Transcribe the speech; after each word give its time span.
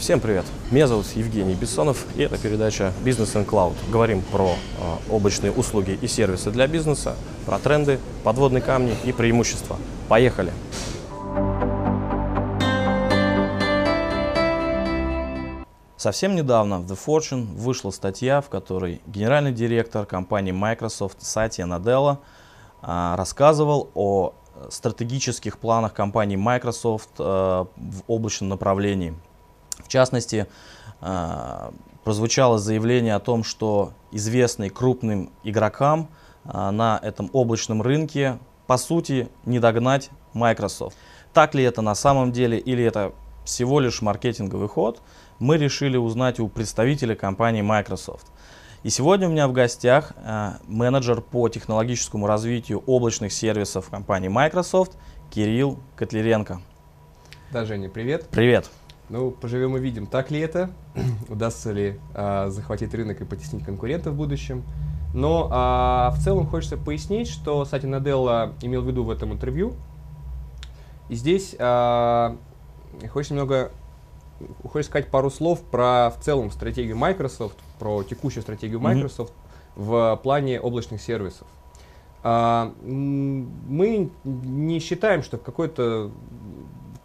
Всем 0.00 0.18
привет! 0.18 0.46
Меня 0.70 0.86
зовут 0.86 1.04
Евгений 1.14 1.54
Бессонов, 1.54 2.06
и 2.16 2.22
это 2.22 2.38
передача 2.38 2.94
Business 3.04 3.34
and 3.34 3.44
Cloud. 3.44 3.74
Говорим 3.92 4.22
про 4.22 4.52
э, 4.52 5.12
облачные 5.12 5.52
услуги 5.52 5.98
и 6.00 6.06
сервисы 6.06 6.50
для 6.50 6.66
бизнеса, 6.66 7.16
про 7.44 7.58
тренды, 7.58 8.00
подводные 8.24 8.62
камни 8.62 8.96
и 9.04 9.12
преимущества. 9.12 9.76
Поехали! 10.08 10.54
Совсем 15.98 16.34
недавно 16.34 16.78
в 16.78 16.90
The 16.90 16.98
Fortune 16.98 17.54
вышла 17.54 17.90
статья, 17.90 18.40
в 18.40 18.48
которой 18.48 19.02
генеральный 19.06 19.52
директор 19.52 20.06
компании 20.06 20.52
Microsoft 20.52 21.18
Сатья 21.20 21.66
Наделла 21.66 22.20
э, 22.80 23.14
рассказывал 23.16 23.90
о 23.92 24.32
стратегических 24.70 25.58
планах 25.58 25.92
компании 25.92 26.36
Microsoft 26.36 27.10
э, 27.18 27.22
в 27.22 28.02
облачном 28.06 28.48
направлении– 28.48 29.14
в 29.84 29.88
частности, 29.88 30.46
а, 31.00 31.72
прозвучало 32.04 32.58
заявление 32.58 33.14
о 33.14 33.20
том, 33.20 33.44
что 33.44 33.92
известный 34.12 34.68
крупным 34.68 35.30
игрокам 35.44 36.08
а, 36.44 36.70
на 36.70 36.98
этом 37.02 37.30
облачном 37.32 37.82
рынке 37.82 38.38
по 38.66 38.76
сути 38.76 39.28
не 39.44 39.58
догнать 39.58 40.10
Microsoft. 40.32 40.96
Так 41.32 41.54
ли 41.54 41.62
это 41.64 41.82
на 41.82 41.94
самом 41.94 42.32
деле 42.32 42.58
или 42.58 42.84
это 42.84 43.12
всего 43.44 43.80
лишь 43.80 44.02
маркетинговый 44.02 44.68
ход, 44.68 45.00
мы 45.38 45.56
решили 45.56 45.96
узнать 45.96 46.38
у 46.40 46.48
представителя 46.48 47.14
компании 47.14 47.62
Microsoft. 47.62 48.26
И 48.82 48.90
сегодня 48.90 49.28
у 49.28 49.30
меня 49.30 49.46
в 49.46 49.52
гостях 49.52 50.12
э, 50.16 50.52
менеджер 50.66 51.20
по 51.20 51.48
технологическому 51.48 52.26
развитию 52.26 52.82
облачных 52.86 53.32
сервисов 53.32 53.90
компании 53.90 54.28
Microsoft 54.28 54.92
Кирилл 55.30 55.78
Котлеренко. 55.96 56.60
Да, 57.52 57.64
Женя, 57.64 57.90
привет. 57.90 58.28
Привет. 58.30 58.70
Ну, 59.10 59.32
поживем 59.32 59.76
и 59.76 59.80
видим, 59.80 60.06
так 60.06 60.30
ли 60.30 60.38
это, 60.38 60.70
удастся 61.28 61.72
ли 61.72 61.98
а, 62.14 62.48
захватить 62.48 62.94
рынок 62.94 63.20
и 63.20 63.24
потеснить 63.24 63.64
конкурентов 63.64 64.14
в 64.14 64.16
будущем. 64.16 64.62
Но 65.12 65.48
а, 65.50 66.14
в 66.16 66.22
целом 66.22 66.46
хочется 66.46 66.76
пояснить, 66.76 67.28
что 67.28 67.64
Сати 67.64 67.88
Наделла 67.88 68.54
имел 68.62 68.82
в 68.82 68.86
виду 68.86 69.02
в 69.02 69.10
этом 69.10 69.32
интервью. 69.32 69.74
И 71.08 71.16
здесь 71.16 71.56
а, 71.58 72.36
хочется 73.10 73.34
немного 73.34 73.72
хочется 74.62 74.90
сказать 74.90 75.10
пару 75.10 75.28
слов 75.28 75.60
про 75.60 76.10
в 76.16 76.22
целом 76.22 76.52
стратегию 76.52 76.96
Microsoft, 76.96 77.58
про 77.78 78.04
текущую 78.04 78.42
стратегию 78.42 78.80
Microsoft 78.80 79.32
mm-hmm. 79.32 79.82
в 79.82 80.20
плане 80.22 80.60
облачных 80.60 81.02
сервисов. 81.02 81.46
А, 82.22 82.72
мы 82.82 84.10
не 84.24 84.78
считаем, 84.78 85.22
что 85.22 85.38
в 85.38 85.42
какой-то 85.42 86.10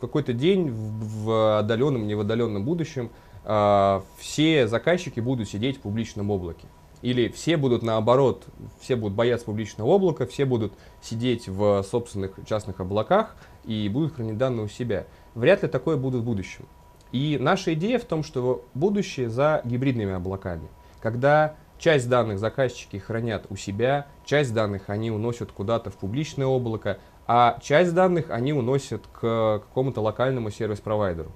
какой-то 0.07 0.33
день 0.33 0.69
в, 0.69 1.25
в 1.25 1.59
отдаленном, 1.59 2.07
не 2.07 2.15
в 2.15 2.21
отдаленном 2.21 2.63
будущем 2.63 3.11
э, 3.43 4.01
все 4.17 4.67
заказчики 4.67 5.19
будут 5.19 5.49
сидеть 5.49 5.77
в 5.77 5.81
публичном 5.81 6.31
облаке. 6.31 6.67
Или 7.01 7.27
все 7.27 7.57
будут 7.57 7.83
наоборот, 7.83 8.45
все 8.79 8.95
будут 8.95 9.15
бояться 9.15 9.45
публичного 9.45 9.93
облака, 9.93 10.25
все 10.25 10.45
будут 10.45 10.73
сидеть 11.01 11.47
в 11.47 11.83
собственных 11.83 12.39
частных 12.47 12.79
облаках 12.79 13.35
и 13.63 13.89
будут 13.89 14.15
хранить 14.15 14.37
данные 14.37 14.65
у 14.65 14.67
себя. 14.67 15.05
Вряд 15.35 15.63
ли 15.63 15.69
такое 15.69 15.97
будет 15.97 16.21
в 16.21 16.25
будущем. 16.25 16.65
И 17.11 17.37
наша 17.39 17.73
идея 17.73 17.99
в 17.99 18.05
том, 18.05 18.23
что 18.23 18.65
будущее 18.73 19.29
за 19.29 19.61
гибридными 19.65 20.13
облаками. 20.13 20.67
Когда 20.99 21.55
часть 21.77 22.09
данных 22.09 22.39
заказчики 22.39 22.97
хранят 22.97 23.45
у 23.49 23.55
себя, 23.55 24.07
часть 24.25 24.53
данных 24.53 24.89
они 24.89 25.11
уносят 25.11 25.51
куда-то 25.51 25.91
в 25.91 25.97
публичное 25.97 26.47
облако, 26.47 26.97
а 27.27 27.57
часть 27.61 27.93
данных 27.93 28.29
они 28.29 28.53
уносят 28.53 29.07
к 29.07 29.59
какому-то 29.67 30.01
локальному 30.01 30.51
сервис-провайдеру. 30.51 31.31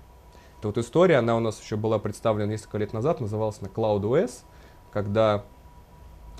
Это 0.59 0.67
вот 0.67 0.77
история, 0.77 1.17
она 1.17 1.35
у 1.35 1.39
нас 1.39 1.59
еще 1.61 1.77
была 1.77 1.99
представлена 1.99 2.51
несколько 2.51 2.77
лет 2.77 2.93
назад, 2.93 3.21
называлась 3.21 3.61
на 3.61 3.67
CloudOS, 3.67 4.43
когда 4.91 5.45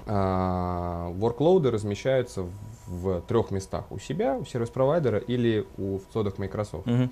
э, 0.05 0.11
workload 0.11 1.69
размещаются 1.69 2.43
в, 2.43 2.49
в 2.87 3.21
трех 3.21 3.51
местах. 3.51 3.85
У 3.91 3.97
себя, 3.97 4.35
у 4.35 4.45
сервис-провайдера 4.45 5.19
или 5.19 5.65
у, 5.77 5.99
в 5.99 6.03
цодах 6.11 6.37
Microsoft. 6.37 6.85
Mm-hmm. 6.87 7.09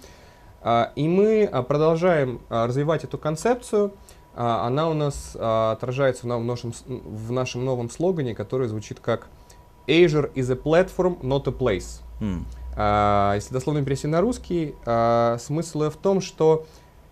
Uh, 0.63 0.89
и 0.95 1.07
мы 1.07 1.43
uh, 1.43 1.63
продолжаем 1.63 2.41
uh, 2.49 2.65
развивать 2.65 3.03
эту 3.03 3.17
концепцию. 3.17 3.93
Она 4.35 4.87
у 4.87 4.93
нас 4.93 5.35
отражается 5.35 6.27
в 6.27 6.43
нашем, 6.43 6.71
в 6.85 7.31
нашем 7.31 7.65
новом 7.65 7.89
слогане, 7.89 8.35
который 8.35 8.67
звучит 8.67 8.99
как 8.99 9.29
Azure 9.87 10.31
is 10.35 10.51
a 10.51 10.55
platform, 10.55 11.19
not 11.21 11.47
a 11.47 11.51
place. 11.51 12.03
Mm. 12.19 12.43
А, 12.75 13.33
если 13.35 13.53
дословно 13.53 13.83
перевести 13.83 14.07
на 14.07 14.19
русский, 14.21 14.73
а, 14.85 15.37
смысл 15.39 15.89
в 15.89 15.97
том, 15.97 16.21
что 16.21 16.65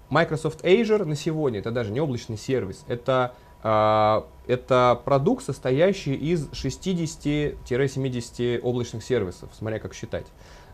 Microsoft 0.10 0.64
Azure 0.64 1.04
на 1.06 1.16
сегодня 1.16 1.60
это 1.60 1.70
даже 1.72 1.92
не 1.92 2.00
облачный 2.00 2.38
сервис, 2.38 2.84
это, 2.88 3.34
а, 3.64 4.28
это 4.48 5.02
продукт, 5.04 5.44
состоящий 5.44 6.14
из 6.14 6.48
60-70 6.52 8.60
облачных 8.62 9.04
сервисов, 9.04 9.50
смотря 9.58 9.80
как 9.80 9.96
считать. 9.96 10.28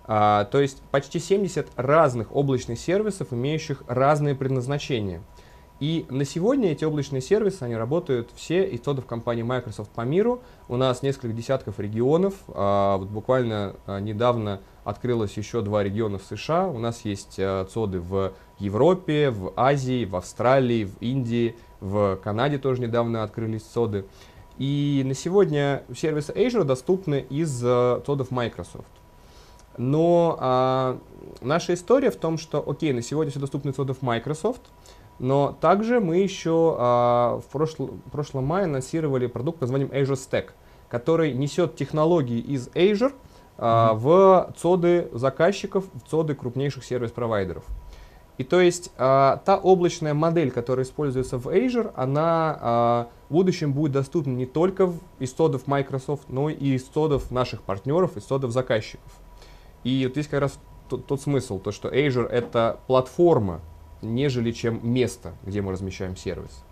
А, 0.03 0.45
то 0.45 0.59
есть 0.59 0.81
почти 0.91 1.19
70 1.19 1.67
разных 1.77 2.35
облачных 2.35 2.79
сервисов, 2.79 3.31
имеющих 3.31 3.83
разные 3.87 4.35
предназначения. 4.35 5.21
И 5.81 6.05
на 6.11 6.25
сегодня 6.25 6.71
эти 6.71 6.85
облачные 6.85 7.23
сервисы, 7.23 7.63
они 7.63 7.75
работают 7.75 8.29
все 8.35 8.69
из 8.69 8.81
цодов 8.81 9.07
компании 9.07 9.41
Microsoft 9.41 9.89
по 9.89 10.01
миру. 10.01 10.43
У 10.67 10.77
нас 10.77 11.01
несколько 11.01 11.29
десятков 11.29 11.79
регионов. 11.79 12.35
А, 12.49 12.97
вот 12.97 13.09
буквально 13.09 13.75
а, 13.87 13.99
недавно 13.99 14.61
открылось 14.83 15.35
еще 15.37 15.61
два 15.61 15.81
региона 15.81 16.19
в 16.19 16.23
США. 16.23 16.67
У 16.67 16.77
нас 16.77 17.03
есть 17.03 17.37
а, 17.39 17.65
цоды 17.65 17.99
в 17.99 18.33
Европе, 18.59 19.31
в 19.31 19.53
Азии, 19.55 20.05
в 20.05 20.15
Австралии, 20.15 20.83
в 20.83 21.01
Индии, 21.01 21.55
в 21.79 22.15
Канаде 22.17 22.59
тоже 22.59 22.79
недавно 22.83 23.23
открылись 23.23 23.63
цоды. 23.63 24.05
И 24.59 25.01
на 25.03 25.15
сегодня 25.15 25.81
сервисы 25.97 26.31
Azure 26.31 26.63
доступны 26.63 27.25
из 27.27 27.57
цодов 27.59 28.29
Microsoft. 28.29 28.85
Но 29.77 30.37
а, 30.39 30.99
наша 31.41 31.73
история 31.73 32.11
в 32.11 32.17
том, 32.17 32.37
что, 32.37 32.63
окей, 32.69 32.93
на 32.93 33.01
сегодня 33.01 33.31
все 33.31 33.39
доступны 33.39 33.71
цодов 33.71 34.03
Microsoft– 34.03 34.61
но 35.21 35.55
также 35.61 35.99
мы 35.99 36.17
еще 36.17 36.75
а, 36.79 37.39
в 37.41 37.51
прошлом, 37.51 38.01
прошлом 38.11 38.45
мае 38.45 38.65
анонсировали 38.65 39.27
продукт 39.27 39.59
под 39.59 39.69
названием 39.69 39.91
Azure 39.91 40.15
Stack, 40.15 40.49
который 40.89 41.33
несет 41.33 41.75
технологии 41.75 42.39
из 42.39 42.69
Azure 42.69 43.13
а, 43.59 43.93
mm-hmm. 43.93 43.97
в 43.99 44.53
цоды 44.57 45.09
заказчиков, 45.13 45.85
в 45.93 46.09
цоды 46.09 46.33
крупнейших 46.33 46.83
сервис-провайдеров. 46.83 47.63
И 48.39 48.43
то 48.43 48.59
есть 48.59 48.91
а, 48.97 49.43
та 49.45 49.57
облачная 49.57 50.15
модель, 50.15 50.49
которая 50.49 50.87
используется 50.87 51.37
в 51.37 51.47
Azure, 51.49 51.93
она 51.95 52.57
а, 52.59 53.07
в 53.29 53.33
будущем 53.33 53.73
будет 53.73 53.91
доступна 53.91 54.31
не 54.31 54.47
только 54.47 54.91
из 55.19 55.33
цодов 55.33 55.67
Microsoft, 55.67 56.29
но 56.29 56.49
и 56.49 56.73
из 56.73 56.85
цодов 56.85 57.29
наших 57.29 57.61
партнеров, 57.61 58.17
из 58.17 58.23
цодов 58.23 58.49
заказчиков. 58.49 59.11
И 59.83 60.03
вот 60.05 60.13
здесь 60.13 60.27
как 60.27 60.41
раз 60.41 60.57
тот, 60.89 61.05
тот 61.05 61.21
смысл, 61.21 61.59
то 61.59 61.71
что 61.71 61.89
Azure 61.89 62.27
это 62.27 62.79
платформа, 62.87 63.61
нежели 64.01 64.51
чем 64.51 64.79
место, 64.83 65.33
где 65.43 65.61
мы 65.61 65.71
размещаем 65.71 66.15
сервис. 66.15 66.63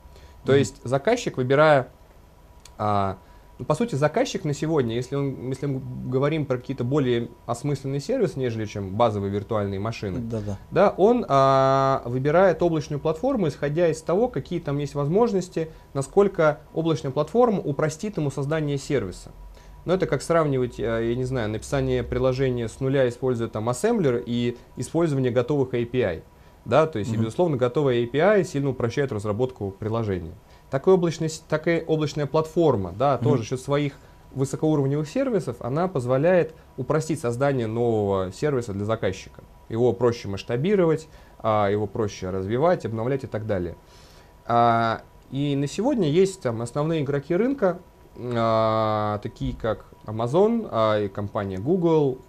То 0.45 0.53
mm-hmm. 0.53 0.59
есть 0.59 0.81
заказчик, 0.83 1.37
выбирая, 1.37 1.89
а, 2.77 3.17
ну, 3.59 3.65
по 3.65 3.75
сути, 3.75 3.95
заказчик 3.95 4.45
на 4.45 4.53
сегодня, 4.53 4.95
если, 4.95 5.15
он, 5.15 5.49
если 5.49 5.65
мы 5.65 5.81
говорим 6.09 6.45
про 6.45 6.57
какие-то 6.57 6.85
более 6.85 7.29
осмысленные 7.45 7.99
сервисы, 7.99 8.39
нежели 8.39 8.65
чем 8.65 8.95
базовые 8.95 9.31
виртуальные 9.31 9.81
машины, 9.81 10.19
Да-да. 10.19 10.57
да, 10.71 10.93
он 10.95 11.25
а, 11.27 12.01
выбирает 12.05 12.63
облачную 12.63 13.01
платформу, 13.01 13.49
исходя 13.49 13.89
из 13.89 14.01
того, 14.01 14.29
какие 14.29 14.61
там 14.61 14.77
есть 14.77 14.95
возможности, 14.95 15.69
насколько 15.93 16.61
облачная 16.73 17.11
платформа 17.11 17.59
упростит 17.59 18.15
ему 18.15 18.31
создание 18.31 18.77
сервиса. 18.77 19.31
Но 19.83 19.93
это 19.93 20.07
как 20.07 20.21
сравнивать, 20.21 20.79
а, 20.79 21.01
я 21.01 21.15
не 21.15 21.25
знаю, 21.25 21.49
написание 21.49 22.01
приложения 22.01 22.69
с 22.69 22.79
нуля, 22.79 23.09
используя 23.09 23.49
там 23.49 23.67
ассемблер 23.67 24.23
и 24.25 24.57
использование 24.77 25.31
готовых 25.31 25.73
API. 25.73 26.21
Да, 26.65 26.85
то 26.87 26.99
есть, 26.99 27.11
mm-hmm. 27.11 27.15
и, 27.15 27.17
безусловно, 27.17 27.57
готовая 27.57 28.03
API 28.03 28.43
сильно 28.43 28.69
упрощает 28.69 29.11
разработку 29.11 29.71
приложения. 29.71 30.33
Такая 30.69 30.95
облачная, 30.95 31.31
такая 31.47 31.83
облачная 31.83 32.25
платформа, 32.25 32.91
да, 32.91 33.15
mm-hmm. 33.15 33.23
тоже 33.23 33.43
счет 33.43 33.61
своих 33.61 33.93
высокоуровневых 34.31 35.09
сервисов, 35.09 35.57
она 35.59 35.87
позволяет 35.87 36.53
упростить 36.77 37.19
создание 37.19 37.67
нового 37.67 38.31
сервиса 38.31 38.73
для 38.73 38.85
заказчика. 38.85 39.43
Его 39.69 39.93
проще 39.93 40.27
масштабировать, 40.27 41.07
а, 41.39 41.69
его 41.69 41.87
проще 41.87 42.29
развивать, 42.29 42.85
обновлять 42.85 43.23
и 43.23 43.27
так 43.27 43.47
далее. 43.47 43.75
А, 44.45 45.01
и 45.31 45.55
на 45.55 45.67
сегодня 45.67 46.09
есть 46.09 46.41
там 46.41 46.61
основные 46.61 47.01
игроки 47.01 47.35
рынка, 47.35 47.79
а, 48.17 49.19
такие 49.23 49.55
как 49.55 49.85
Amazon, 50.05 51.09
компания 51.09 51.57
Google, 51.57 52.19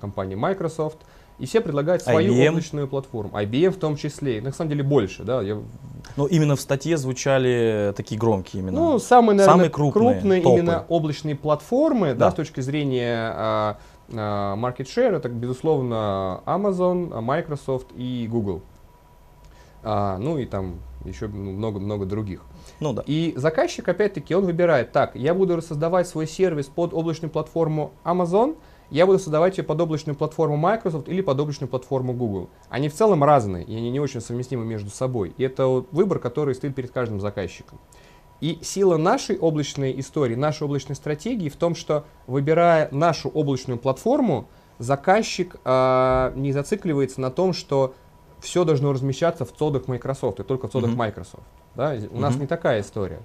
компания 0.00 0.36
Microsoft– 0.36 0.98
и 1.42 1.46
все 1.46 1.60
предлагают 1.60 2.02
свою 2.02 2.34
IBM. 2.34 2.50
облачную 2.50 2.86
платформу. 2.86 3.36
IBM 3.36 3.70
в 3.70 3.76
том 3.76 3.96
числе. 3.96 4.40
На 4.40 4.52
самом 4.52 4.70
деле 4.70 4.84
больше, 4.84 5.24
да. 5.24 5.42
Я... 5.42 5.58
Но 6.16 6.28
именно 6.28 6.54
в 6.54 6.60
статье 6.60 6.96
звучали 6.96 7.92
такие 7.96 8.16
громкие 8.16 8.62
именно. 8.62 8.78
Ну, 8.78 8.98
самые, 9.00 9.36
наверное, 9.36 9.52
самые 9.52 9.70
крупные, 9.70 10.12
крупные 10.14 10.40
именно 10.40 10.84
облачные 10.88 11.34
платформы, 11.34 12.10
да. 12.10 12.26
да, 12.26 12.30
с 12.30 12.34
точки 12.34 12.60
зрения 12.60 13.32
а, 13.34 13.78
а, 14.12 14.54
market 14.54 14.86
share, 14.86 15.16
это, 15.16 15.28
безусловно, 15.28 16.42
Amazon, 16.46 17.20
Microsoft 17.20 17.88
и 17.96 18.28
Google. 18.30 18.62
а, 19.82 20.18
ну 20.18 20.38
и 20.38 20.46
там 20.46 20.76
еще 21.04 21.26
много-много 21.26 22.06
других. 22.06 22.42
Ну 22.78 22.92
да. 22.92 23.02
И 23.04 23.34
заказчик, 23.36 23.88
опять-таки, 23.88 24.32
он 24.36 24.44
выбирает, 24.44 24.92
так, 24.92 25.16
я 25.16 25.34
буду 25.34 25.60
создавать 25.60 26.06
свой 26.06 26.28
сервис 26.28 26.66
под 26.66 26.94
облачную 26.94 27.32
платформу 27.32 27.90
Amazon, 28.04 28.54
я 28.92 29.06
буду 29.06 29.18
создавать 29.18 29.58
ее 29.58 29.64
под 29.64 29.80
облачную 29.80 30.16
платформу 30.16 30.56
Microsoft 30.56 31.08
или 31.08 31.20
под 31.20 31.40
облачную 31.40 31.68
платформу 31.68 32.12
Google. 32.12 32.50
Они 32.68 32.88
в 32.88 32.94
целом 32.94 33.24
разные, 33.24 33.64
и 33.64 33.74
они 33.76 33.90
не 33.90 34.00
очень 34.00 34.20
совместимы 34.20 34.64
между 34.64 34.90
собой. 34.90 35.34
И 35.38 35.42
это 35.42 35.66
вот 35.66 35.88
выбор, 35.92 36.18
который 36.18 36.54
стоит 36.54 36.74
перед 36.74 36.90
каждым 36.90 37.20
заказчиком. 37.20 37.78
И 38.40 38.58
сила 38.62 38.96
нашей 38.96 39.38
облачной 39.38 39.98
истории, 40.00 40.34
нашей 40.34 40.64
облачной 40.64 40.96
стратегии 40.96 41.48
в 41.48 41.56
том, 41.56 41.74
что 41.74 42.04
выбирая 42.26 42.88
нашу 42.90 43.28
облачную 43.28 43.78
платформу, 43.78 44.48
заказчик 44.78 45.56
э, 45.64 46.32
не 46.34 46.52
зацикливается 46.52 47.20
на 47.20 47.30
том, 47.30 47.52
что 47.52 47.94
все 48.40 48.64
должно 48.64 48.92
размещаться 48.92 49.44
в 49.44 49.52
цодах 49.52 49.86
Microsoft 49.86 50.40
и 50.40 50.42
только 50.42 50.68
в 50.68 50.72
цодах 50.72 50.90
mm-hmm. 50.90 50.96
Microsoft. 50.96 51.44
Да? 51.76 51.90
У 51.90 51.94
mm-hmm. 51.94 52.20
нас 52.20 52.36
не 52.36 52.46
такая 52.46 52.80
история, 52.80 53.20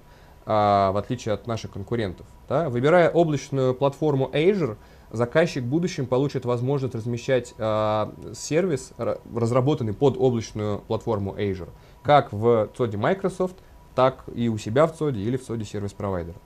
а, 0.46 0.92
в 0.92 0.98
отличие 0.98 1.34
от 1.34 1.48
наших 1.48 1.72
конкурентов. 1.72 2.28
Да? 2.48 2.70
Выбирая 2.70 3.10
облачную 3.10 3.74
платформу 3.74 4.30
Azure, 4.32 4.78
заказчик 5.12 5.64
в 5.64 5.68
будущем 5.68 6.06
получит 6.06 6.46
возможность 6.46 6.96
размещать 6.96 7.54
а, 7.58 8.14
сервис, 8.34 8.94
разработанный 8.98 9.94
под 9.94 10.18
облачную 10.18 10.80
платформу 10.80 11.36
Azure, 11.36 11.70
как 12.04 12.32
в 12.32 12.70
цоде 12.76 12.98
Microsoft, 12.98 13.56
так 13.96 14.26
и 14.34 14.50
у 14.50 14.58
себя 14.58 14.86
в 14.88 14.96
цоде 14.96 15.22
или 15.22 15.38
в 15.38 15.46
цоде 15.46 15.66
сервис-провайдера. 15.66 16.38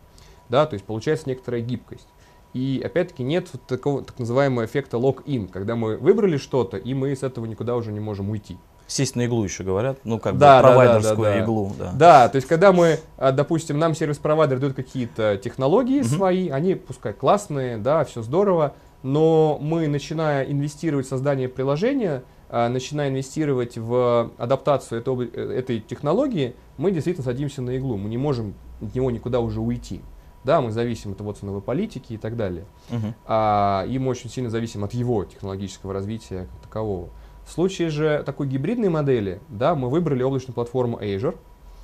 Да, 0.49 0.65
то 0.65 0.73
есть 0.73 0.85
получается 0.85 1.29
некоторая 1.29 1.61
гибкость. 1.61 2.07
И 2.53 2.81
опять-таки 2.83 3.23
нет 3.23 3.49
такого 3.67 4.03
так 4.03 4.19
называемого 4.19 4.65
эффекта 4.65 4.97
lock-in, 4.97 5.47
когда 5.47 5.75
мы 5.75 5.97
выбрали 5.97 6.37
что-то, 6.37 6.77
и 6.77 6.93
мы 6.93 7.15
с 7.15 7.23
этого 7.23 7.45
никуда 7.45 7.75
уже 7.75 7.91
не 7.91 8.01
можем 8.01 8.29
уйти. 8.29 8.57
Сесть 8.91 9.15
на 9.15 9.23
иглу 9.23 9.41
еще 9.45 9.63
говорят, 9.63 9.99
ну 10.03 10.19
как 10.19 10.37
да, 10.37 10.57
бы 10.57 10.67
провайдерскую 10.67 11.15
да, 11.15 11.23
да, 11.23 11.33
да, 11.33 11.39
иглу. 11.41 11.71
Да. 11.79 11.91
да, 11.93 12.27
то 12.27 12.35
есть 12.35 12.45
когда 12.45 12.73
мы, 12.73 12.99
а, 13.15 13.31
допустим, 13.31 13.79
нам 13.79 13.95
сервис-провайдер 13.95 14.59
дают 14.59 14.75
какие-то 14.75 15.37
технологии 15.37 16.01
uh-huh. 16.01 16.15
свои, 16.17 16.49
они 16.49 16.75
пускай 16.75 17.13
классные, 17.13 17.77
да, 17.77 18.03
все 18.03 18.21
здорово, 18.21 18.73
но 19.01 19.57
мы, 19.61 19.87
начиная 19.87 20.43
инвестировать 20.43 21.05
в 21.05 21.09
создание 21.09 21.47
приложения, 21.47 22.23
а, 22.49 22.67
начиная 22.67 23.07
инвестировать 23.07 23.77
в 23.77 24.29
адаптацию 24.37 24.99
этой, 24.99 25.25
этой 25.27 25.79
технологии, 25.79 26.53
мы 26.75 26.91
действительно 26.91 27.23
садимся 27.23 27.61
на 27.61 27.77
иглу, 27.77 27.95
мы 27.95 28.09
не 28.09 28.17
можем 28.17 28.55
от 28.81 28.93
него 28.93 29.09
никуда 29.09 29.39
уже 29.39 29.61
уйти. 29.61 30.01
Да, 30.43 30.59
мы 30.59 30.71
зависим 30.71 31.13
от 31.13 31.19
его 31.21 31.31
ценовой 31.31 31.61
политики 31.61 32.11
и 32.11 32.17
так 32.17 32.35
далее. 32.35 32.65
Uh-huh. 32.89 33.13
А, 33.25 33.85
и 33.87 33.97
мы 33.99 34.09
очень 34.09 34.29
сильно 34.29 34.49
зависим 34.49 34.83
от 34.83 34.93
его 34.93 35.23
технологического 35.23 35.93
развития 35.93 36.49
как 36.51 36.63
такового. 36.63 37.07
В 37.45 37.51
случае 37.51 37.89
же 37.89 38.23
такой 38.25 38.47
гибридной 38.47 38.89
модели, 38.89 39.41
да, 39.49 39.75
мы 39.75 39.89
выбрали 39.89 40.23
облачную 40.23 40.53
платформу 40.53 40.99
Azure, 40.99 41.35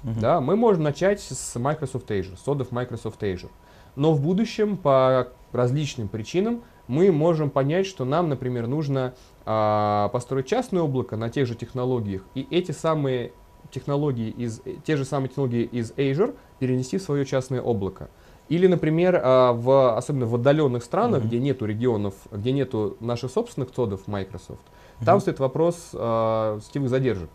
uh-huh. 0.04 0.20
да, 0.20 0.42
мы 0.42 0.56
можем 0.56 0.84
начать 0.84 1.20
с 1.22 1.60
Microsoft 1.60 2.10
Azure, 2.12 2.38
с 2.38 2.44
содов 2.44 2.72
Microsoft 2.72 3.22
Azure. 3.24 3.50
Но 3.96 4.14
в 4.14 4.22
будущем 4.22 4.78
по 4.78 5.30
различным 5.52 6.08
причинам 6.08 6.62
мы 6.88 7.12
можем 7.12 7.50
понять, 7.50 7.86
что 7.86 8.06
нам, 8.06 8.30
например, 8.30 8.68
нужно 8.68 9.14
а, 9.46 10.10
построить 10.10 10.46
частное 10.46 10.82
облако 10.82 11.18
на 11.18 11.30
тех 11.30 11.48
же 11.48 11.56
технологиях, 11.56 12.22
и 12.36 12.48
эти 12.50 12.72
самые 12.72 13.32
технологии 13.72 14.30
из, 14.30 14.62
те 14.86 14.96
же 14.96 15.04
самые 15.04 15.30
технологии 15.30 15.64
из 15.64 15.92
Azure 15.92 16.36
перенести 16.60 16.98
в 16.98 17.02
свое 17.02 17.26
частное 17.26 17.62
облако. 17.62 18.10
Или, 18.50 18.68
например, 18.68 19.20
а, 19.22 19.52
в, 19.52 19.98
особенно 19.98 20.26
в 20.26 20.36
отдаленных 20.36 20.84
странах, 20.84 21.24
mm-hmm. 21.24 21.28
где 21.28 21.40
нету 21.40 21.66
регионов, 21.66 22.14
где 22.32 22.54
нету 22.54 22.96
наших 23.00 23.32
собственных 23.32 23.74
кодов 23.74 24.08
Microsoft, 24.08 24.64
mm-hmm. 25.00 25.06
там 25.06 25.20
стоит 25.20 25.40
вопрос 25.40 25.90
э, 25.94 26.60
сетевых 26.64 26.90
задержек. 26.90 27.30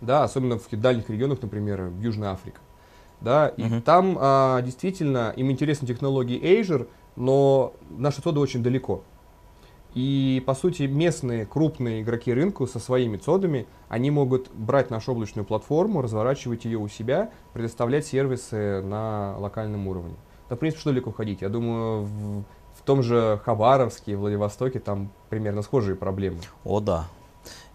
Да, 0.00 0.24
особенно 0.24 0.58
в 0.58 0.68
дальних 0.70 1.08
регионах, 1.08 1.40
например, 1.40 1.84
в 1.84 2.00
Южной 2.00 2.28
Африке. 2.28 2.58
Да, 3.20 3.48
mm-hmm. 3.48 3.78
и 3.78 3.80
там 3.80 4.18
э, 4.20 4.62
действительно 4.62 5.32
им 5.36 5.50
интересны 5.50 5.86
технологии 5.86 6.40
Azure, 6.40 6.88
но 7.16 7.72
наши 7.90 8.20
коды 8.20 8.40
очень 8.40 8.62
далеко. 8.62 9.02
И, 9.94 10.42
по 10.44 10.54
сути, 10.54 10.82
местные 10.82 11.46
крупные 11.46 12.02
игроки 12.02 12.34
рынка 12.34 12.66
со 12.66 12.80
своими 12.80 13.16
цодами, 13.16 13.66
они 13.88 14.10
могут 14.10 14.50
брать 14.52 14.90
нашу 14.90 15.12
облачную 15.12 15.46
платформу, 15.46 16.02
разворачивать 16.02 16.64
ее 16.64 16.78
у 16.78 16.88
себя, 16.88 17.30
предоставлять 17.52 18.04
сервисы 18.04 18.82
на 18.82 19.38
локальном 19.38 19.86
уровне. 19.86 20.16
Да, 20.50 20.56
в 20.56 20.58
принципе, 20.58 20.80
что 20.80 20.90
далеко 20.90 21.12
ходить? 21.12 21.42
Я 21.42 21.48
думаю, 21.48 22.02
в 22.02 22.44
том 22.84 23.02
же 23.02 23.40
Хабаровске, 23.44 24.16
Владивостоке 24.16 24.78
там 24.78 25.10
примерно 25.30 25.62
схожие 25.62 25.96
проблемы. 25.96 26.38
О, 26.64 26.80
да. 26.80 27.06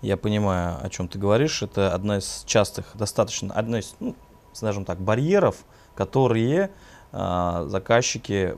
Я 0.02 0.18
понимаю, 0.18 0.78
о 0.82 0.90
чем 0.90 1.08
ты 1.08 1.20
говоришь. 1.20 1.62
Это 1.62 1.94
одна 1.94 2.20
из 2.20 2.44
частых, 2.46 2.86
достаточно, 2.94 3.54
одна 3.54 3.80
из, 3.80 3.96
ну, 4.00 4.16
скажем 4.54 4.86
так, 4.86 5.00
барьеров, 5.00 5.58
которые 5.96 6.72
э, 7.12 7.66
заказчики 7.68 8.56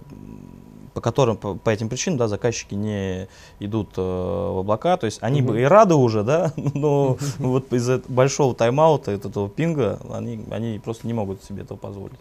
по 0.93 1.01
которым, 1.01 1.37
по, 1.37 1.55
по 1.55 1.69
этим 1.69 1.89
причинам, 1.89 2.17
да, 2.17 2.27
заказчики 2.27 2.75
не 2.75 3.27
идут 3.59 3.97
э, 3.97 4.01
в 4.01 4.59
облака, 4.59 4.97
то 4.97 5.05
есть 5.05 5.19
они 5.21 5.41
угу. 5.41 5.51
бы 5.53 5.61
и 5.61 5.63
рады 5.63 5.95
уже, 5.95 6.23
да, 6.23 6.51
но 6.57 7.17
вот 7.39 7.71
из-за 7.73 8.01
большого 8.07 8.53
тайм-аута, 8.53 9.11
этого 9.11 9.49
пинга, 9.49 9.99
они, 10.11 10.45
они 10.51 10.81
просто 10.83 11.07
не 11.07 11.13
могут 11.13 11.43
себе 11.43 11.63
этого 11.63 11.77
позволить. 11.77 12.19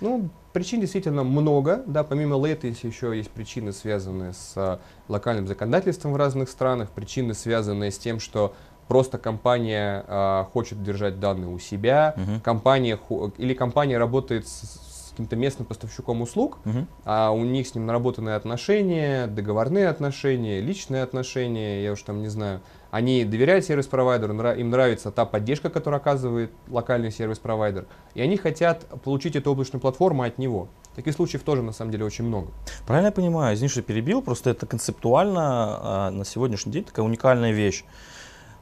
Ну, 0.00 0.30
причин 0.52 0.80
действительно 0.80 1.24
много, 1.24 1.82
да, 1.86 2.04
помимо 2.04 2.36
latency 2.36 2.86
еще 2.86 3.16
есть 3.16 3.30
причины, 3.30 3.72
связанные 3.72 4.32
с 4.32 4.52
а, 4.56 4.80
локальным 5.08 5.46
законодательством 5.46 6.12
в 6.12 6.16
разных 6.16 6.48
странах, 6.48 6.90
причины, 6.90 7.34
связанные 7.34 7.90
с 7.90 7.98
тем, 7.98 8.20
что 8.20 8.54
просто 8.88 9.18
компания 9.18 10.04
а, 10.08 10.48
хочет 10.52 10.82
держать 10.82 11.20
данные 11.20 11.48
у 11.48 11.58
себя, 11.58 12.14
угу. 12.16 12.40
компания 12.42 12.98
или 13.38 13.54
компания 13.54 13.98
работает 13.98 14.48
с, 14.48 14.90
каким-то 15.10 15.36
местным 15.36 15.66
поставщиком 15.66 16.22
услуг, 16.22 16.58
угу. 16.64 16.86
а 17.04 17.30
у 17.30 17.44
них 17.44 17.66
с 17.66 17.74
ним 17.74 17.84
наработанные 17.86 18.36
отношения, 18.36 19.26
договорные 19.26 19.88
отношения, 19.88 20.60
личные 20.60 21.02
отношения, 21.02 21.82
я 21.84 21.92
уж 21.92 22.02
там 22.02 22.22
не 22.22 22.28
знаю. 22.28 22.60
Они 22.90 23.24
доверяют 23.24 23.64
сервис-провайдеру, 23.64 24.34
им 24.34 24.70
нравится 24.70 25.10
та 25.12 25.24
поддержка, 25.24 25.70
которую 25.70 25.98
оказывает 25.98 26.50
локальный 26.68 27.12
сервис-провайдер, 27.12 27.86
и 28.14 28.20
они 28.20 28.36
хотят 28.36 28.84
получить 29.02 29.36
эту 29.36 29.52
облачную 29.52 29.80
платформу 29.80 30.24
от 30.24 30.38
него. 30.38 30.68
Таких 30.96 31.14
случаев 31.14 31.44
тоже 31.44 31.62
на 31.62 31.72
самом 31.72 31.92
деле 31.92 32.04
очень 32.04 32.24
много. 32.24 32.48
Правильно 32.86 33.06
я 33.08 33.12
понимаю, 33.12 33.54
извини, 33.54 33.68
что 33.68 33.82
перебил, 33.82 34.22
просто 34.22 34.50
это 34.50 34.66
концептуально 34.66 35.40
а, 35.42 36.10
на 36.10 36.24
сегодняшний 36.24 36.72
день 36.72 36.84
такая 36.84 37.06
уникальная 37.06 37.52
вещь. 37.52 37.84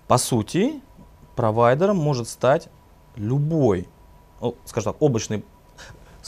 По 0.09 0.19
сути, 0.19 0.83
провайдером 1.35 1.97
может 1.97 2.29
стать 2.29 2.69
любой, 3.17 3.89
скажем 4.67 4.93
так, 4.93 5.03
облачный 5.03 5.43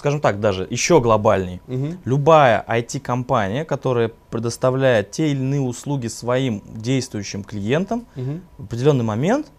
скажем 0.00 0.23
так, 0.23 0.40
даже 0.40 0.66
еще 0.71 0.99
глобальней. 1.02 1.61
Угу. 1.69 1.99
Любая 2.07 2.64
IT-компания, 2.66 3.66
которая 3.66 4.11
предоставляет 4.30 5.11
те 5.11 5.28
или 5.28 5.38
иные 5.38 5.61
услуги 5.61 6.07
своим 6.07 6.62
действующим 6.64 7.45
клиентам, 7.45 8.07
угу. 8.16 8.40
в 8.57 8.64
определенный 8.64 9.04
момент 9.04 9.52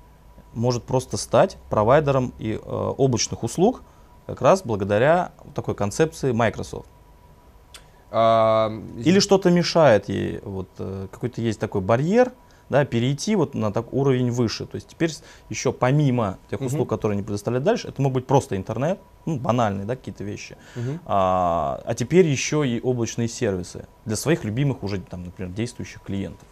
может 0.54 0.82
просто 0.84 1.18
стать 1.18 1.58
провайдером 1.70 2.34
и, 2.40 2.54
э, 2.54 2.58
облачных 2.58 3.44
услуг, 3.44 3.84
как 4.26 4.42
раз 4.42 4.64
благодаря 4.64 5.34
такой 5.54 5.76
концепции 5.76 6.32
Microsoft. 6.32 6.90
А, 8.10 8.72
Или 8.98 9.20
что-то 9.20 9.52
мешает 9.52 10.10
ей, 10.10 10.40
вот 10.44 10.70
э, 10.80 11.08
какой-то 11.12 11.40
есть 11.42 11.60
такой 11.60 11.82
барьер, 11.82 12.32
да, 12.72 12.86
перейти 12.86 13.36
вот 13.36 13.54
на 13.54 13.72
так 13.72 13.94
уровень 13.94 14.32
выше. 14.32 14.66
То 14.66 14.76
есть 14.76 14.88
теперь 14.88 15.12
еще 15.50 15.74
помимо 15.74 16.38
тех 16.50 16.62
услуг, 16.62 16.84
угу. 16.84 16.90
которые 16.90 17.18
они 17.18 17.24
предоставляют 17.24 17.66
дальше, 17.66 17.90
это 17.90 18.02
может 18.02 18.14
быть 18.16 18.26
просто 18.26 18.56
интернет, 18.56 19.00
ну, 19.26 19.38
банальные, 19.38 19.86
да, 19.86 19.96
какие-то 19.96 20.24
вещи. 20.24 20.56
Угу. 20.76 21.00
А, 21.06 21.82
а 21.86 21.94
теперь 21.94 22.26
еще 22.26 22.68
и 22.68 22.80
облачные 22.80 23.28
сервисы 23.28 23.86
для 24.06 24.16
своих 24.16 24.46
любимых 24.46 24.84
уже, 24.84 25.02
там, 25.02 25.26
например, 25.26 25.52
действующих 25.54 26.02
клиентов. 26.02 26.48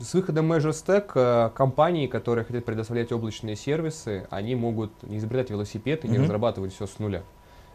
С 0.00 0.14
выходом 0.14 0.52
Azure 0.52 0.72
Stack 0.72 1.12
э, 1.14 1.50
компании, 1.54 2.06
которые 2.06 2.44
хотят 2.44 2.64
предоставлять 2.64 3.10
облачные 3.12 3.56
сервисы, 3.56 4.26
они 4.30 4.54
могут 4.56 4.90
не 5.04 5.16
изобретать 5.16 5.50
велосипед 5.50 6.04
и 6.04 6.08
не 6.08 6.18
разрабатывать 6.18 6.74
все 6.74 6.86
с 6.86 6.98
нуля. 6.98 7.22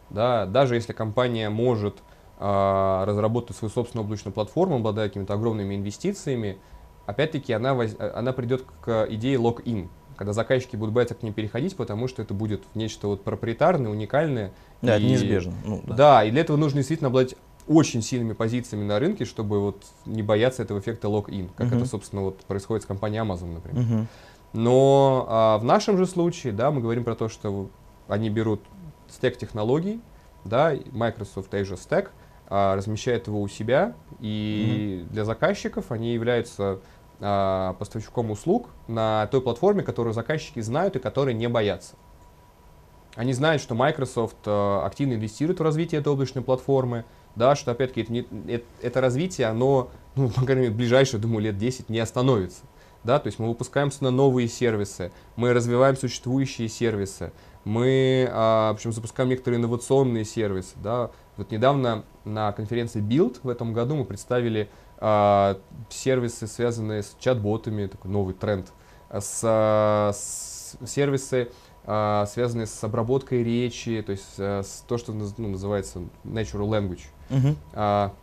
Да, 0.10 0.46
даже 0.46 0.76
если 0.76 0.94
компания 0.94 1.50
может 1.50 1.96
э, 2.38 3.04
разработать 3.08 3.56
свою 3.56 3.72
собственную 3.72 4.06
облачную 4.06 4.34
платформу, 4.34 4.76
обладая 4.76 5.08
какими-то 5.08 5.34
огромными 5.34 5.74
инвестициями, 5.76 6.60
опять-таки 7.06 7.54
она, 7.54 7.74
воз... 7.74 7.96
она 8.00 8.34
придет 8.34 8.64
к 8.82 9.08
идее 9.10 9.38
лог-ин, 9.38 9.90
когда 10.16 10.34
заказчики 10.34 10.76
будут 10.76 10.94
бояться 10.94 11.16
к 11.16 11.24
ней 11.24 11.32
переходить, 11.32 11.76
потому 11.76 12.08
что 12.08 12.22
это 12.22 12.34
будет 12.34 12.64
нечто 12.76 13.08
вот 13.08 13.24
проприетарное, 13.24 13.92
уникальное. 13.92 14.54
Да, 14.82 14.98
и... 14.98 15.00
это 15.00 15.10
неизбежно. 15.10 15.54
Ну, 15.66 15.82
да. 15.86 15.96
да, 15.96 16.24
и 16.24 16.32
для 16.32 16.42
этого 16.42 16.58
нужно 16.58 16.80
действительно 16.80 17.08
обладать 17.08 17.36
очень 17.68 18.02
сильными 18.02 18.34
позициями 18.34 18.84
на 18.84 19.00
рынке, 19.00 19.26
чтобы 19.26 19.60
вот 19.60 19.84
не 20.06 20.22
бояться 20.24 20.64
этого 20.64 20.80
эффекта 20.80 21.10
лог-ин, 21.10 21.50
как 21.56 21.68
uh-huh. 21.68 21.78
это, 21.78 21.86
собственно, 21.86 22.24
вот 22.24 22.40
происходит 22.46 22.84
с 22.84 22.86
компанией 22.86 23.22
Amazon, 23.22 23.54
например. 23.54 23.84
Uh-huh. 23.84 24.06
Но 24.54 25.26
а, 25.30 25.58
в 25.58 25.64
нашем 25.64 25.98
же 25.98 26.06
случае, 26.06 26.54
да, 26.54 26.72
мы 26.72 26.82
говорим 26.82 27.04
про 27.04 27.16
то, 27.16 27.30
что 27.30 27.70
они 28.08 28.30
берут 28.30 28.62
стек 29.08 29.38
технологий, 29.38 30.02
да, 30.44 30.74
Microsoft 30.92 31.54
Azure 31.54 31.80
Stack, 31.80 32.10
а, 32.54 32.76
размещают 32.76 33.28
его 33.28 33.42
у 33.42 33.48
себя, 33.48 33.96
и 34.20 35.06
mm-hmm. 35.06 35.14
для 35.14 35.24
заказчиков 35.24 35.90
они 35.90 36.14
являются 36.14 36.82
а, 37.22 37.76
поставщиком 37.80 38.30
услуг 38.30 38.68
на 38.90 39.28
той 39.28 39.40
платформе, 39.42 39.84
которую 39.84 40.14
заказчики 40.14 40.60
знают 40.60 40.98
и 40.98 41.00
которые 41.00 41.34
не 41.34 41.48
боятся. 41.48 41.96
Они 43.16 43.32
знают, 43.32 43.62
что 43.62 43.74
Microsoft 43.74 44.36
а, 44.46 44.86
активно 44.86 45.14
инвестирует 45.14 45.62
в 45.62 45.64
развитие 45.64 46.02
этой 46.02 46.12
облачной 46.12 46.44
платформы, 46.44 47.06
да, 47.38 47.56
что 47.56 47.72
опять-таки 47.72 48.02
это, 48.02 48.12
не, 48.12 48.28
это, 48.50 48.66
это 48.82 49.00
развитие, 49.00 49.48
оно, 49.48 49.90
ну, 50.18 50.28
по 50.28 50.42
крайней 50.42 50.64
мере, 50.64 50.74
ближайшие, 50.74 51.22
думаю, 51.22 51.44
лет 51.44 51.58
10 51.58 51.88
не 51.88 52.00
остановится. 52.00 52.64
Да, 53.06 53.18
то 53.18 53.28
есть 53.28 53.40
мы 53.40 53.48
выпускаемся 53.48 54.04
на 54.04 54.12
новые 54.12 54.50
сервисы, 54.50 55.14
мы 55.38 55.54
развиваем 55.54 55.96
существующие 55.96 56.68
сервисы, 56.68 57.32
мы, 57.64 58.28
а, 58.32 58.72
в 58.72 58.76
общем, 58.76 58.92
запускаем 58.92 59.30
некоторые 59.30 59.60
инновационные 59.60 60.26
сервисы. 60.26 60.76
Да. 60.84 61.12
Вот 61.42 61.50
недавно 61.50 62.04
на 62.24 62.52
конференции 62.52 63.02
Build 63.02 63.40
в 63.42 63.50
этом 63.50 63.74
году 63.74 63.96
мы 63.96 64.06
представили 64.06 64.70
а, 65.00 65.60
сервисы, 65.90 66.46
связанные 66.46 67.02
с 67.02 67.16
чат-ботами, 67.20 67.88
такой 67.88 68.12
новый 68.12 68.36
тренд, 68.36 68.72
с, 69.12 69.42
с 69.42 70.78
сервисы, 70.86 71.50
а, 71.84 72.28
связанные 72.28 72.68
с 72.68 72.84
обработкой 72.84 73.44
речи, 73.44 74.04
то 74.06 74.12
есть 74.12 74.36
а, 74.38 74.62
с 74.62 74.86
то, 74.88 75.00
что 75.00 75.14
ну, 75.14 75.48
называется 75.48 76.04
natural 76.26 76.70
language. 76.70 77.06
Uh-huh. 77.32 77.56
А, 77.74 78.14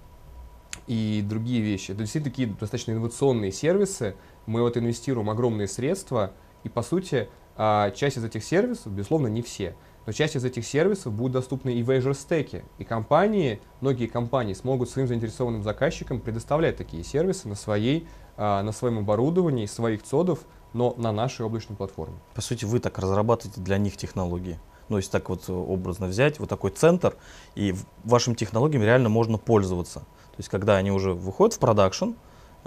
и 0.87 1.25
другие 1.28 1.60
вещи. 1.60 1.90
Это 1.90 2.02
действительно 2.02 2.30
такие 2.30 2.48
достаточно 2.50 2.92
инновационные 2.92 3.50
сервисы. 3.50 4.14
Мы 4.46 4.62
вот 4.62 4.76
инвестируем 4.76 5.28
огромные 5.28 5.66
средства, 5.66 6.34
и 6.62 6.68
по 6.68 6.82
сути 6.82 7.28
а, 7.56 7.90
часть 7.90 8.16
из 8.16 8.22
этих 8.22 8.44
сервисов, 8.44 8.92
безусловно, 8.92 9.26
не 9.26 9.42
все, 9.42 9.75
но 10.08 10.12
часть 10.12 10.36
из 10.36 10.44
этих 10.46 10.64
сервисов 10.64 11.12
будет 11.12 11.32
доступна 11.32 11.68
и 11.68 11.82
в 11.82 11.90
Azure 11.90 12.12
Stack. 12.12 12.64
И 12.78 12.84
компании, 12.84 13.60
многие 13.82 14.06
компании 14.06 14.54
смогут 14.54 14.88
своим 14.88 15.06
заинтересованным 15.06 15.62
заказчикам 15.62 16.18
предоставлять 16.18 16.78
такие 16.78 17.04
сервисы 17.04 17.46
на, 17.46 17.54
своей, 17.54 18.08
а, 18.38 18.62
на 18.62 18.72
своем 18.72 19.00
оборудовании, 19.00 19.66
своих 19.66 20.02
цодов, 20.02 20.38
но 20.72 20.94
на 20.96 21.12
нашей 21.12 21.44
облачной 21.44 21.76
платформе. 21.76 22.14
По 22.32 22.40
сути, 22.40 22.64
вы 22.64 22.80
так 22.80 22.98
разрабатываете 22.98 23.60
для 23.60 23.76
них 23.76 23.98
технологии. 23.98 24.58
Ну, 24.88 24.96
если 24.96 25.10
так 25.10 25.28
вот 25.28 25.50
образно 25.50 26.06
взять, 26.06 26.40
вот 26.40 26.48
такой 26.48 26.70
центр, 26.70 27.14
и 27.54 27.74
вашим 28.02 28.34
технологиям 28.34 28.82
реально 28.82 29.10
можно 29.10 29.36
пользоваться. 29.36 29.98
То 29.98 30.38
есть, 30.38 30.48
когда 30.48 30.76
они 30.76 30.90
уже 30.90 31.12
выходят 31.12 31.52
в 31.52 31.58
продакшн, 31.58 32.12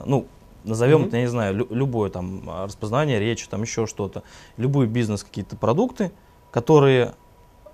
ну, 0.06 0.28
назовем 0.64 1.02
mm-hmm. 1.02 1.08
это, 1.08 1.16
я 1.18 1.22
не 1.24 1.30
знаю, 1.30 1.56
лю- 1.56 1.68
любое 1.72 2.12
там 2.12 2.48
распознание 2.48 3.20
речи, 3.20 3.48
там 3.50 3.64
еще 3.64 3.88
что-то, 3.88 4.22
любые 4.58 4.88
бизнес 4.88 5.24
какие-то 5.24 5.56
продукты, 5.56 6.12
которые 6.52 7.16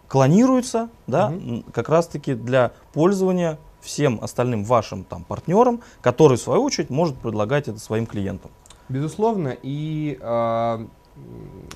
клонируется, 0.07 0.89
да, 1.05 1.29
угу. 1.29 1.63
как 1.73 1.89
раз-таки 1.89 2.33
для 2.33 2.71
пользования 2.93 3.57
всем 3.81 4.19
остальным 4.21 4.63
вашим 4.63 5.03
там 5.03 5.23
партнерам, 5.23 5.81
который 6.01 6.37
в 6.37 6.41
свою 6.41 6.63
очередь 6.63 6.89
может 6.89 7.17
предлагать 7.17 7.67
это 7.67 7.79
своим 7.79 8.05
клиентам. 8.05 8.51
Безусловно, 8.89 9.55
и 9.61 10.17
э, 10.19 10.85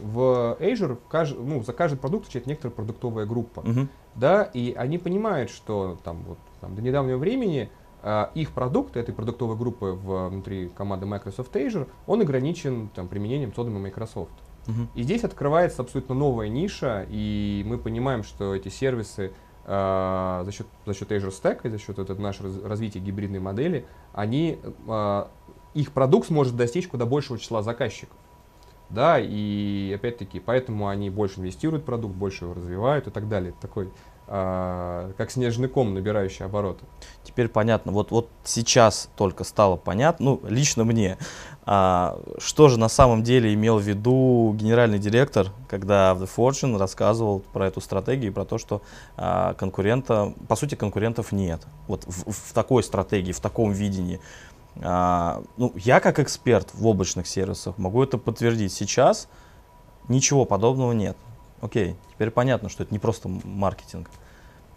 в 0.02 0.58
Azure 0.60 0.98
кажд, 1.10 1.36
ну, 1.38 1.64
за 1.64 1.74
каждый 1.74 1.98
продукт 1.98 2.26
отвечает 2.26 2.48
некоторая 2.48 2.74
продуктовая 2.74 3.26
группа, 3.26 3.60
угу. 3.60 3.88
да, 4.16 4.44
и 4.44 4.74
они 4.74 4.98
понимают, 4.98 5.50
что 5.50 5.98
там 6.04 6.24
вот 6.28 6.38
там, 6.62 6.76
до 6.76 6.82
недавнего 6.82 7.18
времени 7.18 7.70
э, 8.04 8.26
их 8.36 8.52
продукт 8.52 8.96
этой 8.96 9.14
продуктовой 9.14 9.58
группы 9.58 9.92
внутри 9.92 10.70
команды 10.70 11.06
Microsoft 11.06 11.56
Azure, 11.56 11.88
он 12.08 12.22
ограничен 12.22 12.90
там 12.90 13.08
применением 13.08 13.54
цодами 13.54 13.80
Microsoft. 13.80 14.32
Угу. 14.68 14.88
И 14.96 15.04
здесь 15.04 15.24
открывается 15.24 15.82
абсолютно 15.82 16.16
новая 16.16 16.48
ниша, 16.48 17.06
и 17.10 17.64
мы 17.66 17.78
понимаем, 17.78 18.24
что 18.24 18.56
эти 18.56 18.70
сервисы 18.70 19.32
э, 19.66 20.42
за, 20.46 20.52
счет, 20.52 20.68
за 20.86 20.94
счет 20.94 21.12
Azure 21.12 21.32
Stack 21.32 21.62
и 21.64 21.70
за 21.70 21.78
счет 21.78 21.98
вот, 21.98 22.20
нашего 22.20 22.50
раз, 22.50 22.64
развития 22.64 23.00
гибридной 23.00 23.40
модели, 23.40 23.86
они, 24.14 24.60
э, 24.88 25.26
их 25.74 25.92
продукт 25.92 26.28
сможет 26.28 26.56
достичь 26.56 26.88
куда 26.88 27.06
большего 27.06 27.40
числа 27.40 27.64
заказчиков. 27.64 28.16
Да, 28.90 29.18
и 29.20 29.94
опять-таки, 29.96 30.42
поэтому 30.42 30.90
они 30.90 31.10
больше 31.10 31.40
инвестируют 31.40 31.84
в 31.84 31.86
продукт, 31.86 32.14
больше 32.14 32.44
его 32.44 32.54
развивают 32.54 33.08
и 33.08 33.10
так 33.10 33.30
далее. 33.30 33.54
Такой 33.62 33.90
а, 34.34 35.12
как 35.18 35.30
снежный 35.30 35.68
ком, 35.68 35.94
набирающий 35.94 36.46
обороты. 36.46 36.86
Теперь 37.22 37.50
понятно. 37.50 37.92
Вот, 37.92 38.12
вот 38.12 38.30
сейчас 38.46 39.10
только 39.18 39.44
стало 39.44 39.76
понятно, 39.76 40.26
ну, 40.26 40.42
лично 40.48 40.86
мне, 40.86 41.18
а, 41.64 42.20
что 42.40 42.70
же 42.70 42.80
на 42.80 42.90
самом 42.90 43.22
деле 43.24 43.54
имел 43.54 43.78
в 43.78 43.84
виду 43.84 44.54
генеральный 44.58 44.98
директор, 44.98 45.50
когда 45.70 46.14
в 46.16 46.24
The 46.24 46.30
Fortune 46.36 46.78
рассказывал 46.78 47.40
про 47.40 47.68
эту 47.68 47.82
стратегию 47.82 48.32
и 48.32 48.34
про 48.34 48.46
то, 48.46 48.58
что 48.58 48.82
а, 49.16 49.54
конкурента, 49.54 50.34
по 50.48 50.56
сути, 50.56 50.76
конкурентов 50.76 51.32
нет. 51.32 51.68
Вот 51.88 52.04
в, 52.06 52.32
в 52.32 52.54
такой 52.54 52.84
стратегии, 52.84 53.32
в 53.32 53.40
таком 53.40 53.72
видении. 53.72 54.20
А, 54.82 55.44
ну, 55.58 55.72
я 55.76 56.00
как 56.00 56.20
эксперт 56.20 56.70
в 56.74 56.88
облачных 56.88 57.28
сервисах 57.28 57.78
могу 57.78 58.02
это 58.04 58.18
подтвердить. 58.18 58.74
Сейчас 58.74 59.28
ничего 60.08 60.46
подобного 60.46 60.94
нет. 60.94 61.16
Окей, 61.62 61.96
теперь 62.12 62.32
понятно, 62.32 62.70
что 62.70 62.82
это 62.82 62.92
не 62.92 63.00
просто 63.00 63.30
маркетинг. 63.30 64.10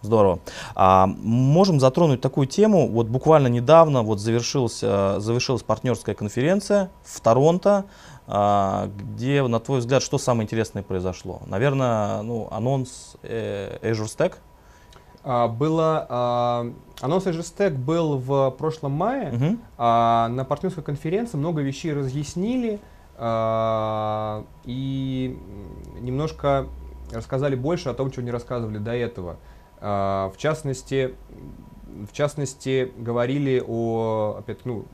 Здорово. 0.05 0.39
А, 0.75 1.07
можем 1.07 1.79
затронуть 1.79 2.21
такую 2.21 2.47
тему. 2.47 2.87
Вот 2.87 3.07
буквально 3.07 3.47
недавно 3.47 4.03
вот 4.03 4.19
завершилась, 4.19 4.79
завершилась 4.79 5.63
партнерская 5.63 6.15
конференция 6.15 6.89
в 7.03 7.19
Торонто, 7.21 7.85
а, 8.27 8.89
где, 8.97 9.45
на 9.45 9.59
твой 9.59 9.79
взгляд, 9.79 10.01
что 10.01 10.17
самое 10.17 10.45
интересное 10.45 10.83
произошло? 10.83 11.41
Наверное, 11.45 12.21
ну, 12.23 12.47
анонс 12.51 13.17
э, 13.21 13.77
Azure 13.81 14.05
Stack? 14.05 14.35
А, 15.23 15.47
было, 15.47 16.05
а, 16.09 16.71
анонс 17.01 17.25
Azure 17.25 17.41
Stack 17.41 17.75
был 17.75 18.17
в 18.17 18.51
прошлом 18.51 18.93
мае. 18.93 19.33
Угу. 19.33 19.57
А, 19.77 20.27
на 20.29 20.43
партнерской 20.43 20.83
конференции 20.83 21.37
много 21.37 21.61
вещей 21.61 21.93
разъяснили. 21.93 22.79
А, 23.17 24.43
и 24.65 25.39
немножко 25.99 26.67
рассказали 27.13 27.55
больше 27.55 27.89
о 27.89 27.93
том, 27.93 28.11
чего 28.11 28.23
не 28.23 28.31
рассказывали 28.31 28.77
до 28.77 28.95
этого. 28.95 29.37
А, 29.87 30.31
в 30.31 30.37
частности, 30.37 31.13
в 32.09 32.11
частности, 32.11 32.91
говорили 32.97 33.63
о, 33.65 34.37
опять, 34.39 34.65
ну, 34.65 34.85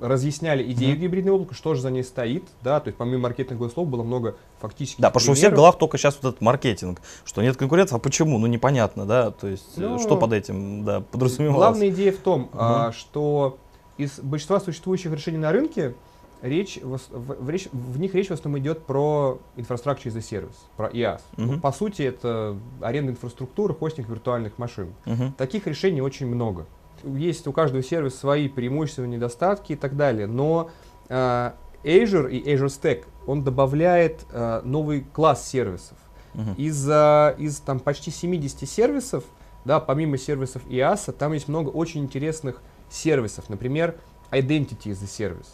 разъясняли 0.00 0.62
идею 0.72 0.96
mm-hmm. 0.96 1.00
гибридного 1.00 1.36
облака, 1.36 1.54
что 1.54 1.74
же 1.74 1.82
за 1.82 1.90
ней 1.90 2.02
стоит, 2.02 2.44
да, 2.62 2.80
то 2.80 2.88
есть 2.88 2.96
помимо 2.96 3.24
маркетинговых 3.24 3.70
слов 3.70 3.88
было 3.88 4.02
много 4.02 4.36
фактически. 4.58 5.02
Да, 5.02 5.10
потому 5.10 5.22
что 5.22 5.32
у 5.32 5.34
всех 5.34 5.52
головах 5.52 5.76
только 5.76 5.98
сейчас 5.98 6.18
вот 6.22 6.30
этот 6.30 6.40
маркетинг, 6.40 7.02
что 7.26 7.42
нет 7.42 7.58
конкурентов, 7.58 7.96
а 7.96 7.98
почему? 7.98 8.38
Ну 8.38 8.46
непонятно, 8.46 9.04
да, 9.04 9.30
то 9.30 9.48
есть 9.48 9.76
ну, 9.76 9.98
что 9.98 10.16
под 10.16 10.32
этим, 10.32 10.84
да, 10.84 11.00
подразумевалось. 11.00 11.58
Главная 11.58 11.90
идея 11.90 12.12
в 12.12 12.18
том, 12.18 12.44
mm-hmm. 12.52 12.56
а, 12.58 12.92
что 12.92 13.58
из 13.98 14.18
большинства 14.20 14.60
существующих 14.60 15.12
решений 15.12 15.38
на 15.38 15.52
рынке 15.52 15.94
речь, 16.42 16.78
в, 16.82 16.98
в, 17.10 17.50
речь, 17.50 17.68
в 17.72 17.98
них 17.98 18.14
речь 18.14 18.28
в 18.28 18.32
основном 18.32 18.60
идет 18.60 18.84
про 18.84 19.40
инфраструктуру 19.56 20.10
as 20.10 20.16
a 20.16 20.20
service, 20.20 20.56
про 20.76 20.88
IaaS. 20.88 21.20
Uh-huh. 21.36 21.46
Ну, 21.46 21.60
по 21.60 21.72
сути, 21.72 22.02
это 22.02 22.56
аренда 22.80 23.12
инфраструктуры, 23.12 23.74
хостинг 23.74 24.08
виртуальных 24.08 24.58
машин. 24.58 24.94
Uh-huh. 25.04 25.32
Таких 25.36 25.66
решений 25.66 26.00
очень 26.00 26.26
много. 26.26 26.66
Есть 27.04 27.46
у 27.46 27.52
каждого 27.52 27.82
сервиса 27.82 28.18
свои 28.18 28.48
преимущества, 28.48 29.04
недостатки 29.04 29.72
и 29.72 29.76
так 29.76 29.96
далее, 29.96 30.26
но 30.26 30.70
э, 31.08 31.52
Azure 31.84 32.30
и 32.30 32.52
Azure 32.52 32.66
Stack, 32.66 33.04
он 33.26 33.44
добавляет 33.44 34.24
э, 34.30 34.62
новый 34.64 35.02
класс 35.12 35.46
сервисов. 35.46 35.98
Uh-huh. 36.34 36.56
Из, 36.56 36.88
э, 36.88 37.34
из 37.38 37.60
там, 37.60 37.80
почти 37.80 38.10
70 38.10 38.68
сервисов, 38.68 39.24
да, 39.64 39.80
помимо 39.80 40.16
сервисов 40.16 40.66
IaaS, 40.66 41.12
там 41.12 41.32
есть 41.32 41.48
много 41.48 41.70
очень 41.70 42.02
интересных 42.02 42.62
сервисов. 42.88 43.48
Например, 43.48 43.96
Identity 44.30 44.90
as 44.90 45.02
a 45.02 45.06
Service. 45.06 45.48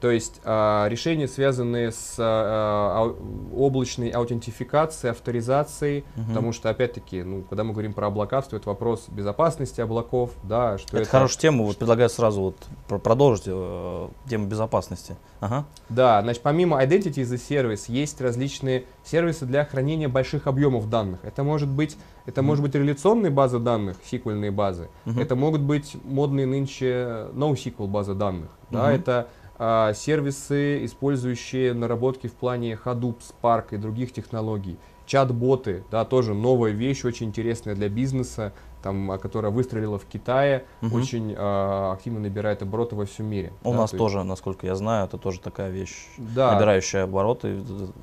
То 0.00 0.10
есть 0.10 0.42
э, 0.44 0.86
решения, 0.88 1.26
связанные 1.26 1.90
с 1.90 2.16
э, 2.18 3.14
облачной 3.56 4.10
аутентификацией, 4.10 5.12
авторизацией, 5.12 6.04
угу. 6.16 6.28
потому 6.28 6.52
что, 6.52 6.68
опять-таки, 6.68 7.22
ну, 7.22 7.42
когда 7.42 7.64
мы 7.64 7.72
говорим 7.72 7.94
про 7.94 8.08
облака, 8.08 8.42
стоит 8.42 8.66
вопрос 8.66 9.06
безопасности 9.08 9.80
облаков, 9.80 10.32
да, 10.42 10.76
что 10.76 10.88
это... 10.88 11.02
Это 11.02 11.10
хорошая 11.10 11.40
тема, 11.40 11.64
вот 11.64 11.78
предлагаю 11.78 12.10
сразу 12.10 12.40
вот 12.42 13.02
продолжить 13.02 13.44
э, 13.46 14.08
тему 14.28 14.46
безопасности. 14.46 15.16
Ага. 15.40 15.64
Да, 15.88 16.20
значит, 16.22 16.42
помимо 16.42 16.82
Identity 16.82 17.22
as 17.22 17.32
a 17.32 17.36
Service 17.36 17.84
есть 17.88 18.20
различные 18.20 18.84
сервисы 19.02 19.46
для 19.46 19.64
хранения 19.64 20.08
больших 20.08 20.46
объемов 20.46 20.90
данных. 20.90 21.20
Это 21.22 21.42
может 21.42 21.68
быть, 21.68 21.96
это 22.26 22.40
mm 22.40 22.44
может 22.46 22.62
быть 22.62 22.74
реляционные 22.74 23.30
базы 23.30 23.58
данных, 23.58 23.96
сиквельные 24.04 24.50
базы. 24.50 24.88
Mm-hmm. 25.04 25.22
Это 25.22 25.36
могут 25.36 25.62
быть 25.62 25.96
модные 26.04 26.46
нынче 26.46 27.28
NoSQL 27.34 27.86
базы 27.88 28.14
данных. 28.14 28.48
Mm-hmm. 28.48 28.72
Да, 28.72 28.92
это 28.92 29.28
сервисы, 29.58 30.84
использующие 30.84 31.72
наработки 31.72 32.26
в 32.26 32.34
плане 32.34 32.78
Hadoop, 32.84 33.16
Spark 33.20 33.68
и 33.72 33.76
других 33.76 34.12
технологий. 34.12 34.78
Чат-боты, 35.06 35.84
да, 35.90 36.04
тоже 36.04 36.34
новая 36.34 36.72
вещь, 36.72 37.04
очень 37.04 37.26
интересная 37.28 37.74
для 37.74 37.88
бизнеса, 37.88 38.52
там, 38.86 39.10
а, 39.10 39.18
которая 39.18 39.50
выстрелила 39.50 39.98
в 39.98 40.04
Китае, 40.04 40.64
угу. 40.80 40.96
очень 40.96 41.32
э, 41.32 41.92
активно 41.92 42.20
набирает 42.20 42.62
обороты 42.62 42.94
во 42.94 43.04
всем 43.04 43.26
мире. 43.26 43.52
У 43.64 43.72
да, 43.72 43.78
нас 43.78 43.90
тоже, 43.90 44.18
есть... 44.18 44.28
насколько 44.28 44.66
я 44.66 44.76
знаю, 44.76 45.06
это 45.06 45.18
тоже 45.18 45.40
такая 45.40 45.70
вещь, 45.70 46.08
да. 46.18 46.52
набирающая 46.52 47.02
обороты. 47.02 47.56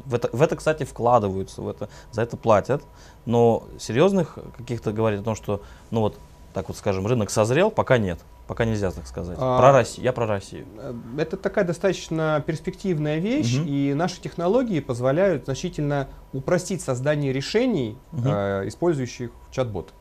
В 0.06 0.14
это, 0.14 0.30
в 0.36 0.42
это, 0.42 0.56
кстати, 0.56 0.84
вкладываются, 0.84 1.62
в 1.62 1.70
это, 1.70 1.88
за 2.12 2.22
это 2.22 2.36
платят. 2.36 2.84
Но 3.26 3.64
серьезных 3.80 4.38
каких-то 4.58 4.92
говорить 4.92 5.22
о 5.22 5.24
том, 5.24 5.36
что, 5.36 5.62
ну 5.90 6.02
вот, 6.02 6.18
так 6.54 6.68
вот 6.68 6.78
скажем, 6.78 7.08
рынок 7.08 7.30
созрел, 7.30 7.72
пока 7.72 7.98
нет. 7.98 8.20
Пока 8.48 8.66
нельзя 8.66 8.92
так 8.92 9.08
сказать. 9.08 9.38
А, 9.40 9.58
про 9.58 9.72
Россию. 9.72 10.04
Я 10.04 10.12
про 10.14 10.28
Россию. 10.28 10.66
Э, 10.78 10.94
это 11.18 11.38
такая 11.38 11.64
достаточно 11.64 12.44
перспективная 12.46 13.20
вещь, 13.20 13.58
Мгм. 13.58 13.68
и 13.68 13.94
наши 13.94 14.20
технологии 14.20 14.82
позволяют 14.82 15.46
значительно 15.46 16.10
упростить 16.34 16.82
создание 16.82 17.32
решений, 17.32 17.98
Мгм. 18.12 18.28
э, 18.28 18.68
использующих 18.68 19.32
чат-бот, 19.52 19.94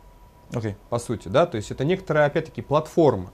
Окей. 0.52 0.74
по 0.90 0.98
сути, 0.98 1.28
да, 1.28 1.46
то 1.46 1.56
есть 1.56 1.70
это 1.70 1.84
некоторая, 1.84 2.26
опять-таки, 2.26 2.62
платформа, 2.62 3.30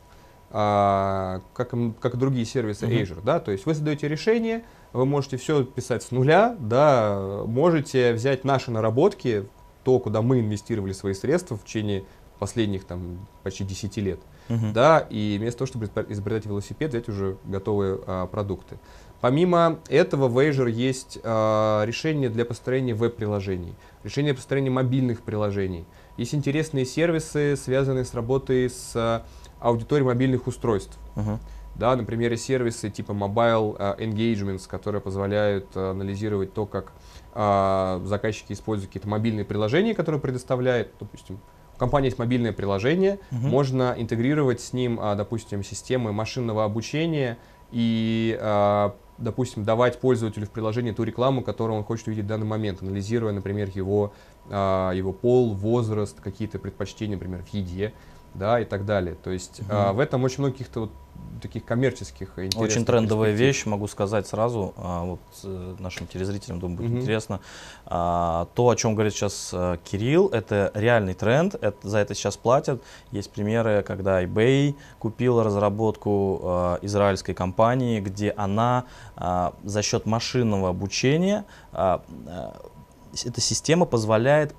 а, 0.50 1.40
как, 1.54 1.72
как 2.00 2.16
другие 2.16 2.44
сервисы 2.44 2.86
Мгм. 2.86 2.96
Azure, 2.96 3.22
да, 3.22 3.40
то 3.40 3.50
есть 3.50 3.64
вы 3.66 3.74
создаете 3.74 4.08
решение, 4.08 4.64
вы 4.92 5.04
можете 5.06 5.36
все 5.36 5.64
писать 5.64 6.02
с 6.02 6.10
нуля, 6.10 6.56
да, 6.58 7.42
можете 7.46 8.12
взять 8.12 8.44
наши 8.44 8.70
наработки, 8.70 9.48
то, 9.84 9.98
куда 9.98 10.20
мы 10.22 10.40
инвестировали 10.40 10.92
свои 10.92 11.14
средства 11.14 11.56
в 11.56 11.64
течение 11.64 12.04
последних 12.38 12.84
там 12.84 13.26
почти 13.42 13.64
10 13.64 13.96
лет, 13.98 14.20
Мгм. 14.48 14.72
да, 14.72 15.06
и 15.10 15.36
вместо 15.38 15.58
того, 15.58 15.66
чтобы 15.66 15.86
изобр- 15.86 16.06
изобретать 16.12 16.46
велосипед, 16.46 16.90
взять 16.90 17.08
уже 17.08 17.36
готовые 17.44 17.98
а, 18.06 18.26
продукты. 18.26 18.78
Помимо 19.20 19.80
этого 19.88 20.28
в 20.28 20.38
Azure 20.38 20.70
есть 20.70 21.18
а, 21.24 21.84
решение 21.84 22.28
для 22.28 22.44
построения 22.44 22.94
веб-приложений, 22.94 23.74
решение 24.04 24.32
для 24.32 24.38
построения 24.38 24.70
мобильных 24.70 25.22
приложений. 25.22 25.84
Есть 26.16 26.34
интересные 26.34 26.84
сервисы, 26.84 27.56
связанные 27.56 28.04
с 28.04 28.14
работой 28.14 28.70
с 28.70 28.92
а, 28.94 29.24
аудиторией 29.60 30.06
мобильных 30.06 30.46
устройств. 30.46 30.98
Мгм. 31.16 31.40
Да, 31.74 31.94
например, 31.94 32.36
сервисы 32.36 32.90
типа 32.90 33.12
Mobile 33.12 33.76
а, 33.78 33.96
Engagements, 33.98 34.68
которые 34.68 35.00
позволяют 35.00 35.66
а, 35.74 35.90
анализировать 35.90 36.54
то, 36.54 36.66
как 36.66 36.92
а, 37.32 38.00
заказчики 38.04 38.52
используют 38.52 38.88
какие-то 38.88 39.08
мобильные 39.08 39.44
приложения, 39.44 39.94
которые 39.94 40.20
предоставляет, 40.20 40.92
допустим, 40.98 41.40
у 41.78 41.80
компании 41.80 42.08
есть 42.08 42.18
мобильное 42.18 42.52
приложение, 42.52 43.20
Мгм. 43.30 43.48
можно 43.50 43.94
интегрировать 43.96 44.60
с 44.60 44.72
ним, 44.72 44.98
а, 45.00 45.14
допустим, 45.14 45.62
системы 45.62 46.12
машинного 46.12 46.64
обучения 46.64 47.38
и, 47.70 48.36
а, 48.40 48.96
допустим, 49.18 49.62
давать 49.64 50.00
пользователю 50.00 50.46
в 50.46 50.50
приложении 50.50 50.90
ту 50.90 51.04
рекламу, 51.04 51.42
которую 51.42 51.78
он 51.78 51.84
хочет 51.84 52.08
увидеть 52.08 52.24
в 52.24 52.28
данный 52.28 52.46
момент, 52.46 52.82
анализируя, 52.82 53.32
например, 53.32 53.70
его, 53.72 54.12
а, 54.50 54.90
его 54.90 55.12
пол, 55.12 55.54
возраст, 55.54 56.20
какие-то 56.20 56.58
предпочтения, 56.58 57.14
например, 57.14 57.44
в 57.44 57.54
еде, 57.54 57.92
да, 58.34 58.60
и 58.60 58.64
так 58.64 58.84
далее. 58.84 59.14
То 59.14 59.30
есть 59.30 59.60
а, 59.68 59.92
в 59.92 60.00
этом 60.00 60.24
очень 60.24 60.40
много 60.40 60.54
каких-то 60.54 60.80
вот 60.80 60.90
таких 61.40 61.64
коммерческих 61.64 62.30
интересных 62.36 62.62
Очень 62.62 62.84
трендовая 62.84 63.32
вещь, 63.32 63.64
могу 63.66 63.86
сказать 63.86 64.26
сразу, 64.26 64.74
а, 64.76 65.04
вот 65.04 65.20
э, 65.44 65.76
нашим 65.78 66.06
телезрителям, 66.06 66.58
думаю, 66.58 66.78
будет 66.78 66.90
Мгм. 66.90 67.00
интересно. 67.00 67.40
А, 67.86 68.48
То, 68.54 68.68
о 68.68 68.76
чем 68.76 68.94
говорит 68.94 69.12
сейчас 69.12 69.50
э, 69.52 69.78
Кирилл, 69.84 70.28
это 70.28 70.70
реальный 70.74 71.14
тренд, 71.14 71.54
это, 71.54 71.88
за 71.88 71.98
это 71.98 72.14
сейчас 72.14 72.36
платят. 72.36 72.82
Есть 73.12 73.30
примеры, 73.30 73.82
когда 73.82 74.22
eBay 74.22 74.74
купила 74.98 75.44
разработку 75.44 76.40
э, 76.42 76.78
израильской 76.82 77.34
компании, 77.34 78.00
где 78.00 78.30
она 78.36 78.84
а, 79.16 79.54
за 79.64 79.82
счет 79.82 80.06
машинного 80.06 80.68
обучения, 80.70 81.44
а, 81.72 82.02
а, 82.26 82.56
эта 83.24 83.40
система 83.40 83.86
позволяет 83.86 84.54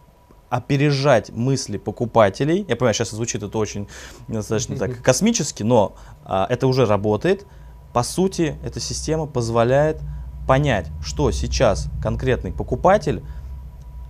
опережать 0.50 1.30
мысли 1.30 1.78
покупателей. 1.78 2.66
Я 2.68 2.76
понимаю, 2.76 2.94
сейчас 2.94 3.12
звучит 3.12 3.44
это 3.44 3.58
очень 3.58 3.88
достаточно 4.28 4.78
так 4.78 5.02
космически, 5.04 5.64
но 5.64 5.96
а, 6.19 6.19
это 6.50 6.68
уже 6.68 6.86
работает. 6.86 7.46
По 7.94 8.04
сути, 8.04 8.56
эта 8.64 8.80
система 8.80 9.26
позволяет 9.26 10.02
понять, 10.48 10.88
что 11.02 11.32
сейчас 11.32 11.88
конкретный 12.02 12.52
покупатель 12.52 13.24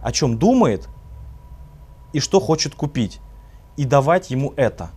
о 0.02 0.12
чем 0.12 0.38
думает 0.38 0.88
и 2.14 2.20
что 2.20 2.40
хочет 2.40 2.76
купить, 2.76 3.20
и 3.78 3.86
давать 3.86 4.32
ему 4.32 4.54
это. 4.56 4.90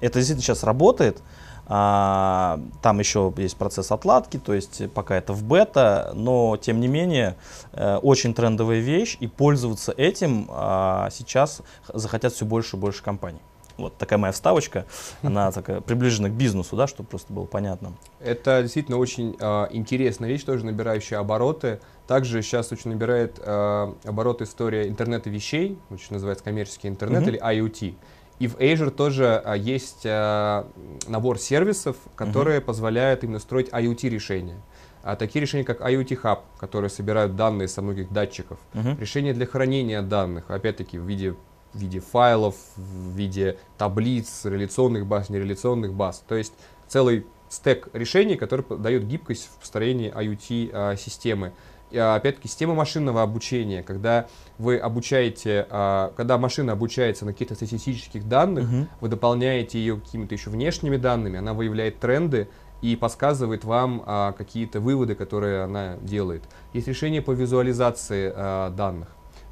Это 0.00 0.18
действительно 0.18 0.42
сейчас 0.42 0.62
работает. 0.62 1.22
А, 1.68 2.60
там 2.80 3.00
еще 3.00 3.32
есть 3.38 3.56
процесс 3.56 3.90
отладки, 3.90 4.38
то 4.38 4.54
есть 4.54 4.88
пока 4.92 5.16
это 5.16 5.32
в 5.32 5.42
бета, 5.42 6.12
но 6.14 6.56
тем 6.56 6.78
не 6.78 6.86
менее 6.86 7.34
э, 7.72 7.96
очень 7.96 8.34
трендовая 8.34 8.78
вещь, 8.78 9.16
и 9.18 9.26
пользоваться 9.26 9.92
этим 9.96 10.46
а, 10.48 11.08
сейчас 11.10 11.62
захотят 11.92 12.32
все 12.34 12.44
больше 12.44 12.76
и 12.76 12.78
больше 12.78 13.02
компаний. 13.02 13.40
Вот 13.76 13.96
такая 13.98 14.18
моя 14.18 14.32
вставочка, 14.32 14.86
она 15.22 15.52
такая 15.52 15.80
приближена 15.80 16.28
к 16.30 16.32
бизнесу, 16.32 16.76
да, 16.76 16.86
чтобы 16.86 17.08
просто 17.10 17.32
было 17.32 17.44
понятно. 17.44 17.92
Это 18.20 18.62
действительно 18.62 18.96
очень 18.96 19.36
а, 19.38 19.68
интересная 19.70 20.28
вещь, 20.28 20.44
тоже 20.44 20.64
набирающая 20.64 21.18
обороты. 21.18 21.80
Также 22.06 22.40
сейчас 22.42 22.72
очень 22.72 22.90
набирает 22.90 23.38
а, 23.42 23.94
обороты 24.04 24.44
история 24.44 24.88
интернета 24.88 25.28
вещей, 25.28 25.78
очень 25.90 26.12
называется 26.14 26.42
коммерческий 26.44 26.88
интернет 26.88 27.22
Мгм. 27.22 27.30
или 27.30 27.40
IoT. 27.42 27.94
И 28.38 28.48
в 28.48 28.56
Azure 28.56 28.90
тоже 28.90 29.40
а, 29.44 29.54
есть 29.54 30.02
а, 30.06 30.66
набор 31.06 31.38
сервисов, 31.38 31.96
которые 32.14 32.60
позволяют 32.62 33.24
именно 33.24 33.38
строить 33.38 33.68
IoT-решения. 33.68 34.60
А 35.02 35.16
такие 35.16 35.40
решения, 35.40 35.64
как 35.64 35.80
IoT 35.82 36.20
Hub, 36.22 36.40
которые 36.58 36.90
собирают 36.90 37.36
данные 37.36 37.68
со 37.68 37.82
многих 37.82 38.10
датчиков, 38.10 38.58
Мгм. 38.72 38.98
решения 38.98 39.34
для 39.34 39.46
хранения 39.46 40.00
данных, 40.02 40.50
опять-таки 40.50 40.98
в 40.98 41.04
виде, 41.06 41.34
в 41.76 41.78
виде 41.80 42.00
файлов, 42.00 42.56
в 42.76 43.16
виде 43.16 43.58
таблиц, 43.78 44.44
реляционных 44.44 45.06
баз, 45.06 45.28
нереляционных 45.30 45.92
баз. 45.92 46.24
То 46.26 46.34
есть 46.34 46.52
целый 46.88 47.26
стек 47.48 47.88
решений, 47.92 48.36
который 48.36 48.64
дает 48.78 49.06
гибкость 49.06 49.48
в 49.52 49.60
построении 49.60 50.10
IoT-системы. 50.12 51.52
И, 51.92 51.98
а, 51.98 52.16
опять-таки, 52.16 52.48
система 52.48 52.74
машинного 52.74 53.22
обучения, 53.22 53.82
когда 53.84 54.26
вы 54.58 54.76
обучаете, 54.76 55.66
а, 55.70 56.12
когда 56.16 56.36
машина 56.36 56.72
обучается 56.72 57.24
на 57.24 57.32
каких-то 57.32 57.54
статистических 57.54 58.28
данных, 58.28 58.64
Мгм. 58.64 58.88
вы 59.00 59.08
дополняете 59.08 59.78
ее 59.78 59.96
какими-то 60.00 60.34
еще 60.34 60.50
внешними 60.50 60.96
данными, 60.96 61.38
она 61.38 61.54
выявляет 61.54 62.00
тренды 62.00 62.48
и 62.82 62.96
подсказывает 62.96 63.64
вам 63.64 64.02
а, 64.04 64.32
какие-то 64.32 64.80
выводы, 64.80 65.14
которые 65.14 65.62
она 65.62 65.96
делает. 66.02 66.42
Есть 66.72 66.88
решение 66.88 67.22
по 67.22 67.30
визуализации 67.30 68.32
а, 68.34 68.70
данных. 68.70 69.08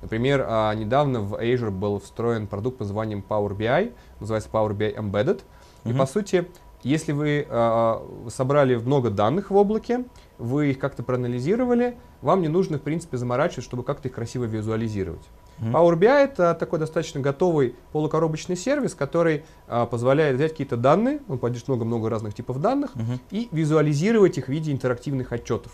Например, 0.09 0.45
а, 0.47 0.75
недавно 0.75 1.23
в 1.23 1.35
Azure 1.43 1.71
был 1.71 1.99
встроен 1.99 2.47
продукт 2.47 2.77
под 2.77 2.89
названием 2.89 3.25
Power 3.27 3.57
BI, 3.57 3.95
называется 4.21 4.51
Power 4.53 4.77
BI 4.77 4.95
Embedded. 4.95 5.41
И 5.85 5.89
Мгм. 5.89 5.99
по 5.99 6.05
сути, 6.05 6.47
если 6.83 7.13
вы 7.13 7.47
а, 7.49 8.07
собрали 8.29 8.77
много 8.77 9.09
данных 9.09 9.51
в 9.51 9.57
облаке, 9.57 10.05
вы 10.37 10.73
их 10.73 10.79
как-то 10.79 11.03
проанализировали, 11.03 11.97
вам 12.21 12.43
не 12.43 12.49
нужно, 12.49 12.77
в 12.77 12.83
принципе, 12.83 13.17
заморачиваться, 13.17 13.63
чтобы 13.63 13.83
как-то 13.83 14.09
их 14.09 14.15
красиво 14.15 14.45
визуализировать. 14.45 15.27
Power 15.59 15.95
BI 15.97 16.09
это 16.25 16.53
такой 16.55 16.81
достаточно 16.81 17.21
готовый 17.21 17.75
полукоробочный 17.93 18.57
сервис, 18.57 18.95
который 18.95 19.45
а, 19.69 19.87
позволяет 19.87 20.37
взять 20.37 20.51
какие-то 20.51 20.77
данные, 20.77 21.21
он 21.29 21.39
поддерживает 21.39 21.79
много-много 21.79 22.11
разных 22.11 22.35
типов 22.35 22.61
данных, 22.61 22.95
Мгм. 22.95 23.21
и 23.31 23.49
визуализировать 23.53 24.37
их 24.37 24.47
в 24.47 24.49
виде 24.51 24.71
интерактивных 24.71 25.33
отчетов. 25.33 25.73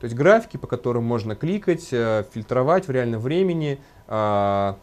То 0.00 0.04
есть 0.04 0.14
графики, 0.16 0.56
по 0.56 0.66
которым 0.66 1.04
можно 1.04 1.34
кликать, 1.34 1.88
э, 1.92 2.24
фильтровать 2.32 2.86
в 2.88 2.90
реальном 2.90 3.20
времени. 3.20 3.78
а, 4.08 4.76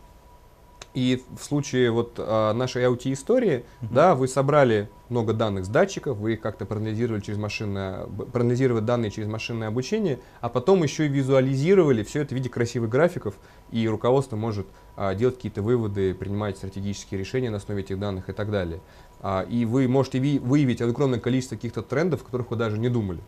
И 0.95 1.23
в 1.39 1.43
случае 1.43 1.89
вот 1.89 2.15
а, 2.19 2.53
нашей 2.53 2.83
IoT-истории, 2.83 3.63
Мгм. 3.81 3.93
да, 3.95 4.13
вы 4.13 4.27
собрали 4.27 4.89
много 5.09 5.33
данных 5.33 5.65
с 5.65 5.67
датчиков, 5.67 6.17
вы 6.17 6.33
их 6.33 6.41
как-то 6.41 6.67
проанализировали 6.67 7.19
через 7.19 7.39
машинное, 7.39 8.05
проанализировали 8.05 8.83
данные 8.83 9.09
через 9.09 9.27
машинное 9.27 9.69
обучение, 9.69 10.19
а 10.39 10.49
потом 10.49 10.83
еще 10.83 11.07
и 11.07 11.09
визуализировали 11.09 12.03
все 12.03 12.21
это 12.21 12.35
в 12.35 12.37
виде 12.37 12.47
красивых 12.49 12.91
графиков, 12.91 13.33
и 13.71 13.87
руководство 13.87 14.35
может 14.35 14.67
а, 14.95 15.15
делать 15.15 15.37
какие-то 15.37 15.63
выводы, 15.63 16.13
принимать 16.13 16.57
стратегические 16.57 17.19
решения 17.19 17.49
на 17.49 17.57
основе 17.57 17.81
этих 17.81 17.97
данных 17.97 18.29
и 18.29 18.33
так 18.33 18.51
далее. 18.51 18.79
А, 19.19 19.47
и 19.49 19.65
вы 19.65 19.87
можете 19.87 20.19
ви- 20.19 20.37
выявить 20.37 20.79
огромное 20.81 21.19
количество 21.19 21.55
каких-то 21.55 21.81
трендов, 21.81 22.21
о 22.21 22.25
которых 22.25 22.51
вы 22.51 22.55
даже 22.55 22.77
не 22.77 22.89
думали. 22.89 23.21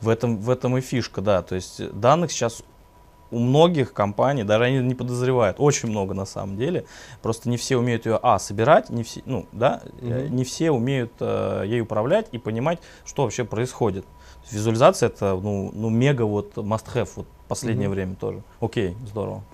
В 0.00 0.08
этом, 0.08 0.38
в 0.38 0.50
этом 0.50 0.76
и 0.76 0.80
фишка, 0.80 1.20
да. 1.20 1.42
То 1.42 1.54
есть 1.54 1.92
данных 1.92 2.30
сейчас 2.32 2.62
у 3.30 3.38
многих 3.38 3.92
компаний, 3.92 4.42
даже 4.42 4.64
они 4.64 4.78
не 4.78 4.94
подозревают, 4.94 5.56
очень 5.60 5.88
много 5.88 6.14
на 6.14 6.24
самом 6.24 6.56
деле. 6.56 6.84
Просто 7.22 7.48
не 7.48 7.56
все 7.56 7.76
умеют 7.76 8.04
ее, 8.06 8.18
а, 8.22 8.38
собирать, 8.38 8.90
не 8.90 9.04
все, 9.04 9.22
ну, 9.24 9.46
да, 9.52 9.82
э, 10.00 10.24
Мгм. 10.26 10.36
не 10.36 10.44
все 10.44 10.72
умеют 10.72 11.12
э, 11.20 11.62
ей 11.66 11.80
управлять 11.80 12.26
и 12.32 12.38
понимать, 12.38 12.80
что 13.04 13.22
вообще 13.22 13.44
происходит. 13.44 14.04
Визуализация 14.50 15.08
это, 15.10 15.38
ну, 15.40 15.70
ну, 15.72 15.90
мега 15.90 16.22
вот 16.22 16.56
must-have 16.56 17.08
вот 17.16 17.26
последнее 17.46 17.88
Мгм. 17.88 17.94
время 17.94 18.14
тоже. 18.16 18.42
Окей, 18.60 18.96
здорово. 19.06 19.44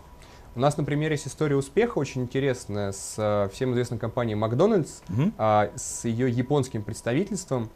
У 0.54 0.60
нас, 0.60 0.78
например, 0.78 1.12
есть 1.12 1.26
история 1.28 1.56
успеха 1.56 1.98
очень 1.98 2.22
интересная 2.22 2.92
с 2.92 3.16
э, 3.18 3.50
всем 3.52 3.72
известной 3.72 3.98
компанией 3.98 4.36
Макдональдс, 4.36 5.00
Мгм. 5.08 5.34
а, 5.36 5.68
с 5.76 6.06
ее 6.06 6.30
японским 6.30 6.82
представительством. 6.82 7.68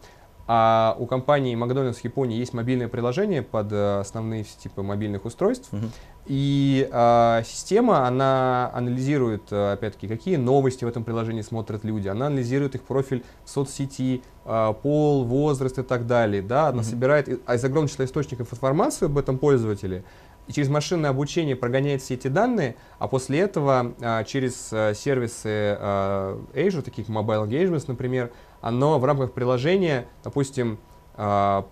А 0.53 0.97
у 0.99 1.07
компании 1.07 1.55
Макдональдс 1.55 1.99
в 1.99 2.05
Японии 2.05 2.37
есть 2.37 2.55
мобильное 2.55 2.89
приложение 2.89 3.41
под 3.41 3.71
э, 3.71 4.01
основные 4.01 4.43
типы 4.43 4.83
мобильных 4.83 5.25
устройств. 5.25 5.69
Мгм. 5.71 5.93
И 6.27 6.89
а, 6.91 7.45
система, 7.45 8.05
она 8.09 8.69
анализирует, 8.75 9.43
э, 9.53 9.75
опять-таки, 9.75 10.09
какие 10.09 10.35
новости 10.35 10.85
в 10.85 10.89
этом 10.89 11.05
приложении 11.05 11.43
смотрят 11.43 11.85
люди. 11.85 12.09
Она 12.09 12.27
анализирует 12.27 12.75
их 12.75 12.83
профиль 12.83 13.23
в 13.45 13.49
соцсети, 13.51 14.25
а, 14.45 14.73
пол, 14.73 15.25
возраст 15.25 15.79
и 15.79 15.83
так 15.85 16.09
далее. 16.09 16.43
Да? 16.43 16.67
Она 16.67 16.79
Мгм. 16.79 16.85
собирает 16.85 17.41
а 17.47 17.55
из 17.55 17.65
огромного 17.65 17.89
числа 17.89 18.07
источников 18.07 18.53
информацию 18.53 19.07
об 19.07 19.19
этом 19.19 19.39
пользователе. 19.39 20.03
И 20.49 20.53
через 20.53 20.69
машинное 20.69 21.11
обучение 21.11 21.55
прогоняет 21.55 22.03
все 22.03 22.15
эти 22.15 22.27
данные, 22.27 22.75
а 22.99 23.07
после 23.07 23.39
этого 23.39 23.95
а, 24.01 24.25
через 24.25 24.71
а, 24.73 24.95
сервисы 24.95 25.77
а, 25.79 26.43
Azure, 26.55 26.83
таких 26.83 27.09
Mobile 27.09 27.47
Engagements, 27.47 27.85
например, 27.87 28.33
оно 28.61 28.99
в 28.99 29.05
рамках 29.05 29.33
приложения, 29.33 30.07
допустим, 30.23 30.79
а, 31.23 31.67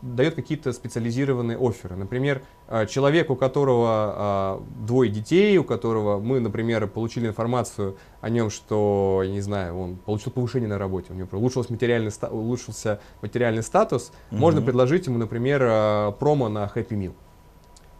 дает 0.00 0.36
какие-то 0.36 0.72
специализированные 0.72 1.58
оферы. 1.58 1.96
Например, 1.96 2.42
а, 2.66 2.86
человек, 2.86 3.28
у 3.28 3.36
которого 3.36 3.88
а, 3.88 4.62
двое 4.86 5.10
детей, 5.10 5.58
у 5.58 5.64
которого 5.64 6.18
мы, 6.18 6.40
например, 6.40 6.86
получили 6.86 7.26
информацию 7.26 7.98
о 8.22 8.30
нем, 8.30 8.48
что, 8.48 9.20
я 9.22 9.30
не 9.30 9.42
знаю, 9.42 9.78
он 9.78 9.96
получил 9.96 10.32
повышение 10.32 10.68
на 10.68 10.78
работе, 10.78 11.12
у 11.12 11.14
него 11.14 11.28
улучшился 11.32 11.72
материальный, 11.72 12.12
улучшился 12.30 13.00
материальный 13.20 13.62
статус, 13.62 14.12
mm-hmm. 14.12 14.36
можно 14.38 14.62
предложить 14.62 15.06
ему, 15.06 15.18
например, 15.18 16.12
промо 16.12 16.48
на 16.48 16.70
Happy 16.74 16.90
Meal. 16.90 17.12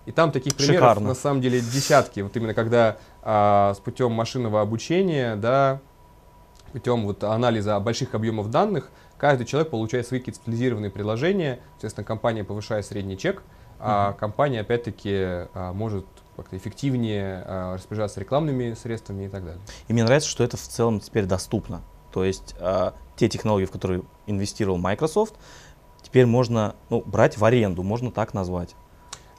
И 0.06 0.12
там 0.12 0.32
таких 0.32 0.56
примеров 0.56 0.80
Шикарно. 0.80 1.08
на 1.08 1.14
самом 1.14 1.40
деле 1.40 1.60
десятки. 1.60 2.20
Вот 2.20 2.34
именно 2.36 2.54
когда 2.54 2.96
а, 3.22 3.74
с 3.74 3.78
путем 3.80 4.12
машинного 4.12 4.60
обучения, 4.62 5.36
да, 5.36 5.80
путем 6.72 7.04
вот 7.04 7.24
анализа 7.24 7.78
больших 7.80 8.14
объемов 8.14 8.50
данных, 8.50 8.90
каждый 9.18 9.46
человек 9.46 9.70
получает 9.70 10.06
свои 10.06 10.20
какие-то 10.20 10.40
специализированные 10.40 10.90
приложения, 10.90 11.60
соответственно, 11.72 12.04
компания 12.04 12.44
повышает 12.44 12.86
средний 12.86 13.18
чек, 13.18 13.42
а 13.78 14.12
компания, 14.12 14.60
опять-таки, 14.60 15.12
а, 15.54 15.72
может 15.72 16.04
как-то 16.36 16.56
эффективнее 16.56 17.42
а, 17.46 17.74
распоряжаться 17.74 18.20
рекламными 18.20 18.74
средствами 18.74 19.24
и 19.24 19.28
так 19.28 19.44
далее. 19.44 19.60
И 19.88 19.92
мне 19.92 20.04
нравится, 20.04 20.28
что 20.28 20.44
это 20.44 20.56
в 20.56 20.60
целом 20.60 21.00
теперь 21.00 21.24
доступно. 21.24 21.82
То 22.12 22.24
есть 22.24 22.54
а, 22.58 22.94
те 23.16 23.28
технологии, 23.28 23.66
в 23.66 23.70
которые 23.70 24.02
инвестировал 24.26 24.78
Microsoft, 24.78 25.34
теперь 26.02 26.26
можно 26.26 26.76
ну, 26.90 27.02
брать 27.04 27.38
в 27.38 27.44
аренду, 27.44 27.82
можно 27.82 28.10
так 28.10 28.34
назвать. 28.34 28.74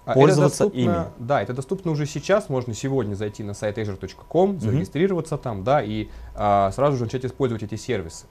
Пользоваться 0.05 0.65
это 0.65 0.75
ими. 0.75 1.05
Да, 1.19 1.41
это 1.41 1.53
доступно 1.53 1.91
уже 1.91 2.05
сейчас. 2.05 2.49
Можно 2.49 2.73
сегодня 2.73 3.13
зайти 3.15 3.43
на 3.43 3.53
сайт 3.53 3.77
azure.com, 3.77 4.59
зарегистрироваться 4.59 5.35
mm-hmm. 5.35 5.41
там, 5.41 5.63
да, 5.63 5.83
и 5.83 6.09
а, 6.35 6.71
сразу 6.71 6.97
же 6.97 7.03
начать 7.03 7.25
использовать 7.25 7.63
эти 7.63 7.75
сервисы. 7.75 8.25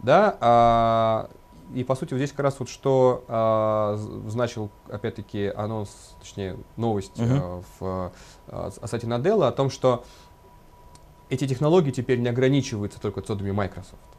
Да, 0.00 0.36
а, 0.40 1.30
и 1.74 1.84
по 1.84 1.94
сути 1.94 2.12
вот 2.12 2.18
здесь 2.18 2.30
как 2.30 2.40
раз 2.40 2.56
вот 2.58 2.68
что 2.68 3.24
а, 3.28 3.96
значил 4.28 4.70
опять-таки 4.88 5.46
анонс, 5.46 5.90
точнее 6.20 6.56
новость 6.76 7.18
uh-huh. 7.18 7.40
а, 7.42 7.62
в 7.78 8.12
а, 8.48 8.70
о 8.80 8.86
сайте 8.86 9.06
Nadella 9.06 9.48
о 9.48 9.52
том, 9.52 9.70
что 9.70 10.04
эти 11.28 11.46
технологии 11.46 11.90
теперь 11.90 12.20
не 12.20 12.28
ограничиваются 12.28 13.00
только 13.00 13.20
цодами 13.20 13.50
Microsoft. 13.50 14.15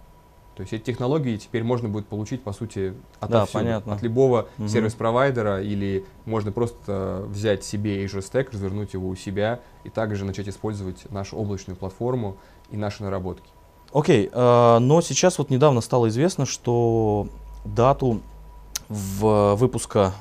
То 0.58 0.62
есть 0.62 0.74
эти 0.74 0.86
технологии 0.86 1.38
теперь 1.38 1.64
можно 1.64 1.88
будет 1.88 2.08
получить, 2.08 2.42
по 2.42 2.52
сути, 2.52 2.96
отовсюду, 3.20 3.54
да, 3.54 3.60
понятно. 3.60 3.94
от 3.94 4.02
любого 4.02 4.48
угу. 4.58 4.68
сервис-провайдера, 4.68 5.62
или 5.62 6.04
можно 6.26 6.52
просто 6.52 7.24
взять 7.28 7.64
себе 7.64 8.04
Azure 8.04 8.28
Stack, 8.28 8.50
развернуть 8.52 8.94
его 8.94 9.08
у 9.08 9.16
себя 9.16 9.60
и 9.84 9.92
также 9.92 10.26
начать 10.26 10.50
использовать 10.50 11.12
нашу 11.12 11.38
облачную 11.38 11.78
платформу 11.78 12.38
и 12.72 12.78
наши 12.78 13.04
наработки. 13.04 13.48
Окей, 13.94 14.26
okay, 14.26 14.32
э, 14.34 14.80
но 14.80 15.02
сейчас 15.02 15.38
вот 15.38 15.52
недавно 15.52 15.80
стало 15.82 16.10
известно, 16.10 16.48
что 16.48 17.28
дату 17.64 18.22
в 18.90 19.54
выпуска 19.54 20.14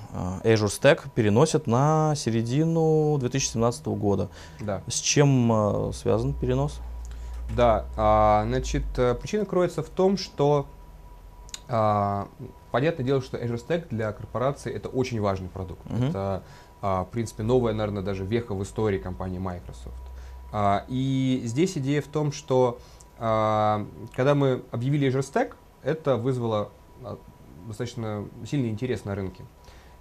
э, 0.45 0.53
Azure 0.53 0.67
Stack 0.67 1.05
переносят 1.15 1.67
на 1.67 2.15
середину 2.15 3.17
2017 3.19 3.87
года. 3.87 4.29
Да. 4.61 4.83
С 4.87 5.01
чем 5.01 5.51
э, 5.51 5.93
связан 5.95 6.35
перенос? 6.35 6.81
Да, 7.55 7.87
а, 7.97 8.45
значит, 8.47 8.85
э, 8.97 9.15
причина 9.15 9.45
кроется 9.45 9.83
в 9.83 9.89
том, 9.89 10.17
что 10.17 10.67
а, 11.69 12.29
понятное 12.71 13.05
дело, 13.05 13.21
что 13.21 13.39
Azure 13.39 13.65
Stack 13.65 13.87
для 13.91 14.13
корпорации 14.13 14.73
это 14.73 14.89
очень 14.89 15.21
важный 15.21 15.49
продукт. 15.49 15.85
Uh-huh. 15.87 16.09
Это, 16.09 16.43
а, 16.83 17.05
в 17.05 17.11
принципе, 17.11 17.43
новая, 17.43 17.73
наверное, 17.73 18.03
даже 18.03 18.25
веха 18.25 18.55
в 18.55 18.63
истории 18.63 18.99
компании 18.99 19.39
Microsoft. 19.39 19.95
А, 20.53 20.85
и 20.89 21.43
здесь 21.45 21.77
идея 21.79 22.01
в 22.03 22.07
том, 22.07 22.33
что 22.33 22.79
а, 23.19 23.87
когда 24.15 24.35
мы 24.35 24.63
объявили 24.71 25.09
Azure 25.09 25.21
Stack, 25.21 25.55
это 25.83 26.17
вызвало 26.17 26.71
а, 27.03 27.19
достаточно 27.67 28.29
сильный 28.49 28.71
интерес 28.71 29.05
на 29.05 29.15
рынке. 29.15 29.45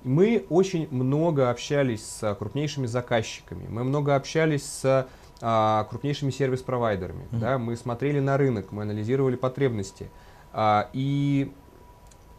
мы 0.04 0.46
очень 0.50 0.88
много 0.92 1.50
общались 1.50 2.06
с 2.06 2.36
крупнейшими 2.36 2.86
заказчиками, 2.86 3.68
мы 3.68 3.84
много 3.84 4.16
общались 4.16 4.64
с 4.64 5.08
крупнейшими 5.40 6.32
сервис-провайдерами. 6.32 7.24
Mm-hmm. 7.24 7.40
Да, 7.40 7.58
мы 7.58 7.76
смотрели 7.76 8.20
на 8.20 8.38
рынок, 8.38 8.72
мы 8.72 8.84
анализировали 8.84 9.36
потребности. 9.36 10.10
А, 10.54 10.90
и 10.94 11.52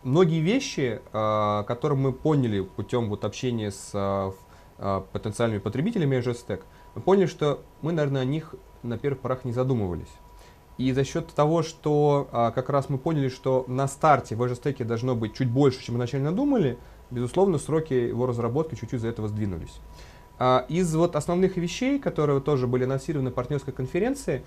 многие 0.02 0.40
вещи, 0.40 1.00
а, 1.12 1.64
которые 1.64 1.98
мы 1.98 2.12
поняли 2.12 2.62
путем 2.62 3.10
вот 3.10 3.24
общения 3.24 3.70
с 3.70 3.90
а, 3.92 4.32
а, 4.78 5.00
потенциальными 5.12 5.60
потребителями 5.60 6.16
Azure 6.16 6.36
Stack, 6.36 6.62
мы 6.94 7.02
поняли, 7.02 7.26
что 7.26 7.62
мы, 7.82 7.92
наверное, 7.92 8.22
о 8.22 8.24
них 8.24 8.54
на 8.82 8.98
первых 8.98 9.20
порах 9.20 9.44
не 9.44 9.52
задумывались. 9.52 10.08
И 10.78 10.92
за 10.92 11.04
счет 11.04 11.28
того, 11.28 11.62
что 11.62 12.28
а, 12.32 12.50
как 12.50 12.68
раз 12.68 12.88
мы 12.88 12.98
поняли, 12.98 13.28
что 13.28 13.64
на 13.68 13.88
старте 13.88 14.36
в 14.36 14.42
Azure 14.42 14.60
Stack 14.60 14.84
должно 14.84 15.14
быть 15.14 15.34
чуть 15.34 15.50
больше, 15.50 15.82
чем 15.82 15.94
мы 15.94 15.98
изначально 16.00 16.32
думали, 16.32 16.78
безусловно, 17.10 17.58
сроки 17.58 17.94
его 17.94 18.26
разработки 18.26 18.74
чуть-чуть 18.74 19.00
за 19.00 19.08
этого 19.08 19.28
сдвинулись. 19.28 19.80
А, 20.38 20.64
из 20.68 20.94
вот 20.94 21.16
основных 21.16 21.56
вещей, 21.56 21.98
которые 21.98 22.40
тоже 22.40 22.66
были 22.66 22.84
анонсированы 22.84 23.30
на 23.30 23.34
партнерской 23.34 23.72
конференции, 23.72 24.44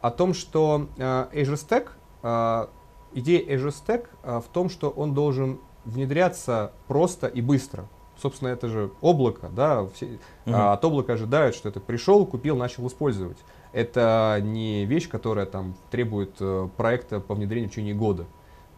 о 0.00 0.10
том, 0.10 0.34
что 0.34 0.88
а, 0.98 1.28
Azure 1.32 1.54
Stack, 1.54 1.88
а, 2.22 2.70
идея 3.12 3.40
Azure 3.56 3.74
Stack 3.74 4.40
в 4.40 4.48
том, 4.52 4.68
что 4.68 4.90
он 4.90 5.14
должен 5.14 5.60
внедряться 5.84 6.72
просто 6.86 7.26
и 7.26 7.40
быстро. 7.40 7.88
Собственно, 8.20 8.50
это 8.50 8.68
же 8.68 8.92
облако, 9.00 9.48
да, 9.48 9.86
все, 9.94 10.18
угу. 10.46 10.54
от 10.54 10.84
облака 10.84 11.14
ожидают, 11.14 11.56
что 11.56 11.68
это 11.68 11.80
пришел, 11.80 12.24
купил, 12.24 12.56
начал 12.56 12.86
использовать. 12.86 13.38
Это 13.72 14.38
не 14.42 14.84
вещь, 14.84 15.08
которая 15.08 15.46
там 15.46 15.74
требует 15.90 16.36
э, 16.38 16.68
проекта 16.76 17.20
по 17.20 17.34
внедрению 17.34 17.68
в 17.68 17.72
течение 17.72 17.94
года. 17.94 18.26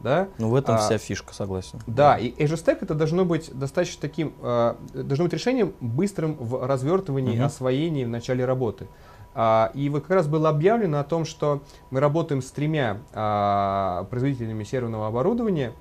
Да? 0.04 0.28
Ну, 0.36 0.50
в 0.50 0.54
этом 0.54 0.74
а, 0.74 0.78
вся 0.78 0.98
фишка, 0.98 1.32
согласен. 1.34 1.80
Да, 1.86 2.18
и 2.18 2.30
Azure 2.32 2.62
Stack 2.62 2.80
это 2.82 2.94
должно 2.94 3.24
быть 3.24 3.50
достаточно 3.58 4.02
таким, 4.02 4.34
э, 4.42 4.74
должно 4.92 5.24
быть 5.24 5.32
решением 5.32 5.72
быстрым 5.80 6.34
в 6.34 6.66
развертывании, 6.66 7.38
угу. 7.38 7.46
освоении 7.46 8.04
в 8.04 8.10
начале 8.10 8.44
работы. 8.44 8.86
А, 9.34 9.70
и 9.72 9.88
вот 9.88 10.02
как 10.02 10.10
раз 10.10 10.28
было 10.28 10.50
объявлено 10.50 11.00
о 11.00 11.04
том, 11.04 11.24
что 11.24 11.62
мы 11.90 12.00
работаем 12.00 12.42
с 12.42 12.50
тремя 12.50 12.98
а, 13.14 14.04
производителями 14.10 14.62
серверного 14.64 15.08
оборудования. 15.08 15.72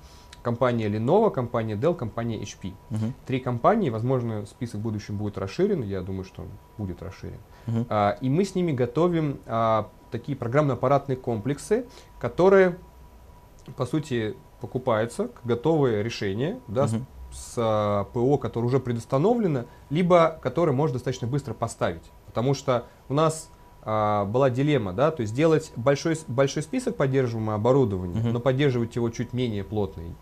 Компания 0.42 0.88
Lenovo, 0.88 1.30
компания 1.30 1.74
Dell, 1.74 1.94
компания 1.94 2.38
HP. 2.38 2.72
Угу. 2.90 3.12
Три 3.26 3.40
компании, 3.40 3.90
возможно, 3.90 4.46
список 4.46 4.76
в 4.76 4.82
будущем 4.82 5.18
будет 5.18 5.36
расширен, 5.36 5.82
я 5.82 6.00
думаю, 6.00 6.24
что 6.24 6.42
он 6.42 6.48
будет 6.78 7.02
расширен. 7.02 7.40
Угу. 7.66 7.86
А, 7.90 8.16
и 8.22 8.30
мы 8.30 8.46
с 8.46 8.54
ними 8.54 8.72
готовим 8.72 9.38
а, 9.44 9.90
такие 10.10 10.38
программно-аппаратные 10.38 11.16
комплексы, 11.16 11.84
которые 12.18 12.78
по 13.72 13.86
сути, 13.86 14.36
покупается 14.60 15.30
готовое 15.44 16.02
решение 16.02 16.60
да, 16.68 16.84
угу. 16.84 17.04
с, 17.32 17.36
с 17.36 17.54
а, 17.56 18.04
ПО, 18.04 18.38
которое 18.38 18.66
уже 18.66 18.80
предустановлено, 18.80 19.64
либо 19.90 20.38
которое 20.42 20.72
можно 20.72 20.94
достаточно 20.94 21.26
быстро 21.26 21.54
поставить. 21.54 22.04
Потому 22.26 22.54
что 22.54 22.86
у 23.08 23.14
нас 23.14 23.50
а, 23.82 24.24
была 24.24 24.48
дилемма, 24.48 24.92
да, 24.92 25.10
то 25.10 25.20
есть 25.20 25.32
сделать 25.32 25.72
большой, 25.76 26.16
большой 26.26 26.62
список 26.62 26.96
поддерживаемого 26.96 27.56
оборудования, 27.56 28.20
угу. 28.20 28.28
но 28.30 28.40
поддерживать 28.40 28.96
его 28.96 29.10
чуть 29.10 29.34
менее 29.34 29.64
плотный, 29.64 30.14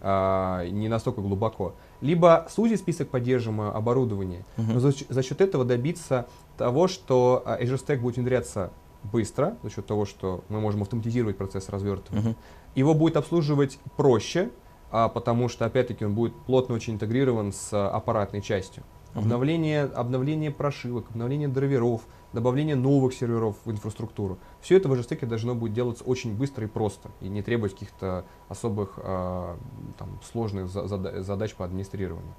а, 0.00 0.66
не 0.68 0.88
настолько 0.88 1.20
глубоко. 1.20 1.74
Либо 2.00 2.46
сузить 2.50 2.80
список 2.80 3.08
поддерживаемого 3.08 3.74
оборудования, 3.74 4.44
угу. 4.56 4.72
но 4.72 4.80
за, 4.80 4.92
за 5.08 5.22
счет 5.22 5.40
этого 5.40 5.64
добиться 5.64 6.26
того, 6.58 6.88
что 6.88 7.42
а, 7.46 7.60
Azure 7.60 7.80
Stack 7.80 7.98
будет 7.98 8.16
внедряться 8.16 8.72
быстро, 9.12 9.56
за 9.62 9.70
счет 9.70 9.86
того, 9.86 10.04
что 10.04 10.44
мы 10.48 10.60
можем 10.60 10.82
автоматизировать 10.82 11.36
процесс 11.36 11.68
развертывания. 11.68 12.30
Угу. 12.30 12.36
Его 12.74 12.94
будет 12.94 13.16
обслуживать 13.16 13.78
проще, 13.96 14.50
а, 14.90 15.08
потому 15.08 15.48
что, 15.48 15.64
опять-таки, 15.64 16.04
он 16.04 16.14
будет 16.14 16.34
плотно 16.46 16.74
очень 16.74 16.94
интегрирован 16.94 17.52
с 17.52 17.70
а, 17.72 17.90
аппаратной 17.90 18.42
частью. 18.42 18.84
Угу. 19.14 19.20
Обновление, 19.20 19.84
обновление 19.84 20.50
прошивок, 20.50 21.10
обновление 21.10 21.48
драйверов, 21.48 22.02
добавление 22.32 22.76
новых 22.76 23.14
серверов 23.14 23.56
в 23.64 23.70
инфраструктуру. 23.70 24.38
Все 24.60 24.76
это 24.76 24.88
в 24.88 24.92
Ажестеке 24.92 25.26
должно 25.26 25.54
будет 25.54 25.72
делаться 25.72 26.04
очень 26.04 26.36
быстро 26.36 26.66
и 26.66 26.68
просто, 26.68 27.10
и 27.20 27.28
не 27.28 27.42
требовать 27.42 27.72
каких-то 27.72 28.26
особых 28.48 28.98
а, 28.98 29.56
там, 29.98 30.20
сложных 30.30 30.68
за, 30.68 30.86
задач 31.22 31.54
по 31.54 31.64
администрированию. 31.64 32.34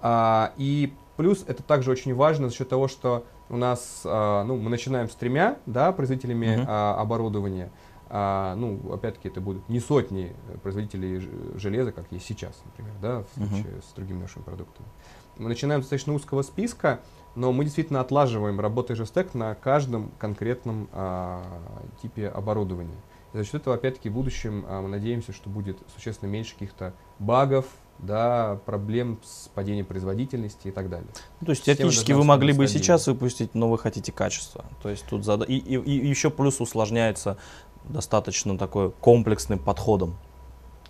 А, 0.00 0.52
и 0.56 0.92
плюс 1.16 1.44
это 1.46 1.62
также 1.62 1.90
очень 1.90 2.14
важно 2.14 2.48
за 2.48 2.54
счет 2.54 2.68
того, 2.68 2.88
что 2.88 3.24
у 3.48 3.56
нас, 3.56 4.02
а, 4.04 4.44
ну, 4.44 4.56
мы 4.56 4.70
начинаем 4.70 5.08
с 5.08 5.14
тремя 5.14 5.58
да, 5.66 5.92
производителями 5.92 6.64
а, 6.66 7.00
оборудования. 7.00 7.70
А, 8.08 8.54
ну, 8.54 8.92
опять-таки, 8.92 9.28
это 9.28 9.40
будут 9.40 9.68
не 9.68 9.80
сотни 9.80 10.34
производителей 10.62 11.28
железа, 11.56 11.90
как 11.92 12.06
есть 12.10 12.26
сейчас, 12.26 12.54
например, 12.64 12.94
да, 13.02 13.24
в 13.24 13.34
случае 13.34 13.74
uh-huh. 13.74 13.84
с 13.84 13.94
другими 13.94 14.20
нашими 14.20 14.44
продуктами. 14.44 14.88
Мы 15.38 15.48
начинаем 15.48 15.82
с 15.82 15.84
достаточно 15.84 16.14
узкого 16.14 16.42
списка, 16.42 17.00
но 17.34 17.52
мы 17.52 17.64
действительно 17.64 18.00
отлаживаем 18.00 18.60
работу 18.60 18.94
JSTEC 18.94 19.36
на 19.36 19.54
каждом 19.54 20.10
конкретном 20.18 20.88
а, 20.92 21.42
типе 22.00 22.28
оборудования. 22.28 22.96
И 23.32 23.38
за 23.38 23.44
счет 23.44 23.56
этого, 23.56 23.76
опять-таки, 23.76 24.08
в 24.08 24.14
будущем 24.14 24.64
а, 24.66 24.80
мы 24.80 24.88
надеемся, 24.88 25.32
что 25.32 25.50
будет 25.50 25.78
существенно 25.94 26.30
меньше 26.30 26.54
каких-то 26.54 26.94
багов, 27.18 27.66
да, 27.98 28.58
проблем 28.66 29.18
с 29.24 29.48
падением 29.48 29.86
производительности 29.86 30.68
и 30.68 30.70
так 30.70 30.88
далее. 30.88 31.08
Ну, 31.40 31.46
то 31.46 31.50
есть 31.50 31.64
теоретически 31.64 32.12
вы 32.12 32.24
могли 32.24 32.52
бы 32.52 32.66
сейчас 32.68 33.06
выпустить, 33.06 33.54
но 33.54 33.68
вы 33.68 33.78
хотите 33.78 34.12
качество. 34.12 34.64
То 34.82 34.88
есть 34.88 35.06
тут 35.06 35.24
зада... 35.24 35.44
и, 35.44 35.56
и, 35.56 35.76
и 35.76 36.06
еще 36.06 36.30
плюс 36.30 36.60
усложняется 36.60 37.38
достаточно 37.84 38.58
такой 38.58 38.90
комплексным 38.90 39.58
подходом. 39.58 40.16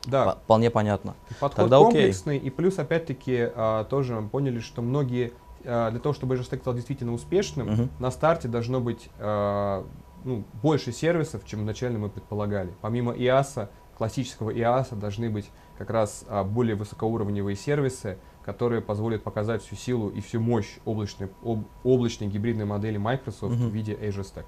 Да. 0.06 0.36
Вполне 0.44 0.70
понятно. 0.70 1.14
Подход 1.40 1.56
Тогда 1.56 1.78
комплексный, 1.78 2.36
окей. 2.36 2.48
и 2.48 2.50
плюс, 2.50 2.78
опять-таки, 2.78 3.50
а, 3.54 3.84
тоже 3.84 4.14
мы 4.14 4.28
поняли, 4.28 4.60
что 4.60 4.80
многие, 4.80 5.32
а, 5.64 5.90
для 5.90 6.00
того, 6.00 6.14
чтобы 6.14 6.36
Stack 6.36 6.60
стал 6.60 6.74
действительно 6.74 7.12
успешным, 7.12 7.72
угу. 7.72 7.88
на 7.98 8.10
старте 8.10 8.46
должно 8.48 8.80
быть 8.80 9.10
а, 9.18 9.84
ну, 10.24 10.44
больше 10.62 10.92
сервисов, 10.92 11.44
чем 11.44 11.62
изначально 11.62 11.98
мы 11.98 12.08
предполагали. 12.08 12.72
Помимо 12.80 13.12
IaaS, 13.12 13.68
классического 13.98 14.50
IaaS, 14.50 14.94
должны 14.94 15.28
быть 15.28 15.50
как 15.78 15.90
раз 15.90 16.24
более 16.46 16.74
высокоуровневые 16.74 17.56
сервисы, 17.56 18.18
которые 18.44 18.80
позволят 18.80 19.22
показать 19.22 19.62
всю 19.62 19.74
силу 19.74 20.08
и 20.08 20.20
всю 20.20 20.40
мощь 20.40 20.78
облачной, 20.84 21.28
об, 21.42 21.64
облачной 21.82 22.28
гибридной 22.28 22.64
модели 22.64 22.96
Microsoft 22.96 23.54
угу. 23.54 23.64
в 23.64 23.70
виде 23.70 23.94
Azure 23.94 24.22
Stack. 24.22 24.46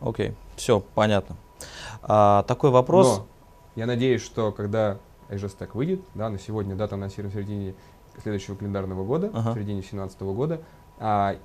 Окей, 0.00 0.34
все, 0.56 0.80
понятно. 0.94 1.36
А, 2.02 2.44
такой 2.44 2.70
вопрос. 2.70 3.18
Но 3.18 3.26
я 3.74 3.86
надеюсь, 3.86 4.22
что 4.22 4.52
когда 4.52 4.98
Azure 5.28 5.52
Stack 5.52 5.70
выйдет, 5.74 6.00
да, 6.14 6.28
на 6.28 6.38
сегодня 6.38 6.76
дата 6.76 6.94
анонсирована 6.94 7.32
в 7.32 7.34
середине 7.34 7.74
следующего 8.22 8.54
календарного 8.54 9.04
года, 9.04 9.30
ага. 9.32 9.50
в 9.50 9.54
середине 9.54 9.80
2017 9.80 10.20
года, 10.22 10.60
а, 10.98 11.36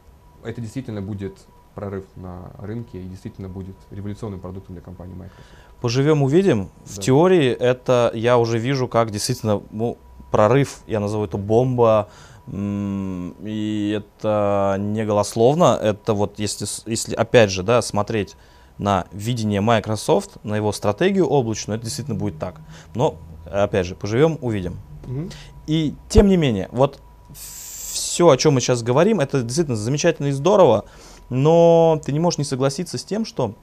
это 0.43 0.61
действительно 0.61 1.01
будет 1.01 1.37
прорыв 1.75 2.05
на 2.15 2.51
рынке 2.59 3.01
и 3.01 3.07
действительно 3.07 3.49
будет 3.49 3.75
революционным 3.91 4.39
продуктом 4.39 4.75
для 4.75 4.83
компании 4.83 5.15
Microsoft. 5.15 5.47
Поживем, 5.81 6.23
увидим. 6.23 6.65
Да. 6.85 6.93
В 6.93 6.99
теории 6.99 7.51
это 7.51 8.11
я 8.13 8.37
уже 8.37 8.59
вижу, 8.59 8.87
как 8.87 9.11
действительно 9.11 9.61
ну, 9.71 9.97
прорыв, 10.31 10.81
я 10.87 10.99
назову 10.99 11.25
это 11.25 11.37
бомба, 11.37 12.09
и 12.47 13.97
это 13.97 14.75
не 14.79 15.05
голословно, 15.05 15.79
это 15.81 16.13
вот 16.13 16.39
если, 16.39 16.67
если 16.89 17.15
опять 17.15 17.49
же, 17.49 17.63
да, 17.63 17.81
смотреть 17.81 18.35
на 18.77 19.05
видение 19.11 19.61
Microsoft, 19.61 20.43
на 20.43 20.55
его 20.55 20.71
стратегию 20.71 21.27
облачную, 21.27 21.77
это 21.77 21.85
действительно 21.85 22.17
будет 22.17 22.39
так. 22.39 22.61
Но, 22.95 23.15
опять 23.45 23.85
же, 23.85 23.95
поживем, 23.95 24.37
увидим. 24.41 24.79
Угу. 25.05 25.29
И 25.67 25.93
тем 26.09 26.27
не 26.27 26.37
менее, 26.37 26.67
вот 26.71 26.99
все, 27.33 28.29
о 28.29 28.37
чем 28.37 28.55
мы 28.55 28.61
сейчас 28.61 28.83
говорим, 28.83 29.19
это 29.19 29.43
действительно 29.43 29.77
замечательно 29.77 30.27
и 30.27 30.31
здорово, 30.31 30.85
но 31.29 32.01
ты 32.03 32.11
не 32.11 32.19
можешь 32.19 32.39
не 32.39 32.43
согласиться 32.43 32.97
с 32.97 33.03
тем, 33.03 33.23
что 33.23 33.55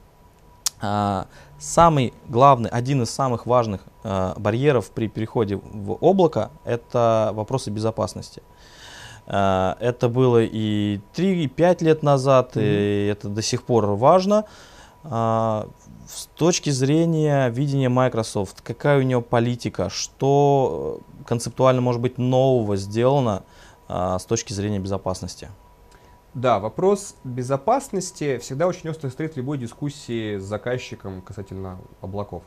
а, 0.81 1.27
самый 1.59 2.13
главный, 2.27 2.69
один 2.69 3.03
из 3.03 3.09
самых 3.09 3.45
важных 3.45 3.81
а, 4.03 4.33
барьеров 4.37 4.91
при 4.91 5.07
переходе 5.07 5.57
в 5.57 5.93
облако– 6.01 6.51
это 6.65 7.31
вопросы 7.33 7.69
безопасности. 7.69 8.41
А, 9.27 9.77
это 9.79 10.09
было 10.09 10.41
и 10.41 11.01
3, 11.13 11.43
и 11.43 11.47
5 11.47 11.81
лет 11.83 12.03
назад, 12.03 12.55
mm-hmm. 12.55 13.05
и 13.05 13.07
это 13.07 13.29
до 13.29 13.41
сих 13.41 13.63
пор 13.63 13.85
важно. 13.85 14.45
А, 15.03 15.67
с 16.07 16.25
точки 16.35 16.71
зрения 16.71 17.49
видения 17.49 17.89
Microsoft, 17.89 18.61
какая 18.61 18.97
у 18.97 19.03
нее 19.03 19.21
политика, 19.21 19.89
что 19.89 21.01
концептуально 21.25 21.81
может 21.81 22.01
быть 22.01 22.17
нового 22.17 22.75
сделано 22.77 23.43
а, 23.87 24.17
с 24.17 24.25
точки 24.25 24.53
зрения 24.53 24.79
безопасности? 24.79 25.49
Да, 26.33 26.59
вопрос 26.59 27.15
безопасности 27.23 28.37
всегда 28.37 28.67
очень 28.67 28.89
остро 28.89 29.09
стоит 29.09 29.33
в 29.33 29.37
любой 29.37 29.57
дискуссии 29.57 30.37
с 30.37 30.43
заказчиком 30.43 31.21
касательно 31.21 31.79
облаков. 32.01 32.43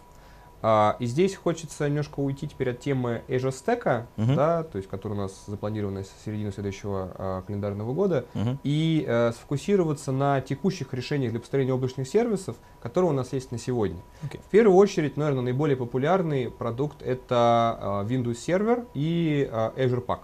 А, 0.65 0.97
и 1.01 1.07
здесь 1.07 1.35
хочется 1.35 1.89
немножко 1.89 2.21
уйти 2.21 2.47
теперь 2.47 2.71
от 2.71 2.79
темы 2.79 3.23
Azure 3.27 3.51
Stack, 3.51 4.07
uh-huh. 4.17 4.37
да, 4.37 4.63
то 4.63 4.79
есть, 4.79 4.89
который 4.89 5.15
у 5.15 5.17
нас 5.17 5.45
запланирован 5.49 5.99
с 5.99 6.11
середины 6.25 6.53
следующего 6.53 7.13
а, 7.17 7.43
календарного 7.43 7.93
года, 7.93 8.27
uh-huh. 8.35 8.59
и 8.63 9.05
а, 9.09 9.33
сфокусироваться 9.33 10.13
на 10.13 10.41
текущих 10.41 10.95
решениях 10.95 11.33
для 11.33 11.41
построения 11.41 11.75
облачных 11.75 12.07
сервисов, 12.07 12.57
которые 12.81 13.11
у 13.11 13.15
нас 13.15 13.33
есть 13.33 13.51
на 13.51 13.59
сегодня. 13.59 14.01
Okay. 14.23 14.39
В 14.47 14.51
первую 14.51 14.77
очередь, 14.77 15.17
наверное, 15.17 15.43
наиболее 15.43 15.77
популярный 15.77 16.49
продукт 16.49 17.03
это 17.03 17.77
а, 17.81 18.05
Windows 18.05 18.37
Server 18.47 18.87
и 18.95 19.49
а, 19.51 19.73
Azure 19.77 20.07
Pack, 20.07 20.21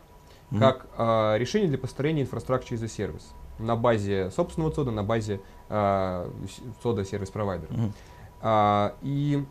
uh-huh. 0.52 0.58
как 0.60 0.86
а, 0.96 1.36
решение 1.36 1.68
для 1.68 1.78
построения 1.78 2.22
инфраструктуры 2.22 2.76
as 2.76 2.84
a 2.84 2.88
сервис 2.88 3.34
на 3.58 3.76
базе 3.76 4.30
собственного 4.30 4.72
цода, 4.72 4.90
на 4.90 5.02
базе 5.02 5.40
а, 5.68 6.30
цода 6.82 7.04
сервис-провайдера. 7.04 7.72
Uh-huh. 7.72 7.92
А, 8.40 8.94
и 9.02 9.44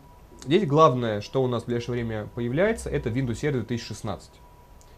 Здесь 0.45 0.65
главное, 0.65 1.21
что 1.21 1.43
у 1.43 1.47
нас 1.47 1.63
в 1.63 1.65
ближайшее 1.65 1.93
время 1.93 2.29
появляется, 2.35 2.89
это 2.89 3.09
Windows 3.09 3.41
Server 3.41 3.65
2016, 3.65 4.29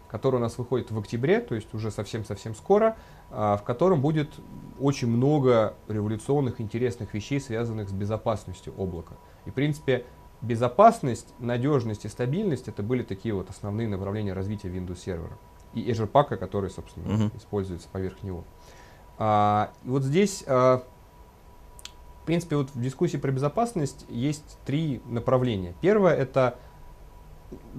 который 0.10 0.36
у 0.36 0.40
нас 0.40 0.58
выходит 0.58 0.92
в 0.92 1.00
октябре, 1.00 1.40
то 1.40 1.56
есть 1.56 1.74
уже 1.74 1.92
совсем-совсем 1.92 2.56
скоро, 2.56 2.98
а, 3.32 3.58
в 3.58 3.64
котором 3.64 4.02
будет 4.02 4.30
очень 4.80 5.08
много 5.08 5.76
революционных, 5.88 6.60
интересных 6.62 7.14
вещей, 7.14 7.40
связанных 7.40 7.90
с 7.90 7.92
безопасностью 7.92 8.74
облака. 8.78 9.16
И, 9.46 9.50
в 9.50 9.54
принципе, 9.54 10.06
безопасность, 10.42 11.34
надежность 11.40 12.06
и 12.06 12.10
стабильность 12.10 12.68
это 12.68 12.84
были 12.84 13.04
такие 13.04 13.34
вот 13.34 13.50
основные 13.50 13.88
направления 13.88 14.34
развития 14.34 14.68
Windows 14.68 15.00
сервера. 15.00 15.38
И 15.74 15.90
Azure 15.90 16.12
Pack, 16.12 16.36
который, 16.38 16.70
собственно, 16.70 17.06
uh-huh. 17.06 17.38
используется 17.38 17.88
поверх 17.90 18.24
него. 18.24 18.44
А, 19.20 19.72
и 19.86 19.90
вот 19.90 20.04
здесь 20.04 20.44
а, 20.48 20.84
принципе, 22.30 22.58
вот 22.58 22.70
в 22.76 22.80
дискуссии 22.80 23.18
про 23.18 23.32
безопасность 23.32 24.06
есть 24.08 24.60
три 24.64 25.02
направления. 25.08 25.74
Первое 25.82 26.14
это 26.14 26.60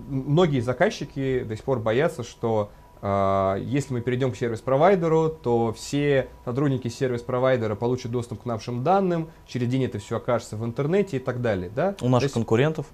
многие 0.09 0.59
заказчики 0.59 1.45
до 1.45 1.55
сих 1.55 1.65
пор 1.65 1.79
боятся, 1.79 2.25
что 2.25 2.73
э, 3.01 3.59
если 3.63 3.95
мы 3.95 4.01
перейдем 4.01 4.33
к 4.33 4.37
сервис-провайдеру, 4.37 5.29
то 5.29 5.73
все 5.73 6.31
сотрудники 6.45 6.89
сервис-провайдера 6.89 7.77
получат 7.77 8.11
доступ 8.11 8.43
к 8.43 8.45
нашим 8.45 8.83
данным, 8.83 9.31
через 9.47 9.69
день 9.69 9.85
это 9.85 10.01
все 10.01 10.17
окажется 10.17 10.57
в 10.57 10.65
интернете 10.65 11.19
и 11.19 11.21
так 11.21 11.41
далее. 11.41 11.71
Да? 11.73 11.95
У 12.01 12.09
наших 12.09 12.25
есть, 12.25 12.35
конкурентов? 12.35 12.87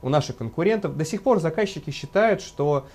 У 0.00 0.08
наших 0.08 0.36
конкурентов. 0.36 0.96
До 0.96 1.04
сих 1.04 1.24
пор 1.24 1.40
заказчики 1.40 1.90
считают, 1.90 2.40
что 2.40 2.86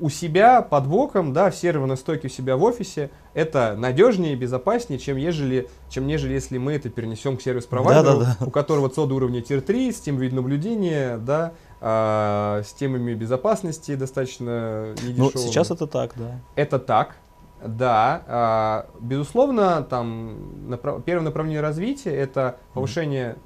у 0.00 0.10
себя 0.10 0.62
под 0.62 0.86
боком, 0.86 1.32
да, 1.32 1.50
в 1.50 1.56
серверной 1.56 1.96
стойке 1.96 2.28
у 2.28 2.30
себя 2.30 2.56
в 2.56 2.62
офисе, 2.62 3.10
это 3.34 3.74
надежнее 3.76 4.34
и 4.34 4.36
безопаснее, 4.36 4.98
чем, 4.98 5.16
ежели, 5.16 5.68
чем 5.88 6.06
нежели 6.06 6.34
если 6.34 6.58
мы 6.58 6.74
это 6.74 6.88
перенесем 6.88 7.36
к 7.36 7.42
сервис-провайдеру, 7.42 8.20
да, 8.20 8.24
да, 8.24 8.36
да. 8.38 8.46
у 8.46 8.50
которого 8.50 8.88
цода 8.88 9.14
уровня 9.14 9.40
Tier 9.40 9.60
3, 9.60 9.92
с 9.92 10.00
тем 10.00 10.18
наблюдения, 10.34 11.18
да, 11.18 11.52
а, 11.80 12.62
с 12.64 12.72
темами 12.72 13.14
безопасности 13.14 13.94
достаточно 13.94 14.94
недешевыми. 15.02 15.30
Ну, 15.34 15.40
сейчас 15.40 15.70
это 15.70 15.86
так, 15.86 16.12
да. 16.16 16.40
Это 16.54 16.78
так, 16.78 17.16
да. 17.64 18.22
А, 18.26 18.86
безусловно, 19.00 19.82
там 19.82 20.68
направ... 20.68 21.02
первое 21.04 21.24
направление 21.24 21.60
развития 21.60 22.14
это 22.14 22.58
повышение 22.72 23.36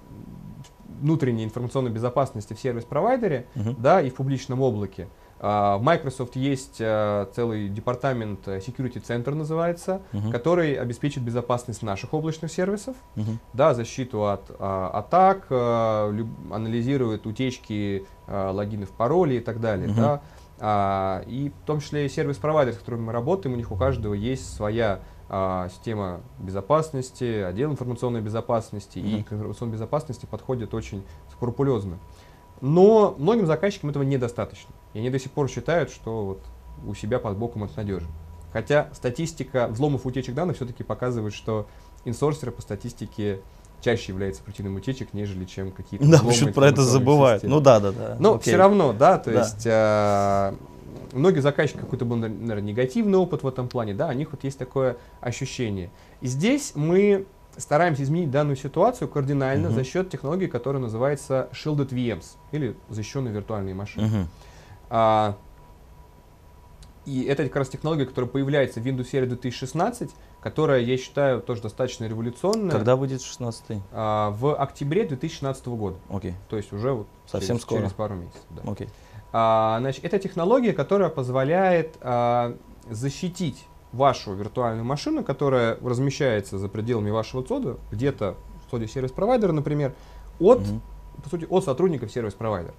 внутренней 1.02 1.44
информационной 1.44 1.90
безопасности 1.90 2.54
в 2.54 2.60
сервис-провайдере, 2.60 3.46
mm-hmm. 3.54 3.76
да, 3.78 4.00
и 4.00 4.08
в 4.08 4.14
публичном 4.14 4.62
облаке. 4.62 5.08
А, 5.44 5.76
в 5.78 5.82
Microsoft 5.82 6.36
есть 6.36 6.76
э, 6.78 7.26
целый 7.34 7.68
департамент 7.68 8.46
э, 8.46 8.58
Security 8.58 9.02
Center 9.02 9.34
называется, 9.34 10.02
uh-huh. 10.12 10.30
который 10.30 10.74
обеспечит 10.74 11.24
безопасность 11.24 11.82
наших 11.82 12.14
облачных 12.14 12.52
сервисов, 12.52 12.94
uh-huh. 13.16 13.38
да, 13.52 13.74
защиту 13.74 14.28
от 14.28 14.52
а, 14.60 14.90
атак, 14.94 15.48
люб, 16.14 16.28
анализирует 16.52 17.26
утечки 17.26 18.06
логинов, 18.28 18.90
паролей 18.90 19.38
и 19.38 19.40
так 19.40 19.60
далее. 19.60 19.88
Uh-huh. 19.88 19.96
Да. 19.96 20.22
А, 20.64 21.24
и 21.26 21.50
в 21.50 21.66
том 21.66 21.80
числе 21.80 22.06
и 22.06 22.08
сервис-провайдер, 22.08 22.74
с 22.74 22.78
которыми 22.78 23.00
мы 23.00 23.12
работаем, 23.12 23.54
у 23.54 23.56
них 23.56 23.72
у 23.72 23.76
каждого 23.76 24.14
есть 24.14 24.54
своя 24.54 25.00
а, 25.28 25.68
система 25.68 26.20
безопасности, 26.38 27.42
отдел 27.42 27.70
информационной 27.70 28.20
безопасности, 28.20 28.98
uh-huh. 28.98 29.20
и 29.20 29.22
к 29.22 29.32
информационной 29.32 29.74
безопасности 29.74 30.26
подходит 30.26 30.74
очень 30.74 31.02
скрупулезно. 31.32 31.98
Но 32.60 33.14
многим 33.18 33.46
заказчикам 33.46 33.90
этого 33.90 34.02
недостаточно. 34.02 34.72
И 34.94 34.98
они 34.98 35.10
до 35.10 35.18
сих 35.18 35.32
пор 35.32 35.48
считают, 35.48 35.90
что 35.90 36.24
вот 36.24 36.40
у 36.86 36.94
себя 36.94 37.18
под 37.18 37.36
боком 37.36 37.64
это 37.64 37.76
надежно. 37.76 38.08
Хотя 38.52 38.88
статистика 38.92 39.68
взломов 39.68 40.06
утечек 40.06 40.34
данных 40.34 40.56
все-таки 40.56 40.84
показывает, 40.84 41.34
что 41.34 41.66
инсорсеры 42.04 42.52
по 42.52 42.62
статистике 42.62 43.40
чаще 43.80 44.12
являются 44.12 44.42
причиной 44.42 44.74
утечек, 44.76 45.12
нежели 45.12 45.44
чем 45.44 45.72
какие-то 45.72 46.08
Да, 46.08 46.20
почему 46.20 46.52
про 46.52 46.68
это 46.68 46.82
забывают. 46.82 47.42
Ну 47.42 47.60
да, 47.60 47.80
да, 47.80 47.92
да. 47.92 48.16
Но 48.18 48.34
Окей. 48.34 48.52
все 48.52 48.56
равно, 48.56 48.92
да, 48.92 49.18
то 49.18 49.32
да. 49.32 49.40
есть 49.40 49.66
э, 49.66 50.54
многие 51.12 51.40
заказчики 51.40 51.78
какой-то 51.78 52.04
был, 52.04 52.16
наверное, 52.16 52.60
негативный 52.60 53.18
опыт 53.18 53.42
в 53.42 53.48
этом 53.48 53.68
плане, 53.68 53.94
да, 53.94 54.08
у 54.08 54.12
них 54.12 54.32
вот 54.32 54.44
есть 54.44 54.58
такое 54.58 54.96
ощущение. 55.20 55.90
И 56.20 56.26
здесь 56.26 56.72
мы 56.74 57.26
стараемся 57.56 58.02
изменить 58.02 58.30
данную 58.30 58.56
ситуацию 58.56 59.08
кардинально 59.08 59.68
uh-huh. 59.68 59.74
за 59.74 59.84
счет 59.84 60.10
технологии, 60.10 60.46
которая 60.46 60.82
называется 60.82 61.48
Shielded 61.52 61.90
VMs 61.90 62.36
или 62.50 62.76
защищенные 62.88 63.32
виртуальные 63.32 63.74
машины. 63.74 64.06
Uh-huh. 64.06 64.26
А, 64.90 65.36
и 67.04 67.24
это 67.24 67.44
как 67.44 67.56
раз 67.56 67.68
технология, 67.68 68.06
которая 68.06 68.30
появляется 68.30 68.80
в 68.80 68.86
Windows 68.86 69.10
Server 69.10 69.26
2016, 69.26 70.10
которая, 70.40 70.80
я 70.80 70.96
считаю, 70.96 71.40
тоже 71.40 71.62
достаточно 71.62 72.04
революционная. 72.04 72.70
Когда 72.70 72.96
будет 72.96 73.22
16 73.22 73.82
а, 73.92 74.30
В 74.30 74.54
октябре 74.54 75.04
2016 75.04 75.66
года. 75.68 75.96
Окей. 76.08 76.30
Okay. 76.30 76.34
То 76.48 76.56
есть 76.56 76.72
уже 76.72 76.92
вот 76.92 77.06
Совсем 77.26 77.56
через, 77.56 77.62
скоро. 77.62 77.80
через 77.80 77.92
пару 77.92 78.14
месяцев. 78.14 78.42
Да. 78.50 78.62
Okay. 78.62 78.88
А, 79.32 79.78
значит, 79.80 80.04
это 80.04 80.18
технология, 80.18 80.72
которая 80.72 81.08
позволяет 81.08 81.96
а, 82.00 82.56
защитить 82.90 83.66
вашу 83.92 84.34
виртуальную 84.34 84.84
машину, 84.84 85.22
которая 85.24 85.78
размещается 85.82 86.58
за 86.58 86.68
пределами 86.68 87.10
вашего 87.10 87.42
цода, 87.42 87.76
где-то 87.90 88.36
ходе 88.72 88.88
сервис-провайдера, 88.88 89.52
например, 89.52 89.92
от, 90.40 90.60
Мгм. 90.60 90.80
по 91.22 91.28
сути, 91.28 91.46
от 91.48 91.64
сотрудников 91.64 92.10
сервис-провайдера. 92.10 92.74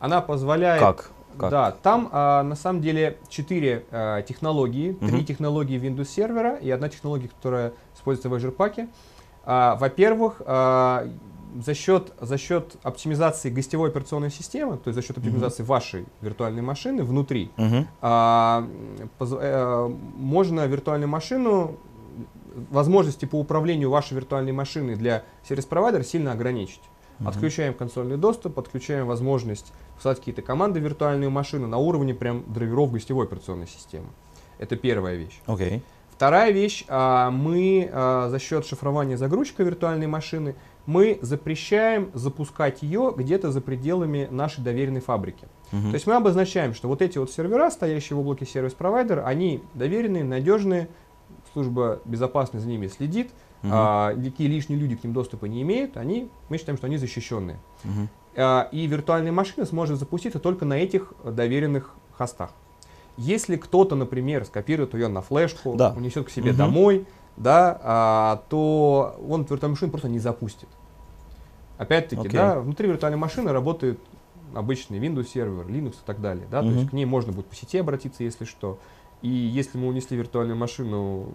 Она 0.00 0.20
позволяет... 0.22 0.80
Как? 0.80 1.10
Как? 1.38 1.50
Да, 1.50 1.70
там 1.70 2.08
а, 2.10 2.42
на 2.42 2.56
самом 2.56 2.80
деле 2.80 3.18
четыре 3.28 3.84
а, 3.92 4.22
технологии, 4.22 4.94
три 4.94 5.18
Мгм. 5.18 5.24
технологии 5.24 5.78
Windows 5.78 6.06
сервера 6.06 6.56
и 6.56 6.70
одна 6.70 6.88
технология, 6.88 7.28
которая 7.28 7.72
используется 7.94 8.28
в 8.30 8.34
Azure 8.34 8.56
Pack. 8.56 8.88
А, 9.44 9.76
во-первых, 9.76 10.42
а, 10.44 11.06
за 11.64 11.74
счет, 11.74 12.12
за 12.20 12.38
счет 12.38 12.76
оптимизации 12.82 13.50
гостевой 13.50 13.90
операционной 13.90 14.30
системы, 14.30 14.76
то 14.76 14.88
есть 14.88 14.94
за 14.96 15.02
счет 15.02 15.18
оптимизации 15.18 15.62
вашей 15.62 16.06
виртуальной 16.20 16.62
машины 16.62 17.02
внутри, 17.02 17.50
Мгм. 17.56 17.86
а, 18.00 18.66
поз- 19.18 19.36
э, 19.38 19.88
можно 20.16 20.66
виртуальную 20.66 21.08
машину, 21.08 21.76
возможности 22.70 23.24
по 23.26 23.36
управлению 23.36 23.90
вашей 23.90 24.14
виртуальной 24.14 24.52
машиной 24.52 24.96
для 24.96 25.22
сервис-провайдера 25.48 26.02
сильно 26.02 26.32
ограничить. 26.32 26.82
Мгм. 27.18 27.28
Отключаем 27.28 27.74
консольный 27.74 28.16
доступ, 28.16 28.58
отключаем 28.58 29.06
возможность 29.06 29.72
писать 29.96 30.18
какие-то 30.18 30.42
команды 30.42 30.80
в 30.80 30.82
виртуальную 30.82 31.30
машину 31.30 31.66
на 31.66 31.76
уровне 31.76 32.14
прям 32.14 32.44
драйверов 32.52 32.92
гостевой 32.92 33.26
операционной 33.26 33.66
системы. 33.66 34.06
Это 34.58 34.76
первая 34.76 35.16
вещь. 35.16 35.40
Окей. 35.46 35.82
Вторая 36.10 36.50
вещь, 36.50 36.84
а, 36.88 37.30
мы 37.30 37.88
а, 37.92 38.28
за 38.28 38.38
счет 38.38 38.66
шифрования 38.66 39.16
загрузчика 39.16 39.62
виртуальной 39.62 40.06
машины, 40.06 40.54
мы 40.86 41.18
запрещаем 41.22 42.10
запускать 42.14 42.82
ее 42.82 43.12
где-то 43.16 43.50
за 43.52 43.60
пределами 43.60 44.28
нашей 44.30 44.62
доверенной 44.62 45.00
фабрики. 45.00 45.46
Мгм. 45.72 45.90
То 45.90 45.94
есть 45.94 46.06
мы 46.06 46.14
обозначаем, 46.14 46.74
что 46.74 46.88
вот 46.88 47.02
эти 47.02 47.18
вот 47.18 47.30
сервера, 47.30 47.70
стоящие 47.70 48.16
в 48.16 48.20
облаке 48.20 48.44
сервис-провайдер, 48.46 49.22
они 49.24 49.62
доверенные, 49.74 50.24
надежные, 50.24 50.88
служба 51.52 52.00
безопасности 52.04 52.64
за 52.64 52.68
ними 52.70 52.86
следит, 52.88 53.30
Мгм. 53.62 53.72
а, 53.74 54.12
никакие 54.14 54.48
лишние 54.48 54.78
люди 54.78 54.96
к 54.96 55.04
ним 55.04 55.12
доступа 55.12 55.44
не 55.46 55.62
имеют, 55.62 55.96
они, 55.96 56.30
мы 56.48 56.58
считаем, 56.58 56.76
что 56.76 56.86
они 56.86 56.96
защищенные. 56.96 57.58
Мгм. 57.84 58.08
А, 58.36 58.68
и 58.72 58.86
виртуальная 58.86 59.32
машина 59.32 59.66
сможет 59.66 59.98
запуститься 59.98 60.38
только 60.38 60.64
на 60.64 60.74
этих 60.74 61.12
э, 61.24 61.30
доверенных 61.30 61.94
хостах. 62.12 62.50
Если 63.16 63.56
кто-то, 63.56 63.96
например, 63.96 64.44
скопирует 64.46 64.94
ее 64.94 65.08
на 65.08 65.20
флешку, 65.20 65.74
Да. 65.76 65.92
унесет 65.96 66.26
к 66.26 66.30
себе 66.30 66.50
Мгм. 66.50 66.58
домой, 66.58 67.06
да, 67.36 67.78
а, 67.82 68.42
то 68.48 69.16
он 69.28 69.42
виртуальную 69.42 69.70
машину 69.70 69.90
просто 69.90 70.08
не 70.08 70.18
запустит. 70.18 70.68
Опять-таки, 71.78 72.28
Окей. 72.28 72.32
да, 72.32 72.60
внутри 72.60 72.88
виртуальной 72.88 73.18
машины 73.18 73.52
работает 73.52 74.00
обычный 74.54 74.98
Windows 74.98 75.28
сервер, 75.28 75.66
Linux 75.66 75.92
и 75.92 76.04
так 76.04 76.20
далее, 76.20 76.46
да, 76.50 76.60
то 76.60 76.66
Мгм. 76.66 76.76
есть 76.76 76.90
к 76.90 76.92
ней 76.92 77.04
можно 77.06 77.32
будет 77.32 77.46
по 77.46 77.54
сети 77.54 77.78
обратиться, 77.78 78.22
если 78.22 78.44
что. 78.44 78.78
И 79.22 79.28
если 79.28 79.78
мы 79.78 79.86
унесли 79.88 80.16
виртуальную 80.16 80.56
машину 80.56 81.32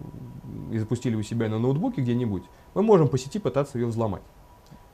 и 0.72 0.78
запустили 0.78 1.14
у 1.14 1.22
себя 1.22 1.48
на 1.48 1.58
ноутбуке 1.58 2.02
где-нибудь, 2.02 2.44
мы 2.74 2.82
можем 2.82 3.08
по 3.08 3.16
сети 3.16 3.38
пытаться 3.38 3.78
ее 3.78 3.86
взломать. 3.86 4.22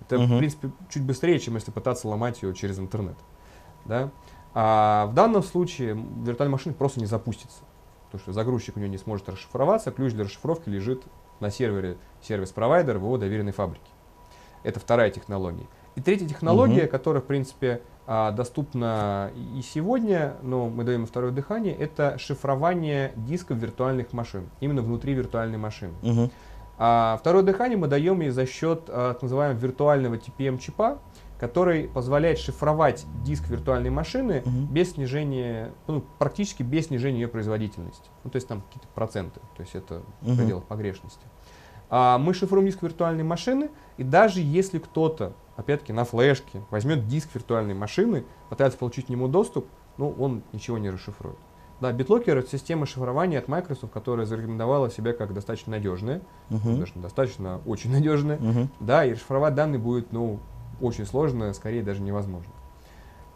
Это, 0.00 0.18
Мгм. 0.18 0.34
в 0.34 0.38
принципе, 0.38 0.70
чуть 0.88 1.02
быстрее, 1.02 1.38
чем 1.38 1.54
если 1.54 1.70
пытаться 1.70 2.08
ломать 2.08 2.42
ее 2.42 2.54
через 2.54 2.78
интернет. 2.78 3.16
Да? 3.84 4.10
А 4.54 5.06
в 5.06 5.14
данном 5.14 5.42
случае 5.42 5.94
виртуальная 5.94 6.52
машина 6.52 6.74
просто 6.74 7.00
не 7.00 7.06
запустится. 7.06 7.62
Потому 8.12 8.24
что 8.24 8.32
загрузчик 8.34 8.76
у 8.76 8.80
нее 8.80 8.90
не 8.90 8.98
сможет 8.98 9.30
расшифроваться, 9.30 9.90
ключ 9.90 10.12
для 10.12 10.24
расшифровки 10.24 10.68
лежит 10.68 11.02
на 11.40 11.50
сервере 11.50 11.96
сервис-провайдера 12.20 12.98
в 12.98 13.02
его 13.04 13.16
доверенной 13.16 13.52
фабрике. 13.52 13.90
Это 14.64 14.78
вторая 14.80 15.10
технология. 15.10 15.66
И 15.94 16.02
третья 16.02 16.28
технология, 16.28 16.82
Мгм. 16.82 16.90
которая, 16.90 17.22
в 17.22 17.24
принципе, 17.24 17.80
а, 18.06 18.30
доступна 18.32 19.30
и 19.56 19.62
сегодня, 19.62 20.34
но 20.42 20.68
мы 20.68 20.84
даем 20.84 21.06
второе 21.06 21.32
дыхание, 21.32 21.74
это 21.74 22.18
шифрование 22.18 23.12
дисков 23.16 23.56
виртуальных 23.56 24.12
машин, 24.12 24.50
именно 24.60 24.82
внутри 24.82 25.14
виртуальной 25.14 25.58
машины. 25.58 25.94
Мгм. 26.02 26.30
А 26.78 27.16
второе 27.18 27.42
дыхание 27.42 27.78
мы 27.78 27.86
даем 27.88 28.20
ей 28.20 28.30
за 28.30 28.44
счет 28.44 28.82
а, 28.88 29.14
так 29.14 29.22
называемого 29.22 29.58
виртуального 29.58 30.16
TPM-чипа, 30.16 30.98
который 31.42 31.88
позволяет 31.88 32.38
шифровать 32.38 33.04
диск 33.24 33.48
виртуальной 33.48 33.90
машины 33.90 34.44
Мгм. 34.46 34.66
без 34.66 34.92
снижения, 34.92 35.72
ну, 35.88 36.00
практически 36.20 36.62
без 36.62 36.86
снижения 36.86 37.22
ее 37.22 37.26
производительности. 37.26 38.10
Ну, 38.22 38.30
то 38.30 38.36
есть 38.36 38.46
там 38.46 38.60
какие-то 38.60 38.86
проценты, 38.94 39.40
то 39.56 39.62
есть 39.62 39.74
это 39.74 40.02
в 40.20 40.28
Мгм. 40.28 40.36
пределах 40.36 40.64
погрешности. 40.66 41.26
А 41.90 42.18
мы 42.18 42.32
шифруем 42.32 42.64
диск 42.66 42.80
виртуальной 42.82 43.24
машины, 43.24 43.70
и 43.96 44.04
даже 44.04 44.40
если 44.40 44.78
кто-то, 44.78 45.32
опять-таки, 45.56 45.92
на 45.92 46.04
флешке 46.04 46.62
возьмет 46.70 47.08
диск 47.08 47.34
виртуальной 47.34 47.74
машины, 47.74 48.22
пытается 48.48 48.78
получить 48.78 49.06
к 49.06 49.08
нему 49.08 49.26
доступ, 49.26 49.66
ну, 49.98 50.14
он 50.20 50.44
ничего 50.52 50.78
не 50.78 50.90
расшифрует. 50.90 51.38
Да, 51.80 51.90
BitLocker 51.90 52.38
это 52.38 52.48
система 52.48 52.86
шифрования 52.86 53.40
от 53.40 53.48
Microsoft, 53.48 53.92
которая 53.92 54.26
зарекомендовала 54.26 54.90
себя 54.90 55.12
как 55.12 55.34
достаточно 55.34 55.72
надежная, 55.72 56.20
Мгм. 56.50 56.78
даже 56.78 56.92
достаточно, 56.94 57.60
очень 57.66 57.90
надежная. 57.90 58.38
Мгм. 58.38 58.68
Да, 58.78 59.04
и 59.04 59.14
расшифровать 59.14 59.56
данные 59.56 59.80
будет, 59.80 60.12
ну, 60.12 60.38
очень 60.80 61.06
сложно, 61.06 61.52
скорее 61.52 61.82
даже 61.82 62.00
невозможно. 62.02 62.52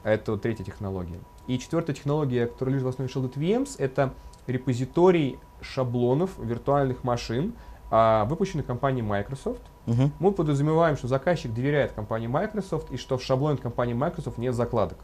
Это 0.03 0.33
вот 0.33 0.43
третья 0.43 0.65
технология. 0.65 1.19
И 1.47 1.59
четвертая 1.59 1.95
технология, 1.95 2.47
которая 2.47 2.75
лежит 2.75 2.87
в 2.87 2.89
основе 2.89 3.11
Shielded 3.11 3.35
VMs, 3.35 3.77
это 3.79 4.15
репозиторий 4.47 5.39
шаблонов 5.61 6.31
виртуальных 6.39 7.03
машин, 7.05 7.55
а, 7.91 8.25
выпущенных 8.25 8.67
компанией 8.67 9.03
Microsoft. 9.03 9.63
Мгм. 9.87 10.13
Мы 10.19 10.33
подразумеваем, 10.33 10.97
что 10.97 11.09
заказчик 11.09 11.53
доверяет 11.53 11.93
компании 11.93 12.27
Microsoft 12.27 12.91
и 12.91 12.97
что 12.97 13.19
в 13.19 13.23
шаблоне 13.23 13.59
компании 13.59 13.95
Microsoft 13.95 14.39
нет 14.39 14.55
закладок. 14.55 14.99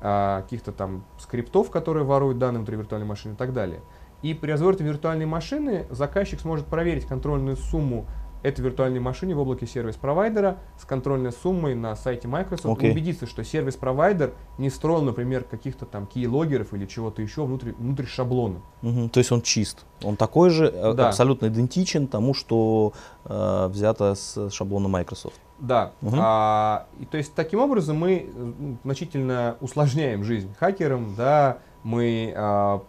а, 0.00 0.42
каких-то 0.42 0.70
там 0.70 1.04
скриптов, 1.18 1.70
которые 1.70 2.04
воруют 2.04 2.38
данные 2.38 2.58
внутри 2.58 2.76
виртуальной 2.76 3.08
машины 3.08 3.32
и 3.32 3.36
так 3.36 3.52
далее. 3.52 3.80
И 4.22 4.32
при 4.32 4.52
разворте 4.52 4.84
виртуальной 4.84 5.26
машины 5.26 5.86
заказчик 5.90 6.40
сможет 6.40 6.66
проверить 6.66 7.06
контрольную 7.06 7.56
сумму 7.56 8.06
этой 8.42 8.60
виртуальной 8.60 9.00
машине 9.00 9.34
в 9.34 9.40
облаке 9.40 9.66
сервис-провайдера 9.66 10.58
с 10.80 10.84
контрольной 10.84 11.32
суммой 11.32 11.74
на 11.74 11.96
сайте 11.96 12.28
Microsoft 12.28 12.82
и 12.82 12.90
убедиться, 12.90 13.26
что 13.26 13.44
сервис-провайдер 13.44 14.34
не 14.58 14.70
строил, 14.70 15.02
например, 15.02 15.44
каких-то 15.44 15.86
там 15.86 16.06
кей-логеров 16.06 16.72
или 16.74 16.86
чего-то 16.86 17.22
еще 17.22 17.44
внутри, 17.44 17.72
внутри 17.72 18.06
шаблона. 18.06 18.60
Мгм. 18.82 19.08
То 19.10 19.18
есть 19.18 19.32
он 19.32 19.42
чист. 19.42 19.84
Он 20.02 20.16
такой 20.16 20.50
же, 20.50 20.66
э, 20.66 20.94
Да. 20.94 21.08
абсолютно 21.08 21.46
идентичен 21.46 22.06
тому, 22.06 22.34
что 22.34 22.92
э, 23.24 23.68
взято 23.68 24.14
с 24.14 24.50
шаблона 24.50 24.88
Microsoft. 24.88 25.40
Да. 25.58 25.92
Мгм. 26.00 26.18
А, 26.20 26.86
и 27.00 27.04
то 27.04 27.16
есть 27.16 27.34
таким 27.34 27.60
образом 27.60 27.96
мы 27.96 28.30
э, 28.32 28.52
значительно 28.84 29.56
усложняем 29.60 30.22
жизнь 30.24 30.54
хакерам, 30.58 31.14
да, 31.16 31.58
мы 31.82 32.32
а, 32.36 32.82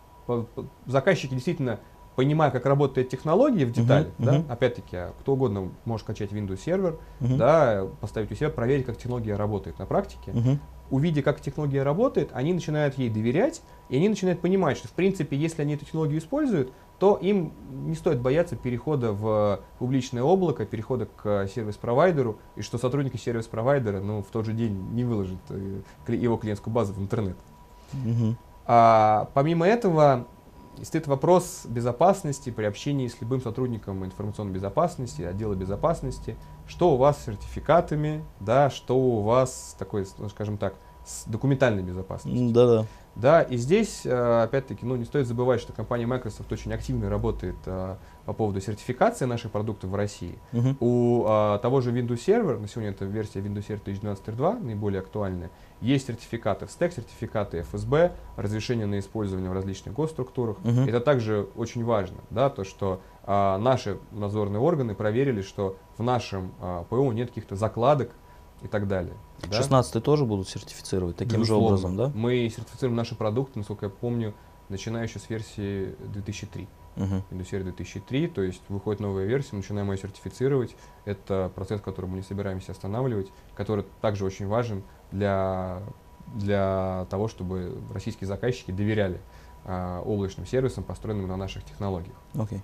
заказчики 0.86 1.34
действительно 1.34 1.80
понимая, 2.20 2.52
как 2.52 2.66
работает 2.66 3.08
технология 3.08 3.64
в 3.64 3.70
Мгм, 3.70 3.76
деталях, 3.78 4.08
да, 4.18 4.34
мгм. 4.40 4.52
опять-таки, 4.52 4.98
кто 5.22 5.36
угодно 5.36 5.72
может 5.86 6.04
скачать 6.04 6.34
Windows 6.34 6.58
сервер, 6.58 6.98
Мгм. 7.22 7.38
да, 7.38 7.88
поставить 8.02 8.30
у 8.30 8.36
себя, 8.36 8.50
проверить, 8.50 8.86
как 8.86 8.98
технология 8.98 9.38
работает 9.38 9.80
на 9.80 9.86
практике. 9.86 10.34
Мгм. 10.34 10.60
Увидя, 10.90 11.22
как 11.22 11.40
технология 11.40 11.82
работает, 11.82 12.32
они 12.34 12.52
начинают 12.54 12.98
ей 12.98 13.10
доверять, 13.10 13.62
и 13.88 13.96
они 13.96 14.10
начинают 14.10 14.42
понимать, 14.42 14.76
что, 14.76 14.90
в 14.90 14.92
принципе, 14.92 15.38
если 15.38 15.62
они 15.62 15.76
эту 15.76 15.86
технологию 15.86 16.20
используют, 16.20 16.74
то 16.98 17.16
им 17.16 17.54
не 17.88 17.96
стоит 17.96 18.20
бояться 18.20 18.58
перехода 18.58 19.14
в 19.14 19.62
публичное 19.78 20.22
облако, 20.22 20.66
перехода 20.66 21.06
к 21.06 21.48
сервис-провайдеру, 21.48 22.38
и 22.58 22.62
что 22.62 22.78
сотрудники 22.78 23.16
сервис-провайдера 23.16 24.02
ну, 24.02 24.24
в 24.24 24.28
тот 24.28 24.46
же 24.46 24.52
день 24.52 24.74
не 24.92 25.06
выложат 25.06 25.40
э, 25.52 25.84
его 26.10 26.36
клиентскую 26.36 26.74
базу 26.74 26.92
в 26.92 27.00
интернет. 27.00 27.38
Мгм. 27.94 28.36
А, 28.66 29.30
помимо 29.34 29.66
этого, 29.66 30.28
стоит 30.84 31.08
вопрос 31.08 31.66
безопасности 31.66 32.50
при 32.50 32.66
общении 32.66 33.08
с 33.08 33.20
любым 33.22 33.42
сотрудником 33.42 34.04
информационной 34.06 34.54
безопасности, 34.54 35.22
отдела 35.22 35.54
безопасности. 35.56 36.36
Что 36.68 36.94
у 36.94 36.98
вас 36.98 37.18
с 37.20 37.26
сертификатами, 37.26 38.24
да, 38.40 38.70
что 38.70 38.98
у 38.98 39.22
вас 39.22 39.76
такой, 39.80 40.06
ну, 40.18 40.30
скажем 40.30 40.58
так, 40.58 40.76
с 41.06 41.24
документальной 41.26 41.82
безопасностью. 41.84 42.48
М, 42.48 42.54
Да-да. 42.54 42.86
Да, 43.16 43.42
и 43.42 43.58
здесь, 43.58 44.06
э, 44.06 44.44
опять-таки, 44.44 44.86
ну, 44.86 44.96
не 44.96 45.04
стоит 45.06 45.28
забывать, 45.28 45.60
что 45.60 45.74
компания 45.74 46.06
Microsoft 46.06 46.52
очень 46.52 46.72
активно 46.72 47.10
работает 47.10 47.56
э, 47.66 47.96
по 48.30 48.34
поводу 48.34 48.62
сертификации 48.62 49.26
наших 49.26 49.52
продуктов 49.52 49.90
в 49.90 49.96
России. 49.96 50.38
Мгм. 50.52 50.78
У 50.80 51.26
а, 51.28 51.58
того 51.58 51.82
же 51.82 51.92
Windows 51.92 52.20
Server, 52.28 52.60
на 52.60 52.68
сегодня 52.68 52.92
это 52.92 53.06
версия 53.06 53.40
Windows 53.40 53.68
Server 53.68 53.84
2012.2, 53.84 54.64
наиболее 54.64 55.00
актуальная, 55.00 55.50
есть 55.82 56.06
сертификаты 56.06 56.68
в 56.68 56.72
стек, 56.72 56.94
сертификаты 56.94 57.66
FSB, 57.74 58.12
разрешение 58.38 58.86
на 58.86 59.00
использование 59.00 59.50
в 59.50 59.54
различных 59.54 59.96
госструктурах. 59.96 60.58
Мгм. 60.64 60.88
Это 60.88 61.00
также 61.00 61.48
очень 61.56 61.84
важно, 61.84 62.20
да, 62.30 62.52
то, 62.52 62.64
что 62.64 63.02
а, 63.24 63.58
наши 63.58 63.98
надзорные 64.12 64.60
органы 64.60 64.94
проверили, 64.94 65.42
что 65.42 65.78
в 65.98 66.04
нашем 66.04 66.54
а, 66.62 66.84
ПО 66.84 67.12
нет 67.12 67.30
каких-то 67.30 67.56
закладок 67.56 68.12
и 68.62 68.68
так 68.68 68.88
далее. 68.88 69.16
да. 69.50 69.58
16 69.58 70.04
тоже 70.04 70.26
будут 70.26 70.48
сертифицировать 70.48 71.16
таким 71.16 71.40
же 71.44 71.54
Безусловно. 71.54 71.66
образом, 71.66 71.98
да? 71.98 72.12
Мы 72.14 72.48
сертифицируем 72.56 72.96
наши 72.96 73.16
продукты, 73.16 73.58
насколько 73.58 73.88
я 73.88 73.90
помню, 73.90 74.36
начиная 74.70 75.06
еще 75.06 75.18
с 75.18 75.28
версии 75.32 75.96
2003. 76.14 76.68
Windows 76.96 77.50
Server 77.50 77.64
2003, 77.64 78.28
то 78.28 78.42
есть 78.42 78.62
выходит 78.70 79.00
новая 79.00 79.26
версия, 79.26 79.56
начинаем 79.56 79.92
ее 79.92 79.98
сертифицировать. 79.98 80.76
Это 81.06 81.52
процесс, 81.56 81.82
который 81.82 82.08
мы 82.08 82.18
не 82.18 82.24
собираемся 82.24 82.72
останавливать, 82.72 83.32
который 83.56 83.86
также 84.02 84.26
очень 84.26 84.48
важен 84.48 84.84
для, 85.12 85.82
для 86.36 87.08
того, 87.10 87.28
чтобы 87.28 87.78
российские 87.94 88.28
заказчики 88.28 88.72
доверяли 88.72 89.22
а, 89.66 90.02
облачным 90.02 90.46
сервисам, 90.46 90.84
построенным 90.84 91.28
на 91.28 91.38
наших 91.38 91.64
технологиях. 91.64 92.16
Окей. 92.38 92.62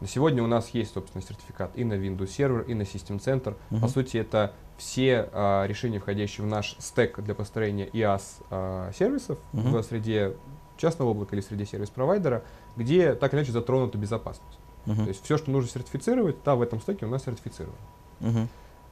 На 0.00 0.06
сегодня 0.06 0.42
у 0.42 0.46
нас 0.46 0.70
есть, 0.70 0.94
собственно, 0.94 1.22
сертификат 1.22 1.72
и 1.74 1.84
на 1.84 1.92
Windows 1.94 2.28
Server, 2.28 2.64
и 2.66 2.72
на 2.74 2.82
System 2.82 3.18
Center. 3.18 3.56
Мгм. 3.68 3.82
По 3.82 3.88
сути, 3.88 4.16
это 4.16 4.54
все 4.78 5.28
а, 5.32 5.66
решения, 5.66 5.98
входящие 5.98 6.46
в 6.46 6.48
наш 6.48 6.74
стек 6.78 7.20
для 7.20 7.34
построения 7.34 7.86
IaaS 7.88 8.22
а, 8.50 8.90
сервисов 8.92 9.38
Мгм. 9.52 9.72
в 9.72 9.82
среде 9.82 10.36
частного 10.78 11.10
облака 11.10 11.36
или 11.36 11.42
среде 11.42 11.66
сервис-провайдера, 11.66 12.42
где 12.76 13.14
так 13.14 13.32
или 13.32 13.40
иначе 13.40 13.52
затронута 13.52 13.98
безопасность. 13.98 14.58
Мгм. 14.86 15.04
То 15.04 15.08
есть 15.08 15.24
все, 15.24 15.36
что 15.36 15.50
нужно 15.50 15.70
сертифицировать, 15.70 16.36
да, 16.44 16.54
в 16.54 16.62
этом 16.62 16.80
стеке 16.80 17.06
у 17.06 17.08
нас 17.08 17.24
сертифицировано. 17.24 17.76
Мгм. 18.20 18.48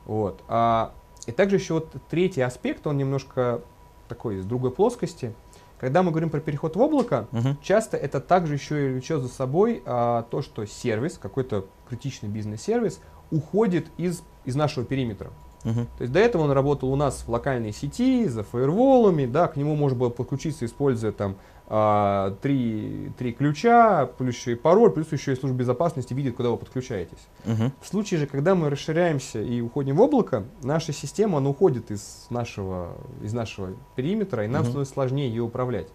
Вот. 0.07 0.41
А, 0.49 0.93
и 1.27 1.33
также 1.33 1.57
еще 1.57 1.75
вот 1.75 1.93
третий 2.11 2.41
аспект, 2.43 2.87
он 2.87 2.97
немножко 2.97 3.63
такой 4.09 4.37
из 4.37 4.45
другой 4.45 4.71
плоскости. 4.71 5.35
Когда 5.79 6.03
мы 6.03 6.11
говорим 6.11 6.31
про 6.31 6.41
переход 6.41 6.75
в 6.77 6.81
облако, 6.81 7.29
Мгм. 7.31 7.59
часто 7.63 7.97
это 7.97 8.21
также 8.21 8.55
еще 8.55 8.87
и 8.87 8.93
влечет 8.93 9.23
за 9.23 9.29
собой 9.29 9.83
а, 9.87 10.23
то, 10.31 10.43
что 10.43 10.67
сервис, 10.67 11.19
какой-то 11.19 11.67
критичный 11.89 12.29
бизнес-сервис, 12.29 13.01
уходит 13.31 13.87
из, 13.97 14.23
из 14.45 14.57
нашего 14.57 14.85
периметра. 14.85 15.31
Мгм. 15.65 15.87
То 15.99 16.03
есть 16.03 16.13
до 16.13 16.21
этого 16.21 16.43
он 16.43 16.51
работал 16.53 16.91
у 16.91 16.97
нас 16.97 17.25
в 17.27 17.29
локальной 17.29 17.73
сети, 17.73 18.27
за 18.27 18.43
фаерволами, 18.45 19.27
да, 19.27 19.49
к 19.49 19.57
нему 19.57 19.77
можно 19.77 19.99
было 19.99 20.09
подключиться, 20.09 20.65
используя 20.65 21.13
там 21.13 21.37
три, 21.69 23.13
три 23.19 23.33
ключа, 23.33 24.07
плюс 24.07 24.37
еще 24.37 24.53
и 24.53 24.55
пароль, 24.55 24.91
плюс 24.91 25.13
еще 25.13 25.33
и 25.33 25.37
служба 25.37 25.59
безопасности 25.59 26.15
видит, 26.15 26.35
куда 26.35 26.49
вы 26.49 26.57
подключаетесь. 26.57 27.29
Мгм. 27.45 27.73
В 27.81 27.87
случае 27.87 28.21
же, 28.21 28.27
когда 28.27 28.55
мы 28.55 28.71
расширяемся 28.71 29.43
и 29.43 29.61
уходим 29.61 29.97
в 29.97 30.01
облако, 30.01 30.45
наша 30.63 30.93
система, 30.93 31.39
она 31.39 31.51
уходит 31.51 31.91
из 31.91 32.27
нашего, 32.31 32.97
из 33.23 33.35
нашего 33.35 33.75
периметра, 33.97 34.45
и 34.45 34.49
нам 34.49 34.63
Мгм. 34.63 34.69
становится 34.71 34.95
сложнее 34.95 35.29
ее 35.29 35.43
управлять. 35.43 35.89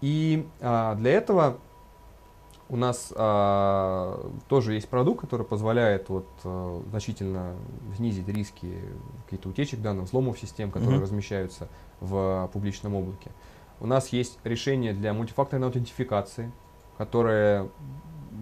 И 0.00 0.48
а, 0.60 0.96
для 0.96 1.12
этого 1.12 1.58
у 2.68 2.76
нас 2.76 3.12
а, 3.14 4.30
тоже 4.48 4.74
есть 4.74 4.88
продукт, 4.88 5.20
который 5.20 5.44
позволяет 5.46 6.08
вот, 6.08 6.26
а, 6.44 6.82
значительно 6.90 7.54
снизить 7.96 8.26
риски 8.28 8.74
каких-то 9.26 9.50
утечек 9.50 9.80
данных, 9.82 10.06
взломов 10.06 10.38
систем, 10.38 10.70
которые 10.70 10.96
Мгм. 10.96 11.02
размещаются 11.04 11.68
в 12.00 12.50
публичном 12.52 12.94
облаке. 12.94 13.30
У 13.80 13.86
нас 13.86 14.08
есть 14.10 14.38
решение 14.44 14.92
для 14.92 15.12
мультифакторной 15.14 15.66
аутентификации, 15.66 16.52
которые 16.98 17.70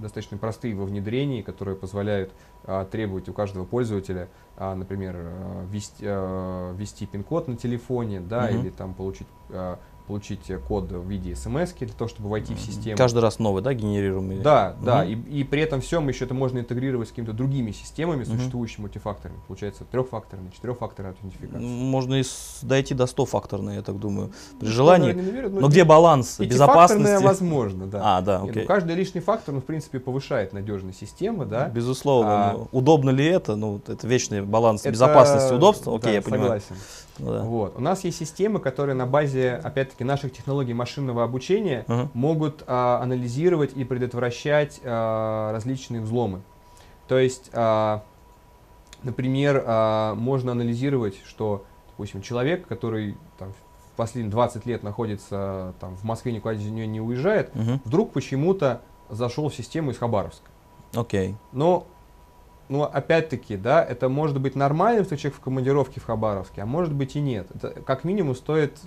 достаточно 0.00 0.36
простые 0.36 0.74
во 0.74 0.84
внедрении, 0.84 1.42
которые 1.42 1.76
позволяют 1.76 2.32
а, 2.64 2.84
требовать 2.84 3.28
у 3.28 3.32
каждого 3.32 3.64
пользователя, 3.64 4.28
а, 4.56 4.74
например, 4.74 5.14
а, 5.16 5.64
ввести, 5.66 6.04
а, 6.06 6.74
ввести 6.74 7.06
пин-код 7.06 7.48
на 7.48 7.56
телефоне, 7.56 8.20
да, 8.20 8.48
Мгм. 8.50 8.60
или 8.60 8.70
там 8.70 8.94
получить, 8.94 9.26
а, 9.50 9.78
получить 10.08 10.48
э, 10.50 10.58
код 10.58 10.90
в 10.90 11.06
виде 11.08 11.36
смс 11.36 11.72
для 11.74 11.88
того, 11.88 12.08
чтобы 12.08 12.30
войти 12.30 12.54
в 12.54 12.60
систему. 12.60 12.96
Каждый 12.96 13.18
раз 13.20 13.38
новый, 13.38 13.62
да, 13.62 13.74
генерируемый? 13.74 14.38
Да, 14.40 14.74
да, 14.82 15.04
Мгм. 15.04 15.24
и, 15.28 15.40
и 15.40 15.44
при 15.44 15.60
этом 15.62 15.80
всем 15.82 16.08
еще 16.08 16.24
это 16.24 16.32
можно 16.34 16.58
интегрировать 16.58 17.08
с 17.08 17.10
какими-то 17.10 17.34
другими 17.34 17.70
системами, 17.72 18.24
Мгм. 18.24 18.36
существующими 18.38 18.82
мультифакторами. 18.82 19.38
Получается 19.46 19.84
трехфакторная, 19.84 20.50
четырехфакторная 20.50 21.12
аутентификация. 21.12 21.60
Можно 21.60 22.14
и 22.14 22.22
с- 22.22 22.60
дойти 22.62 22.94
до 22.94 23.04
100-факторной, 23.04 23.76
я 23.76 23.82
так 23.82 23.98
думаю, 24.00 24.32
при 24.58 24.66
Ну, 24.66 24.72
желании. 24.72 25.12
наверное, 25.12 25.30
верю, 25.32 25.50
Но 25.50 25.68
где 25.68 25.84
баланс 25.84 26.40
безопасности? 26.40 27.22
возможно, 27.22 27.86
да. 27.86 28.00
А, 28.02 28.20
да, 28.22 28.36
Нет, 28.38 28.42
ну, 28.44 28.50
окей. 28.50 28.64
каждый 28.66 28.94
лишний 28.96 29.20
фактор, 29.20 29.54
он, 29.54 29.60
в 29.60 29.64
принципе, 29.64 30.00
повышает 30.00 30.52
надежность 30.54 30.98
системы, 30.98 31.44
да. 31.44 31.68
Безусловно. 31.68 32.30
А- 32.50 32.52
но 32.54 32.68
удобно 32.72 33.10
ли 33.10 33.26
это? 33.26 33.56
Ну, 33.56 33.80
это 33.86 34.06
вечный 34.06 34.40
баланс 34.42 34.80
Это- 34.82 34.90
безопасности, 34.90 35.52
удобства. 35.52 35.94
Окей, 35.94 36.04
да, 36.04 36.10
я 36.12 36.22
понимаю. 36.22 36.42
Согласен. 36.60 36.76
Ну 37.18 37.32
да. 37.32 37.42
Вот. 37.42 37.76
У 37.76 37.80
нас 37.80 38.04
есть 38.04 38.18
системы, 38.18 38.60
которые 38.60 38.94
на 38.94 39.06
базе, 39.06 39.54
опять-таки, 39.54 40.04
наших 40.04 40.32
технологий 40.32 40.74
машинного 40.74 41.24
обучения 41.24 41.84
Ага. 41.88 42.08
могут 42.14 42.62
а, 42.66 43.00
анализировать 43.02 43.72
и 43.76 43.84
предотвращать 43.84 44.80
а, 44.84 45.52
различные 45.52 46.00
взломы. 46.00 46.42
То 47.08 47.18
есть, 47.18 47.50
а, 47.54 48.02
например, 49.02 49.64
а, 49.66 50.14
можно 50.14 50.52
анализировать, 50.52 51.16
что, 51.24 51.64
допустим, 51.90 52.22
человек, 52.22 52.66
который 52.66 53.16
там, 53.38 53.52
в 53.52 53.96
последние 53.96 54.30
20 54.30 54.66
лет 54.66 54.82
находится 54.82 55.74
там, 55.80 55.96
в 55.96 56.04
Москве, 56.04 56.32
никуда 56.32 56.54
из 56.54 56.64
нее 56.64 56.86
не 56.86 57.00
уезжает, 57.00 57.54
Мгм. 57.54 57.80
вдруг 57.84 58.12
почему-то 58.12 58.80
зашел 59.10 59.48
в 59.48 59.54
систему 59.54 59.90
из 59.90 59.98
Хабаровска. 59.98 60.46
Окей. 60.94 61.34
Но, 61.52 61.86
ну, 62.68 62.82
опять-таки, 62.82 63.56
да, 63.56 63.82
это 63.84 64.08
может 64.08 64.40
быть 64.40 64.54
нормальным, 64.54 65.04
что 65.04 65.16
человек 65.16 65.38
в 65.38 65.42
командировке 65.42 66.00
в 66.00 66.04
Хабаровске, 66.04 66.62
а 66.62 66.66
может 66.66 66.92
быть 66.94 67.16
и 67.16 67.20
нет. 67.20 67.48
Это 67.54 67.70
как 67.82 68.04
минимум 68.04 68.34
стоит 68.34 68.78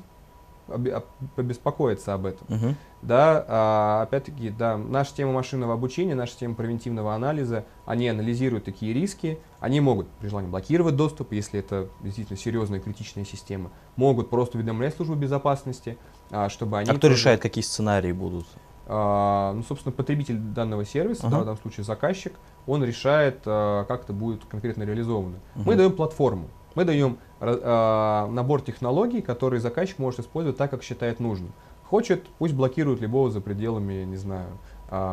обе- 0.68 0.94
об- 0.94 1.06
побеспокоиться 1.36 2.14
об 2.14 2.26
этом. 2.28 2.46
Мгм. 2.50 2.76
Да, 3.02 3.44
а, 3.48 4.02
опять-таки, 4.04 4.52
да, 4.52 4.78
наша 4.78 5.16
тема 5.16 5.32
машинного 5.34 5.74
обучения, 5.74 6.14
наша 6.14 6.38
тема 6.38 6.54
превентивного 6.56 7.16
анализа, 7.16 7.66
они 7.86 8.08
анализируют 8.08 8.66
такие 8.66 8.94
риски, 8.94 9.40
они 9.60 9.82
могут 9.82 10.08
при 10.20 10.28
желании 10.28 10.50
блокировать 10.50 10.96
доступ, 10.96 11.32
если 11.34 11.60
это 11.60 11.88
действительно 12.02 12.38
серьезная 12.38 12.80
критичная 12.80 13.26
система, 13.26 13.72
могут 13.96 14.30
просто 14.30 14.58
уведомлять 14.58 14.96
службу 14.96 15.16
безопасности, 15.16 15.98
а, 16.30 16.50
чтобы 16.50 16.78
они... 16.78 16.90
А 16.90 16.94
кто 16.94 17.02
тоже- 17.08 17.16
решает, 17.16 17.42
какие 17.42 17.64
сценарии 17.64 18.12
будут? 18.12 18.46
а, 18.94 19.54
ну, 19.54 19.64
собственно, 19.64 19.94
потребитель 19.94 20.38
данного 20.38 20.84
сервиса, 20.86 21.28
Ага. 21.28 21.38
да, 21.38 21.42
в 21.42 21.46
данном 21.46 21.62
случае 21.62 21.84
заказчик, 21.86 22.34
он 22.68 22.84
решает, 22.84 23.41
а, 23.45 23.86
как 23.86 24.03
это 24.03 24.14
будет 24.14 24.45
конкретно 24.45 24.84
реализовано. 24.84 25.38
Мы 25.55 25.62
Мгм. 25.64 25.78
даем 25.78 25.91
платформу, 25.93 26.47
мы 26.76 26.86
даем 26.86 27.18
ра- 27.39 27.59
а, 27.64 28.28
набор 28.28 28.62
технологий, 28.62 29.22
которые 29.22 29.59
заказчик 29.59 29.99
может 29.99 30.20
использовать 30.20 30.57
так, 30.57 30.72
как 30.72 30.84
считает 30.84 31.20
нужным. 31.20 31.53
Хочет, 31.84 32.26
пусть 32.38 32.53
блокирует 32.53 33.01
любого 33.01 33.30
за 33.30 33.41
пределами, 33.41 34.05
не 34.05 34.16
знаю, 34.18 34.57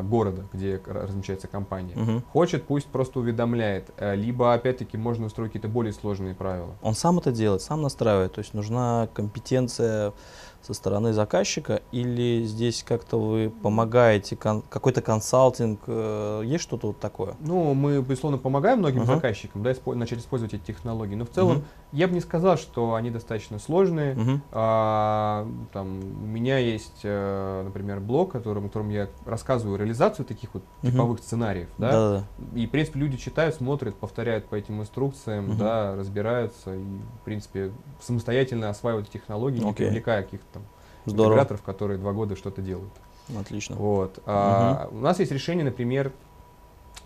города, 0.03 0.43
где 0.53 0.81
размещается 0.87 1.47
компания. 1.47 1.95
Мгм. 1.95 2.23
Хочет, 2.33 2.65
пусть 2.65 2.89
просто 2.89 3.21
уведомляет. 3.21 3.91
Э, 3.97 4.17
Либо, 4.17 4.53
опять-таки, 4.53 4.97
можно 4.97 5.27
устроить 5.27 5.51
какие-то 5.53 5.69
более 5.69 5.93
сложные 5.93 6.35
правила. 6.35 6.75
Он 6.83 6.95
сам 6.95 7.19
это 7.19 7.31
делает, 7.31 7.63
сам 7.63 7.83
настраивает. 7.83 8.33
То 8.33 8.41
есть 8.41 8.55
нужна 8.55 9.09
компетенция 9.15 10.13
со 10.63 10.75
стороны 10.75 11.13
заказчика 11.13 11.81
или 11.93 12.45
здесь 12.45 12.83
как-то 12.87 13.19
вы 13.19 13.51
помогаете, 13.51 14.37
кон- 14.37 14.63
какой-то 14.69 15.01
консалтинг, 15.01 15.81
э, 15.87 16.43
есть 16.45 16.63
что-то 16.65 16.89
вот 16.89 17.01
такое? 17.01 17.37
Ну, 17.41 17.73
мы, 17.75 18.03
безусловно, 18.03 18.39
помогаем 18.39 18.81
многим 18.81 19.03
Ага. 19.03 19.15
заказчикам 19.15 19.63
да, 19.63 19.71
испо- 19.73 19.95
начать 19.95 20.19
использовать 20.19 20.55
эти 20.55 20.63
технологии. 20.63 21.15
Но 21.15 21.25
в 21.25 21.31
целом 21.31 21.59
Мгм. 21.59 21.65
Я 21.93 22.07
бы 22.07 22.15
не 22.15 22.21
сказал, 22.21 22.59
что 22.59 22.95
они 22.95 23.11
достаточно 23.11 23.59
сложные. 23.59 24.15
Мгм. 24.15 24.43
А, 24.53 25.49
там, 25.73 26.01
у 26.01 26.27
меня 26.27 26.59
есть, 26.59 27.01
э, 27.03 27.63
например, 27.65 28.01
блог, 28.01 28.33
которым, 28.33 28.65
в 28.65 28.67
котором 28.67 28.91
я 28.91 29.09
рассказываю 29.25 29.79
реализацию 29.79 30.27
таких 30.27 30.53
вот 30.55 30.63
Мгм. 30.83 30.93
типовых 30.93 31.19
сценариев. 31.21 31.69
Да? 31.79 32.25
И, 32.55 32.67
в 32.67 32.71
принципе, 32.71 32.99
люди 32.99 33.17
читают, 33.17 33.55
смотрят, 33.55 33.97
повторяют 33.97 34.47
по 34.47 34.55
этим 34.55 34.81
инструкциям, 34.81 35.49
Мгм. 35.49 35.59
да, 35.59 35.97
разбираются 35.97 36.75
и, 36.75 36.83
в 36.83 37.25
принципе, 37.25 37.73
самостоятельно 38.01 38.69
осваивают 38.69 39.09
технологии, 39.09 39.61
не 39.61 39.71
Окей. 39.71 39.87
привлекая 39.87 40.23
каких-то 40.23 40.47
там 40.53 40.63
Здорово. 41.07 41.29
интеграторов, 41.33 41.63
которые 41.63 41.99
два 41.99 42.13
года 42.13 42.37
что-то 42.37 42.61
делают. 42.61 42.93
Отлично. 43.39 43.77
Вот. 43.77 44.19
А, 44.27 44.89
у 44.91 44.99
нас 44.99 45.19
есть 45.21 45.33
решение, 45.33 45.65
например, 45.65 46.13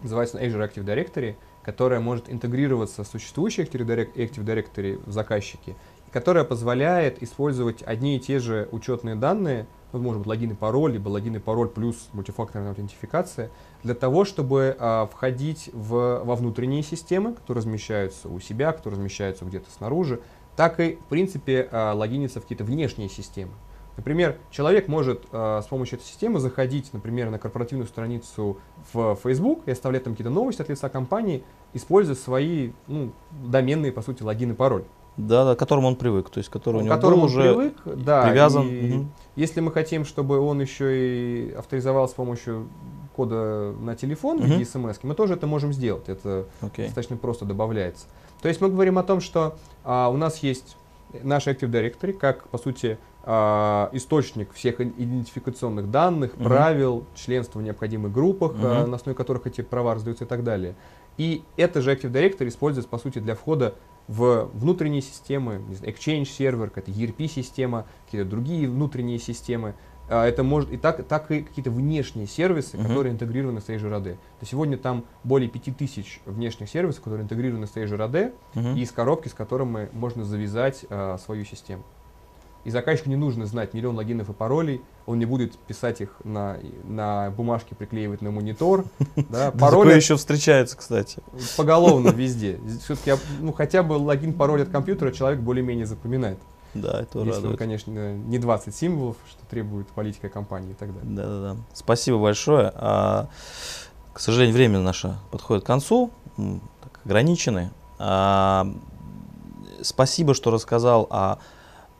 называется 0.03 0.39
Azure 0.43 0.69
Active 0.69 0.85
Directory, 0.85 1.37
которое 1.63 2.01
может 2.01 2.31
интегрироваться 2.31 3.05
в 3.05 3.07
существующие 3.07 3.67
Active 3.67 3.87
Direct- 3.87 4.15
Active 4.15 4.45
Directory 4.45 5.03
в 5.05 5.13
заказчике, 5.13 5.77
и 6.07 6.11
которое 6.11 6.45
позволяет 6.45 7.23
использовать 7.23 7.83
одни 7.83 8.17
и 8.17 8.21
те 8.21 8.39
же 8.39 8.69
учетные 8.73 9.15
данные, 9.15 9.67
ну, 9.93 10.01
может 10.01 10.21
быть, 10.21 10.29
логин 10.29 10.53
и 10.53 10.55
пароль, 10.55 10.93
либо 10.93 11.09
логин 11.09 11.37
и 11.37 11.39
пароль 11.39 11.69
плюс 11.69 12.09
мультифакторная 12.13 12.71
аутентификация, 12.71 13.51
для 13.83 13.95
того, 13.95 14.25
чтобы 14.25 14.77
а, 14.79 15.07
входить 15.07 15.71
в, 15.73 16.23
во 16.25 16.35
внутренние 16.35 16.83
системы, 16.83 17.35
которые 17.35 17.61
размещаются 17.61 18.29
у 18.29 18.41
себя, 18.41 18.73
которые 18.73 18.99
размещаются 18.99 19.45
где-то 19.45 19.71
снаружи, 19.71 20.21
так 20.57 20.81
и, 20.81 20.97
в 20.97 21.05
принципе, 21.07 21.69
а, 21.71 21.93
логиниться 21.93 22.41
в 22.41 22.43
какие-то 22.43 22.65
внешние 22.65 23.09
системы. 23.09 23.53
Например, 23.97 24.39
человек 24.51 24.89
может 24.89 25.25
э, 25.33 25.61
с 25.63 25.67
помощью 25.67 25.99
этой 25.99 26.07
системы 26.07 26.41
заходить, 26.41 26.93
например, 26.93 27.31
на 27.31 27.39
корпоративную 27.39 27.87
страницу 27.87 28.59
в 28.93 29.17
Facebook 29.23 29.63
и 29.67 29.71
оставлять 29.71 30.05
там 30.05 30.15
какие-то 30.15 30.31
новости 30.31 30.63
от 30.63 30.69
лица 30.69 30.89
компании, 30.89 31.45
используя 31.75 32.17
свои 32.17 32.73
ну, 32.87 33.13
доменные, 33.31 33.93
по 33.93 34.03
сути, 34.03 34.23
логин 34.23 34.53
и 34.53 34.55
пароль. 34.55 34.85
Да, 35.19 35.45
да, 35.45 35.55
к 35.55 35.59
которому 35.59 35.89
он 35.89 35.97
привык, 35.97 36.31
то 36.31 36.39
есть 36.39 36.49
который 36.49 36.77
у 36.77 36.81
к 36.81 36.85
него 36.85 36.95
которому 36.95 37.17
был 37.17 37.23
он 37.25 37.31
уже 37.31 37.43
привык, 37.43 37.75
да, 38.03 38.27
привязан. 38.27 38.67
и 38.67 38.93
Мгм. 38.95 39.13
Если 39.37 39.61
мы 39.61 39.71
хотим, 39.71 40.07
чтобы 40.07 40.39
он 40.41 40.61
еще 40.61 41.49
и 41.49 41.53
авторизовался 41.53 42.13
с 42.13 42.17
помощью 42.17 42.69
кода 43.15 43.75
на 43.79 43.95
телефон 43.95 44.39
в 44.39 44.45
Мгм. 44.45 44.53
виде 44.53 44.65
смс, 44.65 44.99
мы 45.03 45.15
тоже 45.15 45.35
это 45.35 45.47
можем 45.47 45.75
сделать. 45.75 46.09
Это 46.09 46.47
Окей. 46.63 46.87
достаточно 46.87 47.19
просто 47.19 47.45
добавляется. 47.45 48.07
То 48.41 48.49
есть 48.49 48.63
мы 48.63 48.71
говорим 48.71 48.97
о 48.97 49.03
том, 49.03 49.21
что 49.21 49.57
а, 49.85 50.09
у 50.09 50.17
нас 50.17 50.39
есть 50.39 50.77
наш 51.23 51.47
Active 51.47 51.71
Directory, 51.71 52.15
как, 52.15 52.49
по 52.49 52.57
сути, 52.57 52.97
источник 53.25 54.53
всех 54.53 54.81
идентификационных 54.81 55.91
данных, 55.91 56.35
Мгм. 56.37 56.45
правил, 56.45 57.05
членства 57.15 57.59
в 57.61 57.63
необходимых 57.63 58.13
группах, 58.13 58.53
а, 58.63 58.83
Мгм. 58.83 58.91
на 58.91 58.97
основе 58.97 59.17
которых 59.17 59.47
эти 59.47 59.61
права 59.61 59.95
раздаются 59.95 60.25
и 60.25 60.27
так 60.27 60.43
далее. 60.45 60.75
И 61.19 61.43
это 61.57 61.83
же 61.83 61.93
Active 61.95 62.11
Directory 62.11 62.49
используется, 62.49 62.89
по 62.89 62.99
сути, 62.99 63.19
для 63.19 63.35
входа 63.35 63.75
в 64.09 64.51
внутренние 64.55 65.03
системы, 65.03 65.61
Exchange 65.83 66.25
сервер, 66.25 66.71
какая-то 66.71 66.91
ERP-система, 66.91 67.87
какие-то 68.07 68.29
другие 68.29 68.69
внутренние 68.69 69.19
системы, 69.19 69.75
а, 70.09 70.27
это 70.27 70.43
может 70.43 70.73
и 70.73 70.77
так, 70.77 71.05
так 71.07 71.31
и 71.31 71.43
какие-то 71.43 71.71
внешние 71.71 72.27
сервисы, 72.27 72.77
Мгм. 72.77 72.89
которые 72.89 73.13
интегрированы 73.13 73.61
с 73.61 73.69
Azure 73.69 73.93
AD. 73.97 74.17
То 74.41 74.47
сегодня 74.47 74.77
там 74.77 75.05
более 75.23 75.49
5000 75.49 76.21
внешних 76.27 76.69
сервисов, 76.69 77.03
которые 77.05 77.23
интегрированы 77.23 77.67
с 77.69 77.77
Azure 77.77 77.99
AD, 78.11 78.33
Мгм. 78.55 78.75
и 78.77 78.81
из 78.81 78.91
коробки, 78.91 79.29
с 79.29 79.35
которыми 79.35 79.89
можно 79.93 80.25
завязать 80.25 80.85
а, 80.91 81.19
свою 81.19 81.45
систему. 81.45 81.85
И 82.65 82.71
заказчику 82.71 83.09
не 83.11 83.17
нужно 83.17 83.47
знать 83.47 83.75
миллион 83.75 83.97
логинов 83.97 84.31
и 84.31 84.33
паролей, 84.33 84.83
он 85.07 85.19
не 85.19 85.25
будет 85.25 85.57
писать 85.59 86.01
их 86.01 86.17
на, 86.23 86.59
на 86.85 87.31
бумажке, 87.31 87.75
приклеивать 87.75 88.23
на 88.23 88.31
монитор. 88.31 88.85
Да, 89.17 89.51
Такое 89.51 89.59
пароли 89.59 89.95
еще 89.95 90.17
встречается, 90.17 90.77
кстати. 90.77 91.19
поголовно 91.57 92.09
везде. 92.15 92.61
Все-таки 92.85 93.15
ну, 93.41 93.53
хотя 93.53 93.83
бы 93.83 93.95
логин, 93.95 94.33
пароль 94.33 94.63
от 94.63 94.69
компьютера 94.69 95.11
человек 95.11 95.41
более-менее 95.41 95.87
запоминает. 95.87 96.39
Да, 96.75 97.01
это 97.03 97.19
Если 97.19 97.31
он, 97.31 97.37
радует. 97.37 97.59
конечно, 97.59 98.15
не 98.15 98.39
20 98.39 98.75
символов, 98.75 99.17
что 99.29 99.45
требует 99.51 99.89
политика 99.89 100.29
компании 100.29 100.71
и 100.71 100.75
так 100.75 100.95
далее. 100.95 101.17
Да-да-да. 101.17 101.57
Спасибо 101.75 102.19
большое. 102.19 102.73
А, 102.75 103.29
к 104.13 104.21
сожалению, 104.21 104.55
время 104.55 104.79
наше 104.79 105.17
подходит 105.31 105.65
к 105.65 105.67
концу, 105.67 106.11
так, 106.37 107.01
ограничены. 107.05 107.71
А, 107.99 108.67
спасибо, 109.83 110.33
что 110.35 110.51
рассказал, 110.51 111.07
а, 111.11 111.39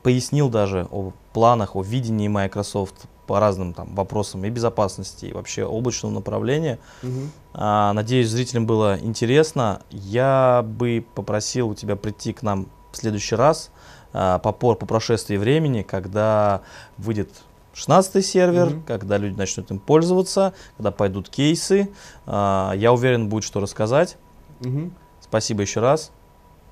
пояснил 0.03 0.49
даже 0.49 0.87
о 0.91 1.11
планах, 1.33 1.75
о 1.75 1.81
видении 1.81 2.27
Microsoft 2.27 3.05
по 3.25 3.39
разным 3.39 3.73
там 3.73 3.95
вопросам 3.95 4.43
и 4.43 4.49
безопасности, 4.49 5.25
и 5.27 5.33
вообще 5.33 5.63
облачного 5.65 6.11
направления. 6.13 6.77
Мгм. 7.01 7.31
А, 7.53 7.93
надеюсь, 7.93 8.27
зрителям 8.29 8.65
было 8.65 8.99
интересно. 8.99 9.81
Я 9.89 10.63
бы 10.65 11.05
попросил 11.15 11.69
у 11.69 11.73
тебя 11.75 11.95
прийти 11.95 12.33
к 12.33 12.43
нам 12.43 12.67
в 12.91 12.97
следующий 12.97 13.35
раз 13.35 13.71
а, 14.11 14.39
по, 14.39 14.51
по 14.51 14.75
прошествии 14.85 15.37
времени, 15.37 15.83
когда 15.83 16.61
выйдет 16.97 17.29
16 17.73 18.23
сервер, 18.25 18.67
Мгм. 18.67 18.83
когда 18.83 19.17
люди 19.17 19.37
начнут 19.37 19.71
им 19.71 19.79
пользоваться, 19.79 20.53
когда 20.77 20.91
пойдут 20.91 21.29
кейсы. 21.29 21.89
А, 22.25 22.73
я 22.75 22.91
уверен, 22.91 23.29
будет 23.29 23.45
что 23.45 23.61
рассказать. 23.61 24.17
Мгм. 24.59 24.93
Спасибо 25.21 25.61
еще 25.61 25.79
раз. 25.79 26.11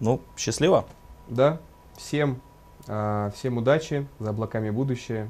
Ну, 0.02 0.20
счастливо. 0.36 0.86
Да, 1.30 1.60
всем, 1.98 2.42
всем 2.84 3.58
удачи, 3.58 4.08
за 4.20 4.30
облаками 4.32 4.70
будущее, 4.70 5.30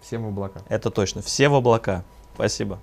всем 0.00 0.24
в 0.24 0.28
облака. 0.28 0.60
Это 0.68 0.90
точно. 0.90 1.22
Все 1.22 1.48
в 1.48 1.54
облака. 1.54 2.04
Спасибо. 2.34 2.78